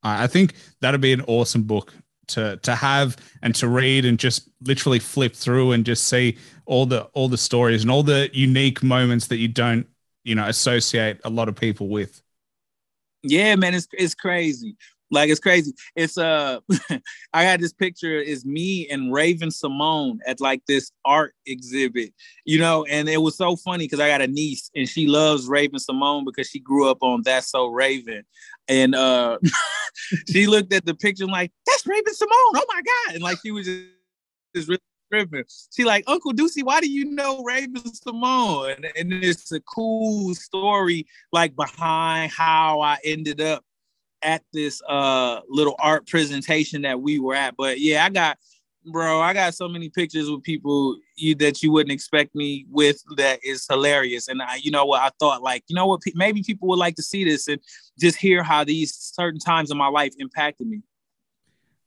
I 0.03 0.27
think 0.27 0.55
that'd 0.81 1.01
be 1.01 1.13
an 1.13 1.23
awesome 1.23 1.63
book 1.63 1.93
to 2.29 2.57
to 2.59 2.75
have 2.75 3.17
and 3.43 3.55
to 3.57 3.69
read 3.69 4.05
and 4.05 4.19
just 4.19 4.49
literally 4.63 4.99
flip 4.99 5.35
through 5.35 5.73
and 5.73 5.85
just 5.85 6.07
see 6.07 6.39
all 6.67 6.87
the 6.87 7.03
all 7.13 7.29
the 7.29 7.39
stories 7.39 7.83
and 7.83 7.91
all 7.91 8.03
the 8.03 8.31
unique 8.33 8.83
moments 8.83 9.29
that 9.29 9.37
you 9.37 9.49
don't 9.49 9.87
you 10.25 10.35
know 10.35 10.47
associate 10.47 11.19
a 11.25 11.31
lot 11.31 11.49
of 11.49 11.57
people 11.57 11.89
with. 11.89 12.23
Yeah, 13.23 13.57
man, 13.57 13.75
it's 13.75 13.89
it's 13.93 14.15
crazy. 14.15 14.77
Like 15.17 15.31
it's 15.31 15.41
crazy. 15.41 15.73
It's 15.97 16.19
uh 16.19 16.61
I 17.33 17.45
got 17.45 17.61
this 17.61 17.73
picture 17.73 18.21
is 18.21 18.45
me 18.45 18.87
and 18.89 19.13
Raven-Symoné 19.13 20.19
at 20.27 20.41
like 20.41 20.63
this 20.69 20.93
art 21.05 21.35
exhibit, 21.47 22.13
you 22.45 22.59
know, 22.59 22.85
and 22.85 23.09
it 23.09 23.23
was 23.23 23.37
so 23.37 23.57
funny 23.57 23.85
because 23.85 23.99
I 23.99 24.09
got 24.09 24.21
a 24.21 24.27
niece 24.27 24.71
and 24.77 24.87
she 24.87 25.07
loves 25.07 25.49
Raven-Symoné 25.49 26.27
because 26.27 26.49
she 26.49 26.61
grew 26.61 26.91
up 26.91 26.99
on 27.01 27.23
That's 27.25 27.51
So 27.51 27.67
Raven. 27.69 28.25
And 28.69 28.95
uh 28.95 29.39
she 30.31 30.47
looked 30.47 30.73
at 30.75 30.85
the 30.85 30.95
picture 30.95 31.25
and 31.25 31.33
like, 31.33 31.51
that's 31.67 31.87
Raven-Symoné. 31.87 32.27
Oh 32.29 32.67
my 32.69 32.83
God. 32.83 33.15
And 33.15 33.23
like 33.23 33.39
she 33.43 33.53
was 33.53 33.65
just, 33.65 33.87
just 34.55 34.69
really 34.69 34.81
tripping. 35.11 35.45
She 35.75 35.85
like, 35.85 36.05
Uncle 36.07 36.33
Deucey, 36.33 36.63
why 36.63 36.81
do 36.81 36.91
you 36.91 37.07
know 37.07 37.43
Raven 37.43 37.95
Simone? 37.95 38.73
And, 38.73 38.87
and 38.97 39.25
it's 39.25 39.51
a 39.51 39.61
cool 39.61 40.35
story 40.35 41.07
like 41.33 41.57
behind 41.57 42.33
how 42.33 42.83
I 42.83 42.99
ended 43.03 43.41
up 43.41 43.65
at 44.23 44.43
this 44.53 44.83
uh 44.89 45.41
little 45.49 45.77
art 45.79 46.07
presentation 46.07 46.83
that 46.83 47.01
we 47.01 47.19
were 47.19 47.35
at. 47.35 47.57
But 47.57 47.81
yeah, 47.81 48.05
I 48.05 48.11
got 48.11 48.39
bro, 48.87 49.21
I 49.21 49.33
got 49.33 49.55
so 49.55 49.69
many 49.69 49.89
pictures 49.89 50.31
with 50.31 50.43
people 50.43 50.97
you 51.17 51.35
that 51.37 51.63
you 51.63 51.73
wouldn't 51.73 51.93
expect 51.93 52.35
me 52.35 52.67
with 52.71 53.03
that 53.17 53.41
is 53.45 53.67
hilarious. 53.69 54.29
And 54.29 54.41
I, 54.41 54.57
you 54.57 54.71
know 54.71 54.85
what, 54.85 55.03
I 55.03 55.11
thought 55.19 55.43
like, 55.43 55.65
you 55.69 55.75
know 55.75 55.87
what, 55.87 56.03
maybe 56.15 56.43
people 56.43 56.69
would 56.69 56.79
like 56.79 56.95
to 56.97 57.03
see 57.03 57.25
this 57.25 57.49
and 57.49 57.61
just 57.99 58.17
hear 58.17 58.43
how 58.43 58.65
these 58.65 58.95
certain 58.95 59.41
times 59.41 59.71
in 59.71 59.77
my 59.77 59.89
life 59.89 60.15
impacted 60.19 60.67
me. 60.67 60.83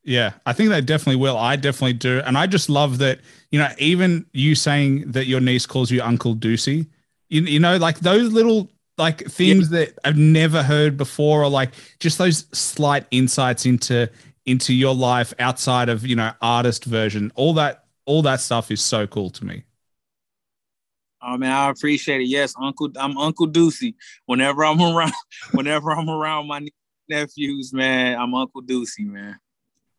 Yeah, 0.03 0.33
I 0.45 0.53
think 0.53 0.69
they 0.69 0.81
definitely 0.81 1.17
will. 1.17 1.37
I 1.37 1.55
definitely 1.55 1.93
do. 1.93 2.21
And 2.25 2.37
I 2.37 2.47
just 2.47 2.69
love 2.69 2.97
that, 2.99 3.19
you 3.51 3.59
know, 3.59 3.69
even 3.77 4.25
you 4.33 4.55
saying 4.55 5.11
that 5.11 5.27
your 5.27 5.39
niece 5.39 5.65
calls 5.65 5.91
you 5.91 6.01
Uncle 6.01 6.35
Deucey, 6.35 6.87
you, 7.29 7.41
you 7.41 7.59
know, 7.59 7.77
like 7.77 7.99
those 7.99 8.31
little 8.31 8.69
like 8.99 9.25
things 9.25 9.71
yeah. 9.71 9.79
that 9.79 9.99
I've 10.05 10.17
never 10.17 10.61
heard 10.61 10.97
before, 10.97 11.43
or 11.43 11.49
like 11.49 11.71
just 11.99 12.17
those 12.17 12.45
slight 12.51 13.05
insights 13.09 13.65
into 13.65 14.09
into 14.45 14.73
your 14.73 14.93
life 14.93 15.33
outside 15.39 15.89
of 15.89 16.05
you 16.05 16.15
know 16.15 16.31
artist 16.41 16.85
version 16.85 17.31
all 17.35 17.53
that 17.53 17.85
all 18.05 18.21
that 18.23 18.39
stuff 18.39 18.71
is 18.71 18.81
so 18.81 19.05
cool 19.05 19.29
to 19.29 19.45
me 19.45 19.63
Oh 21.21 21.37
man, 21.37 21.51
I 21.51 21.69
appreciate 21.69 22.21
it. 22.21 22.27
Yes, 22.27 22.53
Uncle, 22.61 22.89
I'm 22.95 23.17
Uncle 23.17 23.47
Deucey. 23.47 23.93
Whenever 24.25 24.63
I'm 24.63 24.81
around, 24.81 25.11
whenever 25.51 25.91
I'm 25.91 26.09
around 26.09 26.47
my 26.47 26.65
nephews, 27.09 27.73
man, 27.73 28.17
I'm 28.17 28.33
Uncle 28.33 28.61
Deucey, 28.61 29.05
man. 29.05 29.37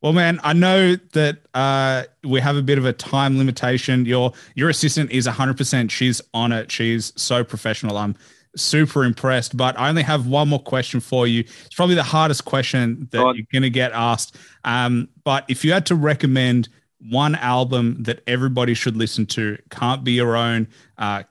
Well, 0.00 0.14
man, 0.14 0.40
I 0.42 0.54
know 0.54 0.96
that 1.12 1.40
uh, 1.52 2.04
we 2.24 2.40
have 2.40 2.56
a 2.56 2.62
bit 2.62 2.78
of 2.78 2.86
a 2.86 2.94
time 2.94 3.36
limitation. 3.36 4.06
Your 4.06 4.32
your 4.54 4.70
assistant 4.70 5.10
is 5.10 5.26
100%. 5.26 5.90
She's 5.90 6.22
on 6.32 6.52
it. 6.52 6.72
She's 6.72 7.12
so 7.16 7.44
professional. 7.44 7.98
I'm 7.98 8.16
super 8.56 9.04
impressed. 9.04 9.56
But 9.56 9.78
I 9.78 9.88
only 9.88 10.02
have 10.02 10.26
one 10.26 10.48
more 10.48 10.62
question 10.62 11.00
for 11.00 11.26
you. 11.26 11.40
It's 11.40 11.74
probably 11.74 11.94
the 11.94 12.02
hardest 12.02 12.44
question 12.44 13.08
that 13.10 13.18
God. 13.18 13.36
you're 13.36 13.46
going 13.52 13.62
to 13.62 13.70
get 13.70 13.92
asked. 13.92 14.36
Um, 14.64 15.08
but 15.24 15.44
if 15.48 15.64
you 15.64 15.72
had 15.72 15.86
to 15.86 15.94
recommend 15.94 16.68
one 17.08 17.34
album 17.36 18.02
that 18.02 18.22
everybody 18.26 18.74
should 18.74 18.96
listen 18.96 19.26
to, 19.26 19.58
can't 19.70 20.04
be 20.04 20.12
your 20.12 20.36
own, 20.36 20.68
uh, 20.98 21.22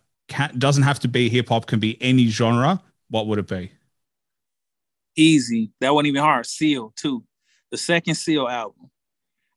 doesn't 0.57 0.83
have 0.83 0.99
to 0.99 1.07
be 1.07 1.29
hip 1.29 1.49
hop, 1.49 1.65
can 1.67 1.79
be 1.79 1.97
any 2.01 2.27
genre, 2.27 2.81
what 3.09 3.27
would 3.27 3.39
it 3.39 3.47
be? 3.47 3.71
Easy. 5.15 5.71
That 5.81 5.93
wasn't 5.93 6.07
even 6.07 6.21
hard. 6.21 6.45
Seal, 6.45 6.93
too. 6.95 7.23
The 7.71 7.77
second 7.77 8.15
Seal 8.15 8.47
album. 8.47 8.89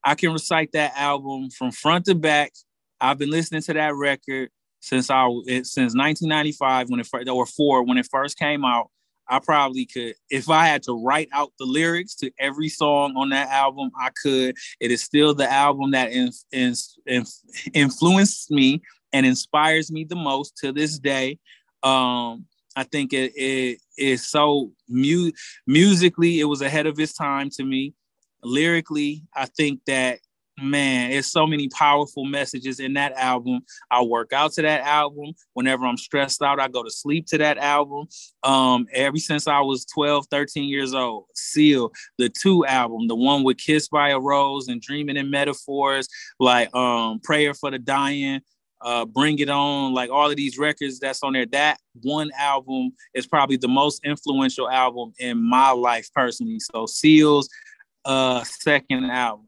I 0.05 0.17
can 0.17 0.33
recite 0.33 0.73
that 0.73 0.95
album 0.97 1.51
from 1.51 1.71
front 1.71 2.07
to 2.07 2.15
back. 2.15 2.53
I've 3.01 3.19
been 3.19 3.31
listening 3.31 3.63
to 3.63 3.75
that 3.75 3.95
record 3.95 4.51
since 4.83 5.09
I 5.09 5.27
it, 5.47 5.67
since 5.67 5.95
1995 5.95 6.91
when 6.91 7.01
it 7.01 7.29
or 7.29 7.47
four 7.47 7.83
when 7.85 7.97
it 7.97 8.09
first 8.11 8.39
came 8.39 8.65
out. 8.65 8.91
I 9.29 9.39
probably 9.39 9.87
could, 9.87 10.15
if 10.29 10.51
I 10.51 10.67
had 10.67 10.83
to 10.83 10.93
write 10.93 11.29
out 11.33 11.53
the 11.59 11.65
lyrics 11.65 12.15
to 12.17 12.31
every 12.39 12.69
song 12.69 13.15
on 13.17 13.31
that 13.31 13.49
album, 13.49 13.91
I 13.99 14.11
could. 14.21 14.57
It 14.81 14.91
is 14.91 15.03
still 15.03 15.33
the 15.33 15.51
album 15.51 15.93
that 15.93 16.11
in, 16.11 16.33
in, 16.51 16.75
in, 17.07 17.25
influenced 17.73 18.51
me 18.51 18.83
and 19.13 19.25
inspires 19.25 19.93
me 19.93 20.05
the 20.05 20.17
most 20.17 20.57
to 20.59 20.73
this 20.73 20.99
day. 20.99 21.39
Um, 21.83 22.47
I 22.75 22.83
think 22.83 23.13
it, 23.13 23.33
it 23.37 23.79
is 23.97 24.29
so 24.29 24.73
mu- 24.89 25.33
musically, 25.67 26.41
it 26.41 26.45
was 26.45 26.61
ahead 26.61 26.87
of 26.87 26.99
its 26.99 27.15
time 27.15 27.49
to 27.51 27.65
me. 27.65 27.95
Lyrically, 28.43 29.23
I 29.35 29.47
think 29.47 29.81
that 29.87 30.19
man, 30.63 31.11
it's 31.11 31.29
so 31.29 31.47
many 31.47 31.69
powerful 31.69 32.25
messages 32.25 32.81
in 32.81 32.95
that 32.95 33.13
album. 33.13 33.61
I 33.91 34.03
work 34.03 34.33
out 34.33 34.53
to 34.55 34.63
that 34.63 34.83
album. 34.83 35.35
Whenever 35.55 35.85
I'm 35.85 35.97
stressed 35.97 36.43
out, 36.43 36.61
I 36.61 36.69
go 36.69 36.83
to 36.83 36.91
sleep 36.91 37.27
to 37.29 37.39
that 37.39 37.59
album. 37.59 38.07
Um, 38.43 38.87
ever 38.93 39.17
since 39.17 39.47
I 39.47 39.61
was 39.61 39.85
12, 39.87 40.27
13 40.31 40.65
years 40.65 40.95
old, 40.95 41.27
Seal, 41.35 41.93
the 42.19 42.29
two 42.29 42.65
album, 42.67 43.09
the 43.09 43.17
one 43.17 43.45
with 43.45 43.59
Kissed 43.59 43.91
by 43.91 44.11
a 44.11 44.19
Rose 44.19 44.69
and 44.69 44.81
Dreaming 44.81 45.17
in 45.17 45.31
Metaphors, 45.31 46.09
like 46.39 46.75
um, 46.75 47.21
Prayer 47.21 47.55
for 47.55 47.71
the 47.71 47.79
Dying. 47.79 48.41
Uh, 48.85 49.05
Bring 49.05 49.39
It 49.39 49.49
On, 49.49 49.95
like 49.95 50.11
all 50.11 50.29
of 50.29 50.35
these 50.35 50.59
records 50.59 50.99
that's 50.99 51.23
on 51.23 51.35
there. 51.35 51.47
That 51.47 51.79
one 52.03 52.33
album 52.37 52.91
is 53.15 53.29
probably 53.29 53.57
the 53.57 53.69
most 53.69 54.05
influential 54.05 54.69
album 54.69 55.13
in 55.21 55.41
my 55.41 55.71
life 55.71 56.09
personally. 56.13 56.59
So 56.59 56.87
Seal's 56.87 57.49
uh, 58.05 58.43
second 58.43 59.05
album 59.05 59.47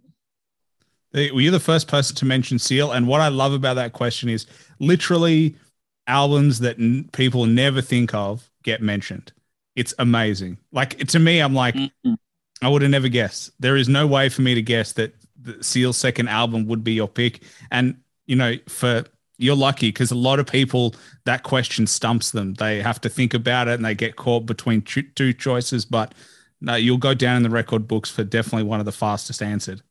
well, 1.14 1.40
you're 1.40 1.52
the 1.52 1.60
first 1.60 1.88
person 1.88 2.16
to 2.16 2.24
mention 2.24 2.58
Seal, 2.58 2.92
and 2.92 3.06
what 3.06 3.20
I 3.20 3.28
love 3.28 3.52
about 3.52 3.74
that 3.74 3.92
question 3.92 4.28
is 4.28 4.46
literally 4.80 5.56
albums 6.06 6.58
that 6.60 6.78
n- 6.78 7.08
people 7.12 7.46
never 7.46 7.80
think 7.80 8.12
of 8.14 8.50
get 8.62 8.82
mentioned. 8.82 9.32
It's 9.76 9.94
amazing. 9.98 10.58
Like 10.72 10.98
to 10.98 11.18
me, 11.18 11.40
I'm 11.40 11.54
like, 11.54 11.74
mm-hmm. 11.74 12.14
I 12.62 12.68
would 12.68 12.82
have 12.82 12.90
never 12.90 13.08
guessed. 13.08 13.50
There 13.60 13.76
is 13.76 13.88
no 13.88 14.06
way 14.06 14.28
for 14.28 14.42
me 14.42 14.54
to 14.54 14.62
guess 14.62 14.92
that 14.92 15.14
the 15.40 15.62
Seal's 15.62 15.96
second 15.96 16.28
album 16.28 16.66
would 16.66 16.82
be 16.82 16.92
your 16.92 17.08
pick. 17.08 17.42
And 17.70 17.96
you 18.26 18.36
know, 18.36 18.54
for 18.68 19.04
you're 19.36 19.56
lucky 19.56 19.88
because 19.88 20.10
a 20.10 20.16
lot 20.16 20.38
of 20.38 20.46
people 20.46 20.94
that 21.24 21.42
question 21.42 21.86
stumps 21.86 22.30
them. 22.30 22.54
They 22.54 22.80
have 22.80 23.00
to 23.02 23.08
think 23.08 23.34
about 23.34 23.68
it 23.68 23.74
and 23.74 23.84
they 23.84 23.94
get 23.94 24.16
caught 24.16 24.46
between 24.46 24.82
two 24.82 25.32
choices. 25.32 25.84
But 25.84 26.14
no, 26.60 26.76
you'll 26.76 26.98
go 26.98 27.14
down 27.14 27.38
in 27.38 27.42
the 27.42 27.50
record 27.50 27.88
books 27.88 28.10
for 28.10 28.24
definitely 28.24 28.62
one 28.68 28.80
of 28.80 28.86
the 28.86 28.92
fastest 28.92 29.42
answered. 29.42 29.82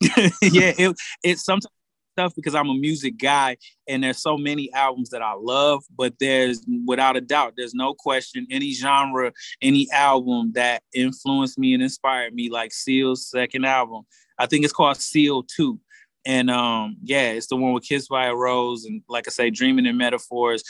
yeah, 0.42 0.72
it 0.78 0.96
it's 1.22 1.44
sometimes 1.44 1.72
tough 2.16 2.34
because 2.34 2.54
I'm 2.54 2.68
a 2.68 2.74
music 2.74 3.18
guy 3.18 3.56
and 3.88 4.02
there's 4.02 4.18
so 4.18 4.36
many 4.36 4.72
albums 4.72 5.10
that 5.10 5.22
I 5.22 5.34
love, 5.34 5.84
but 5.96 6.14
there's 6.18 6.64
without 6.86 7.16
a 7.16 7.20
doubt, 7.20 7.54
there's 7.56 7.74
no 7.74 7.94
question 7.94 8.46
any 8.50 8.72
genre, 8.72 9.32
any 9.62 9.88
album 9.92 10.52
that 10.54 10.82
influenced 10.94 11.58
me 11.58 11.74
and 11.74 11.82
inspired 11.82 12.34
me, 12.34 12.50
like 12.50 12.72
Seal's 12.72 13.28
second 13.28 13.64
album. 13.64 14.02
I 14.38 14.46
think 14.46 14.64
it's 14.64 14.72
called 14.72 14.96
Seal 14.96 15.42
2. 15.44 15.78
And 16.26 16.50
um, 16.50 16.96
yeah, 17.02 17.30
it's 17.30 17.46
the 17.46 17.56
one 17.56 17.72
with 17.72 17.84
Kissed 17.84 18.10
by 18.10 18.26
a 18.26 18.34
Rose 18.34 18.84
and 18.84 19.02
like 19.08 19.26
I 19.26 19.30
say, 19.30 19.50
Dreaming 19.50 19.86
in 19.86 19.96
Metaphors. 19.96 20.62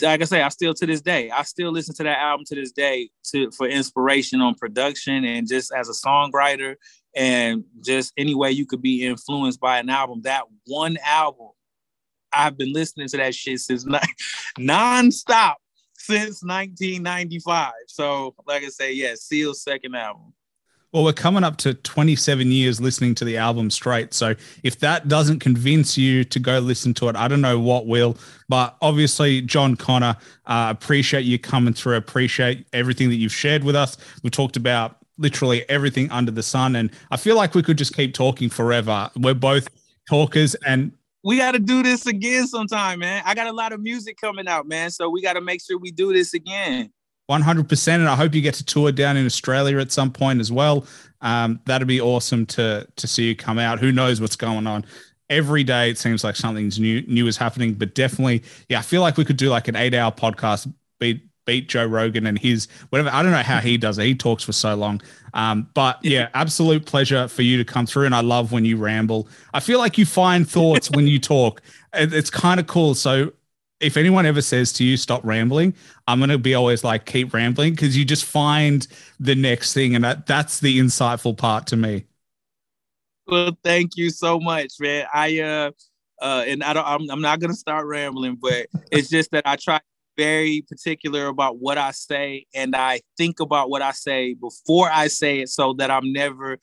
Like 0.00 0.22
I 0.22 0.24
say, 0.24 0.42
I 0.42 0.48
still 0.48 0.72
to 0.74 0.86
this 0.86 1.00
day, 1.00 1.30
I 1.30 1.42
still 1.42 1.70
listen 1.70 1.94
to 1.96 2.02
that 2.04 2.18
album 2.18 2.44
to 2.46 2.54
this 2.54 2.72
day 2.72 3.10
to 3.32 3.50
for 3.50 3.68
inspiration 3.68 4.40
on 4.40 4.54
production 4.54 5.24
and 5.24 5.48
just 5.48 5.72
as 5.72 5.88
a 5.88 5.92
songwriter 5.92 6.76
and 7.14 7.64
just 7.84 8.12
any 8.16 8.34
way 8.34 8.50
you 8.50 8.66
could 8.66 8.80
be 8.80 9.04
influenced 9.04 9.60
by 9.60 9.78
an 9.78 9.90
album. 9.90 10.22
That 10.22 10.44
one 10.66 10.96
album, 11.04 11.48
I've 12.32 12.56
been 12.56 12.72
listening 12.72 13.08
to 13.08 13.16
that 13.18 13.34
shit 13.34 13.60
since 13.60 13.84
non-stop 14.58 15.58
since 15.98 16.42
1995. 16.42 17.72
So, 17.88 18.34
like 18.46 18.62
I 18.62 18.68
say, 18.68 18.92
yeah, 18.92 19.14
Seal's 19.16 19.62
second 19.62 19.94
album. 19.94 20.32
Well, 20.92 21.04
we're 21.04 21.12
coming 21.12 21.44
up 21.44 21.58
to 21.58 21.74
27 21.74 22.50
years 22.50 22.80
listening 22.80 23.14
to 23.16 23.24
the 23.26 23.36
album 23.36 23.68
straight. 23.68 24.14
So 24.14 24.34
if 24.62 24.78
that 24.78 25.06
doesn't 25.06 25.40
convince 25.40 25.98
you 25.98 26.24
to 26.24 26.38
go 26.38 26.60
listen 26.60 26.94
to 26.94 27.08
it, 27.08 27.16
I 27.16 27.28
don't 27.28 27.42
know 27.42 27.60
what 27.60 27.86
will. 27.86 28.16
But 28.48 28.74
obviously, 28.80 29.42
Jon 29.42 29.76
Connor, 29.76 30.16
uh, 30.46 30.68
appreciate 30.70 31.26
you 31.26 31.38
coming 31.38 31.74
through. 31.74 31.96
Appreciate 31.96 32.66
everything 32.72 33.10
that 33.10 33.16
you've 33.16 33.34
shared 33.34 33.64
with 33.64 33.76
us. 33.76 33.98
We 34.22 34.30
talked 34.30 34.56
about 34.56 34.96
literally 35.18 35.68
everything 35.68 36.10
under 36.10 36.30
the 36.30 36.42
sun. 36.42 36.74
And 36.74 36.90
I 37.10 37.18
feel 37.18 37.36
like 37.36 37.54
we 37.54 37.62
could 37.62 37.76
just 37.76 37.94
keep 37.94 38.14
talking 38.14 38.48
forever. 38.48 39.10
We're 39.14 39.34
both 39.34 39.68
talkers 40.08 40.54
and 40.66 40.92
we 41.24 41.36
got 41.36 41.52
to 41.52 41.58
do 41.58 41.82
this 41.82 42.06
again 42.06 42.46
sometime, 42.46 43.00
man. 43.00 43.22
I 43.26 43.34
got 43.34 43.48
a 43.48 43.52
lot 43.52 43.72
of 43.72 43.80
music 43.80 44.16
coming 44.18 44.48
out, 44.48 44.66
man. 44.66 44.90
So 44.90 45.10
we 45.10 45.20
got 45.20 45.34
to 45.34 45.42
make 45.42 45.60
sure 45.60 45.76
we 45.76 45.90
do 45.90 46.12
this 46.12 46.32
again. 46.32 46.90
100%. 47.28 47.88
And 47.88 48.08
I 48.08 48.16
hope 48.16 48.34
you 48.34 48.40
get 48.40 48.54
to 48.54 48.64
tour 48.64 48.92
down 48.92 49.16
in 49.16 49.26
Australia 49.26 49.78
at 49.78 49.92
some 49.92 50.10
point 50.10 50.40
as 50.40 50.50
well. 50.50 50.86
Um, 51.20 51.60
that'd 51.66 51.88
be 51.88 52.00
awesome 52.00 52.46
to 52.46 52.86
to 52.96 53.06
see 53.06 53.28
you 53.28 53.36
come 53.36 53.58
out. 53.58 53.80
Who 53.80 53.92
knows 53.92 54.20
what's 54.20 54.36
going 54.36 54.66
on? 54.66 54.84
Every 55.28 55.64
day 55.64 55.90
it 55.90 55.98
seems 55.98 56.24
like 56.24 56.36
something's 56.36 56.78
new 56.78 57.02
new 57.02 57.26
is 57.26 57.36
happening, 57.36 57.74
but 57.74 57.94
definitely, 57.94 58.44
yeah, 58.68 58.78
I 58.78 58.82
feel 58.82 59.02
like 59.02 59.16
we 59.16 59.24
could 59.24 59.36
do 59.36 59.50
like 59.50 59.68
an 59.68 59.76
eight 59.76 59.94
hour 59.94 60.12
podcast, 60.12 60.72
beat 61.00 61.22
beat 61.44 61.66
Joe 61.66 61.86
Rogan 61.86 62.26
and 62.26 62.38
his 62.38 62.68
whatever. 62.90 63.10
I 63.10 63.22
don't 63.22 63.32
know 63.32 63.38
how 63.38 63.58
he 63.58 63.78
does 63.78 63.98
it. 63.98 64.04
He 64.04 64.14
talks 64.14 64.44
for 64.44 64.52
so 64.52 64.74
long. 64.74 65.00
Um, 65.34 65.68
but 65.74 65.98
yeah, 66.02 66.28
absolute 66.34 66.86
pleasure 66.86 67.26
for 67.26 67.42
you 67.42 67.56
to 67.56 67.64
come 67.64 67.86
through. 67.86 68.06
And 68.06 68.14
I 68.14 68.20
love 68.20 68.52
when 68.52 68.64
you 68.64 68.76
ramble. 68.76 69.28
I 69.54 69.60
feel 69.60 69.78
like 69.78 69.98
you 69.98 70.04
find 70.06 70.48
thoughts 70.48 70.90
when 70.90 71.06
you 71.06 71.18
talk. 71.18 71.62
It's 71.94 72.30
kind 72.30 72.60
of 72.60 72.66
cool. 72.66 72.94
So 72.94 73.32
if 73.80 73.96
anyone 73.96 74.26
ever 74.26 74.42
says 74.42 74.72
to 74.74 74.84
you, 74.84 74.96
stop 74.96 75.24
rambling, 75.24 75.74
I'm 76.06 76.18
going 76.18 76.30
to 76.30 76.38
be 76.38 76.54
always 76.54 76.82
like, 76.82 77.06
keep 77.06 77.32
rambling 77.32 77.74
because 77.74 77.96
you 77.96 78.04
just 78.04 78.24
find 78.24 78.86
the 79.20 79.34
next 79.34 79.72
thing. 79.72 79.94
And 79.94 80.04
that, 80.04 80.26
that's 80.26 80.60
the 80.60 80.78
insightful 80.78 81.36
part 81.36 81.66
to 81.68 81.76
me. 81.76 82.04
Well, 83.26 83.56
thank 83.62 83.96
you 83.96 84.10
so 84.10 84.40
much, 84.40 84.72
man. 84.80 85.06
I, 85.12 85.40
uh, 85.40 85.70
uh, 86.20 86.44
and 86.46 86.64
I 86.64 86.72
don't, 86.72 86.86
I'm, 86.86 87.10
I'm 87.10 87.20
not 87.20 87.40
going 87.40 87.50
to 87.50 87.56
start 87.56 87.86
rambling, 87.86 88.36
but 88.40 88.66
it's 88.90 89.08
just 89.08 89.30
that 89.30 89.42
I 89.46 89.56
try 89.56 89.80
very 90.16 90.64
particular 90.68 91.28
about 91.28 91.58
what 91.58 91.78
I 91.78 91.92
say 91.92 92.46
and 92.52 92.74
I 92.74 93.00
think 93.16 93.38
about 93.38 93.70
what 93.70 93.82
I 93.82 93.92
say 93.92 94.34
before 94.34 94.90
I 94.92 95.06
say 95.06 95.40
it 95.40 95.48
so 95.48 95.74
that 95.74 95.92
I'm 95.92 96.12
never 96.12 96.58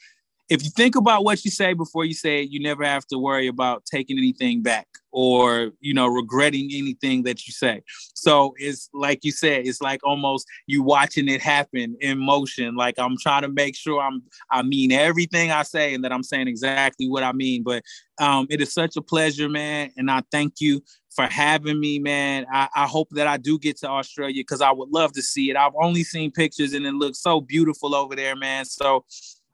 if 0.48 0.64
you 0.64 0.70
think 0.70 0.96
about 0.96 1.24
what 1.24 1.44
you 1.44 1.50
say 1.50 1.74
before 1.74 2.06
you 2.06 2.14
say 2.14 2.44
it, 2.44 2.52
you 2.52 2.60
never 2.60 2.84
have 2.84 3.06
to 3.08 3.18
worry 3.18 3.48
about 3.48 3.86
taking 3.86 4.18
anything 4.18 4.62
back 4.62 4.88
or 5.12 5.72
you 5.80 5.94
know 5.94 6.08
regretting 6.08 6.70
anything 6.74 7.24
that 7.24 7.48
you 7.48 7.54
say. 7.54 7.82
So 8.14 8.54
it's 8.58 8.90
like 8.94 9.24
you 9.24 9.32
said, 9.32 9.66
it's 9.66 9.82
like 9.82 10.02
almost 10.04 10.46
you 10.68 10.84
watching 10.84 11.30
it 11.30 11.42
happen 11.42 11.96
in 12.00 12.20
motion. 12.20 12.76
Like 12.76 12.96
I'm 13.00 13.18
trying 13.18 13.42
to 13.42 13.48
make 13.48 13.76
sure 13.76 14.02
I'm 14.02 14.22
I 14.52 14.62
mean 14.62 14.92
everything 14.92 15.52
I 15.52 15.64
say 15.64 15.94
and 15.94 16.04
that 16.04 16.12
I'm 16.12 16.24
saying 16.24 16.48
exactly 16.48 17.10
what 17.10 17.24
I 17.24 17.32
mean. 17.32 17.64
But 17.64 17.84
um, 18.20 18.46
it 18.50 18.62
is 18.62 18.74
such 18.74 18.98
a 18.98 19.02
pleasure, 19.02 19.50
man, 19.50 19.92
and 19.98 20.12
I 20.12 20.22
thank 20.32 20.62
you 20.62 20.84
for 21.16 21.26
having 21.26 21.80
me, 21.80 21.98
man. 21.98 22.46
I, 22.52 22.68
I 22.76 22.86
hope 22.86 23.08
that 23.12 23.26
I 23.26 23.38
do 23.38 23.58
get 23.58 23.78
to 23.78 23.88
Australia 23.88 24.42
because 24.42 24.62
I 24.62 24.72
would 24.72 24.90
love 24.90 25.14
to 25.14 25.22
see 25.22 25.50
it. 25.50 25.56
I've 25.56 25.76
only 25.82 26.04
seen 26.04 26.30
pictures 26.30 26.74
and 26.74 26.86
it 26.86 26.94
looks 26.94 27.20
so 27.20 27.40
beautiful 27.40 27.96
over 27.96 28.16
there, 28.16 28.36
man. 28.36 28.66
So 28.66 29.06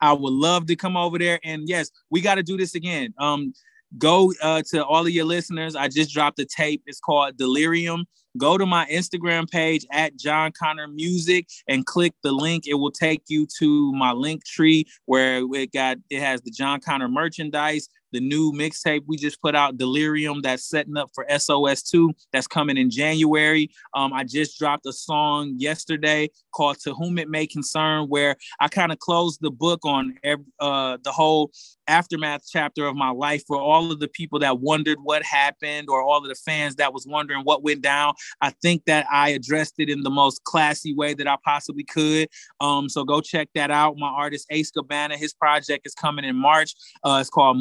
I 0.01 0.13
would 0.13 0.33
love 0.33 0.65
to 0.67 0.75
come 0.75 0.97
over 0.97 1.17
there. 1.17 1.39
And 1.43 1.69
yes, 1.69 1.91
we 2.09 2.21
got 2.21 2.35
to 2.35 2.43
do 2.43 2.57
this 2.57 2.75
again. 2.75 3.13
Um, 3.17 3.53
go 3.97 4.33
uh, 4.41 4.63
to 4.71 4.85
all 4.85 5.05
of 5.05 5.11
your 5.11 5.25
listeners. 5.25 5.75
I 5.75 5.87
just 5.87 6.13
dropped 6.13 6.39
a 6.39 6.45
tape. 6.45 6.83
It's 6.85 6.99
called 6.99 7.37
Delirium. 7.37 8.05
Go 8.37 8.57
to 8.57 8.65
my 8.65 8.85
Instagram 8.85 9.49
page 9.49 9.85
at 9.91 10.15
Jon 10.15 10.53
Connor 10.57 10.87
Music 10.87 11.47
and 11.67 11.85
click 11.85 12.13
the 12.23 12.31
link. 12.31 12.65
It 12.65 12.75
will 12.75 12.91
take 12.91 13.23
you 13.27 13.45
to 13.59 13.91
my 13.93 14.13
Linktree 14.13 14.85
where 15.05 15.43
it 15.53 15.73
got 15.73 15.97
it 16.09 16.21
has 16.21 16.41
the 16.41 16.51
Jon 16.51 16.79
Connor 16.79 17.09
merchandise 17.09 17.89
the 18.11 18.19
new 18.19 18.51
mixtape 18.51 19.03
we 19.07 19.17
just 19.17 19.41
put 19.41 19.55
out, 19.55 19.77
Delirium, 19.77 20.41
that's 20.41 20.67
setting 20.67 20.97
up 20.97 21.09
for 21.13 21.25
SOS2, 21.29 22.11
that's 22.31 22.47
coming 22.47 22.77
in 22.77 22.89
January. 22.89 23.69
Um, 23.93 24.13
I 24.13 24.23
just 24.23 24.57
dropped 24.59 24.85
a 24.85 24.93
song 24.93 25.53
yesterday 25.57 26.29
called 26.53 26.79
To 26.81 26.93
Whom 26.93 27.17
It 27.17 27.29
May 27.29 27.47
Concern, 27.47 28.07
where 28.07 28.35
I 28.59 28.67
kind 28.67 28.91
of 28.91 28.99
closed 28.99 29.39
the 29.41 29.51
book 29.51 29.79
on 29.83 30.15
uh, 30.59 30.97
the 31.03 31.11
whole 31.11 31.51
aftermath 31.87 32.43
chapter 32.49 32.85
of 32.85 32.95
my 32.95 33.09
life 33.09 33.43
for 33.45 33.59
all 33.59 33.91
of 33.91 33.99
the 33.99 34.07
people 34.07 34.39
that 34.39 34.59
wondered 34.59 34.97
what 35.03 35.23
happened 35.23 35.89
or 35.89 36.01
all 36.01 36.19
of 36.19 36.27
the 36.27 36.35
fans 36.35 36.75
that 36.75 36.93
was 36.93 37.05
wondering 37.05 37.41
what 37.43 37.63
went 37.63 37.81
down. 37.81 38.13
I 38.39 38.51
think 38.61 38.85
that 38.85 39.05
I 39.11 39.29
addressed 39.29 39.75
it 39.77 39.89
in 39.89 40.01
the 40.03 40.09
most 40.09 40.43
classy 40.43 40.93
way 40.93 41.13
that 41.13 41.27
I 41.27 41.35
possibly 41.43 41.83
could. 41.83 42.29
Um, 42.59 42.87
so 42.87 43.03
go 43.03 43.19
check 43.19 43.49
that 43.55 43.71
out. 43.71 43.97
My 43.97 44.07
artist 44.07 44.47
Ace 44.51 44.71
Cabana, 44.71 45.17
his 45.17 45.33
project 45.33 45.85
is 45.85 45.93
coming 45.93 46.25
in 46.25 46.35
March. 46.35 46.75
Uh, 47.03 47.17
it's 47.19 47.29
called 47.29 47.57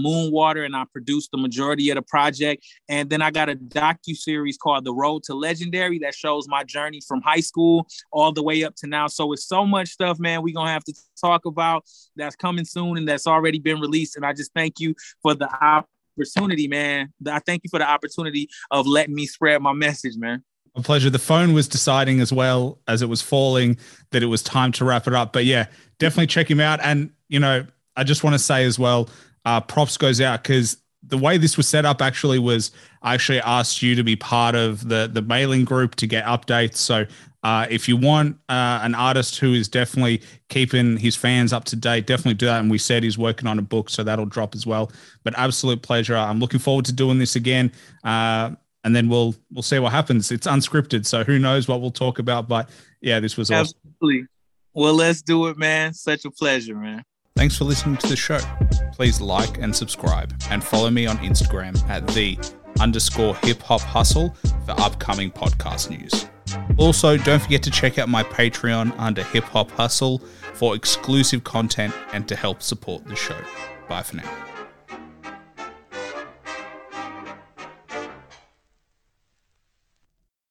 And 0.48 0.74
I 0.74 0.84
produced 0.92 1.30
the 1.30 1.38
majority 1.38 1.90
of 1.90 1.96
the 1.96 2.02
project. 2.02 2.64
And 2.88 3.10
then 3.10 3.22
I 3.22 3.30
got 3.30 3.48
a 3.48 3.54
docu 3.54 4.16
series 4.16 4.56
called 4.56 4.84
The 4.84 4.94
Road 4.94 5.22
to 5.24 5.34
Legendary 5.34 5.98
that 6.00 6.14
shows 6.14 6.48
my 6.48 6.64
journey 6.64 7.00
from 7.06 7.20
high 7.20 7.40
school 7.40 7.86
all 8.10 8.32
the 8.32 8.42
way 8.42 8.64
up 8.64 8.74
to 8.76 8.86
now. 8.86 9.06
So 9.06 9.32
it's 9.32 9.44
so 9.44 9.66
much 9.66 9.88
stuff, 9.88 10.18
man. 10.18 10.42
We're 10.42 10.54
gonna 10.54 10.70
have 10.70 10.84
to 10.84 10.94
talk 11.20 11.44
about 11.44 11.84
that's 12.16 12.36
coming 12.36 12.64
soon 12.64 12.96
and 12.96 13.06
that's 13.06 13.26
already 13.26 13.58
been 13.58 13.80
released. 13.80 14.16
And 14.16 14.24
I 14.24 14.32
just 14.32 14.52
thank 14.54 14.80
you 14.80 14.94
for 15.22 15.34
the 15.34 15.48
opportunity, 15.62 16.68
man. 16.68 17.12
I 17.26 17.38
thank 17.40 17.62
you 17.64 17.70
for 17.70 17.78
the 17.78 17.88
opportunity 17.88 18.48
of 18.70 18.86
letting 18.86 19.14
me 19.14 19.26
spread 19.26 19.60
my 19.62 19.72
message, 19.72 20.16
man. 20.16 20.42
A 20.76 20.82
pleasure. 20.82 21.10
The 21.10 21.18
phone 21.18 21.52
was 21.52 21.66
deciding 21.66 22.20
as 22.20 22.32
well 22.32 22.78
as 22.86 23.02
it 23.02 23.08
was 23.08 23.20
falling 23.20 23.76
that 24.10 24.22
it 24.22 24.26
was 24.26 24.42
time 24.42 24.70
to 24.72 24.84
wrap 24.84 25.08
it 25.08 25.14
up. 25.14 25.32
But 25.32 25.44
yeah, 25.44 25.66
definitely 25.98 26.28
check 26.28 26.48
him 26.48 26.60
out. 26.60 26.78
And, 26.80 27.10
you 27.28 27.40
know, 27.40 27.66
I 27.96 28.04
just 28.04 28.22
want 28.22 28.34
to 28.34 28.38
say 28.38 28.64
as 28.64 28.78
well, 28.78 29.08
uh, 29.44 29.60
props 29.60 29.96
goes 29.96 30.20
out 30.20 30.42
because 30.42 30.76
the 31.02 31.18
way 31.18 31.38
this 31.38 31.56
was 31.56 31.66
set 31.66 31.84
up 31.84 32.02
actually 32.02 32.38
was 32.38 32.70
I 33.02 33.14
actually 33.14 33.40
asked 33.40 33.82
you 33.82 33.94
to 33.94 34.04
be 34.04 34.16
part 34.16 34.54
of 34.54 34.88
the 34.88 35.10
the 35.12 35.22
mailing 35.22 35.64
group 35.64 35.94
to 35.96 36.06
get 36.06 36.24
updates. 36.24 36.76
So 36.76 37.06
uh, 37.42 37.66
if 37.70 37.88
you 37.88 37.96
want 37.96 38.36
uh, 38.48 38.80
an 38.82 38.94
artist 38.94 39.38
who 39.38 39.54
is 39.54 39.66
definitely 39.66 40.20
keeping 40.50 40.98
his 40.98 41.16
fans 41.16 41.52
up 41.52 41.64
to 41.64 41.76
date, 41.76 42.06
definitely 42.06 42.34
do 42.34 42.46
that. 42.46 42.60
And 42.60 42.70
we 42.70 42.76
said 42.76 43.02
he's 43.02 43.16
working 43.16 43.48
on 43.48 43.58
a 43.58 43.62
book, 43.62 43.88
so 43.88 44.04
that'll 44.04 44.26
drop 44.26 44.54
as 44.54 44.66
well. 44.66 44.92
But 45.24 45.38
absolute 45.38 45.80
pleasure. 45.80 46.16
I'm 46.16 46.38
looking 46.38 46.60
forward 46.60 46.84
to 46.86 46.92
doing 46.92 47.18
this 47.18 47.36
again, 47.36 47.72
uh, 48.04 48.50
and 48.84 48.94
then 48.94 49.08
we'll 49.08 49.34
we'll 49.50 49.62
see 49.62 49.78
what 49.78 49.92
happens. 49.92 50.30
It's 50.30 50.46
unscripted, 50.46 51.06
so 51.06 51.24
who 51.24 51.38
knows 51.38 51.66
what 51.66 51.80
we'll 51.80 51.90
talk 51.90 52.18
about. 52.18 52.46
But 52.46 52.68
yeah, 53.00 53.20
this 53.20 53.38
was 53.38 53.50
absolutely. 53.50 54.18
Awesome. 54.18 54.28
Well, 54.72 54.94
let's 54.94 55.22
do 55.22 55.46
it, 55.48 55.56
man. 55.56 55.94
Such 55.94 56.24
a 56.26 56.30
pleasure, 56.30 56.76
man. 56.76 57.02
Thanks 57.40 57.56
for 57.56 57.64
listening 57.64 57.96
to 57.96 58.06
the 58.06 58.16
show. 58.16 58.38
Please 58.92 59.18
like 59.18 59.56
and 59.62 59.74
subscribe, 59.74 60.38
and 60.50 60.62
follow 60.62 60.90
me 60.90 61.06
on 61.06 61.16
Instagram 61.20 61.74
at 61.88 62.06
the 62.08 62.38
underscore 62.78 63.34
hip 63.36 63.62
hop 63.62 63.80
hustle 63.80 64.36
for 64.66 64.78
upcoming 64.78 65.30
podcast 65.30 65.88
news. 65.88 66.26
Also, 66.76 67.16
don't 67.16 67.40
forget 67.40 67.62
to 67.62 67.70
check 67.70 67.98
out 67.98 68.10
my 68.10 68.22
Patreon 68.24 68.94
under 68.98 69.22
Hip 69.22 69.44
Hop 69.44 69.70
Hustle 69.70 70.18
for 70.52 70.74
exclusive 70.74 71.42
content 71.42 71.94
and 72.12 72.28
to 72.28 72.36
help 72.36 72.60
support 72.60 73.06
the 73.06 73.16
show. 73.16 73.38
Bye 73.88 74.02
for 74.02 74.16
now. 74.16 74.49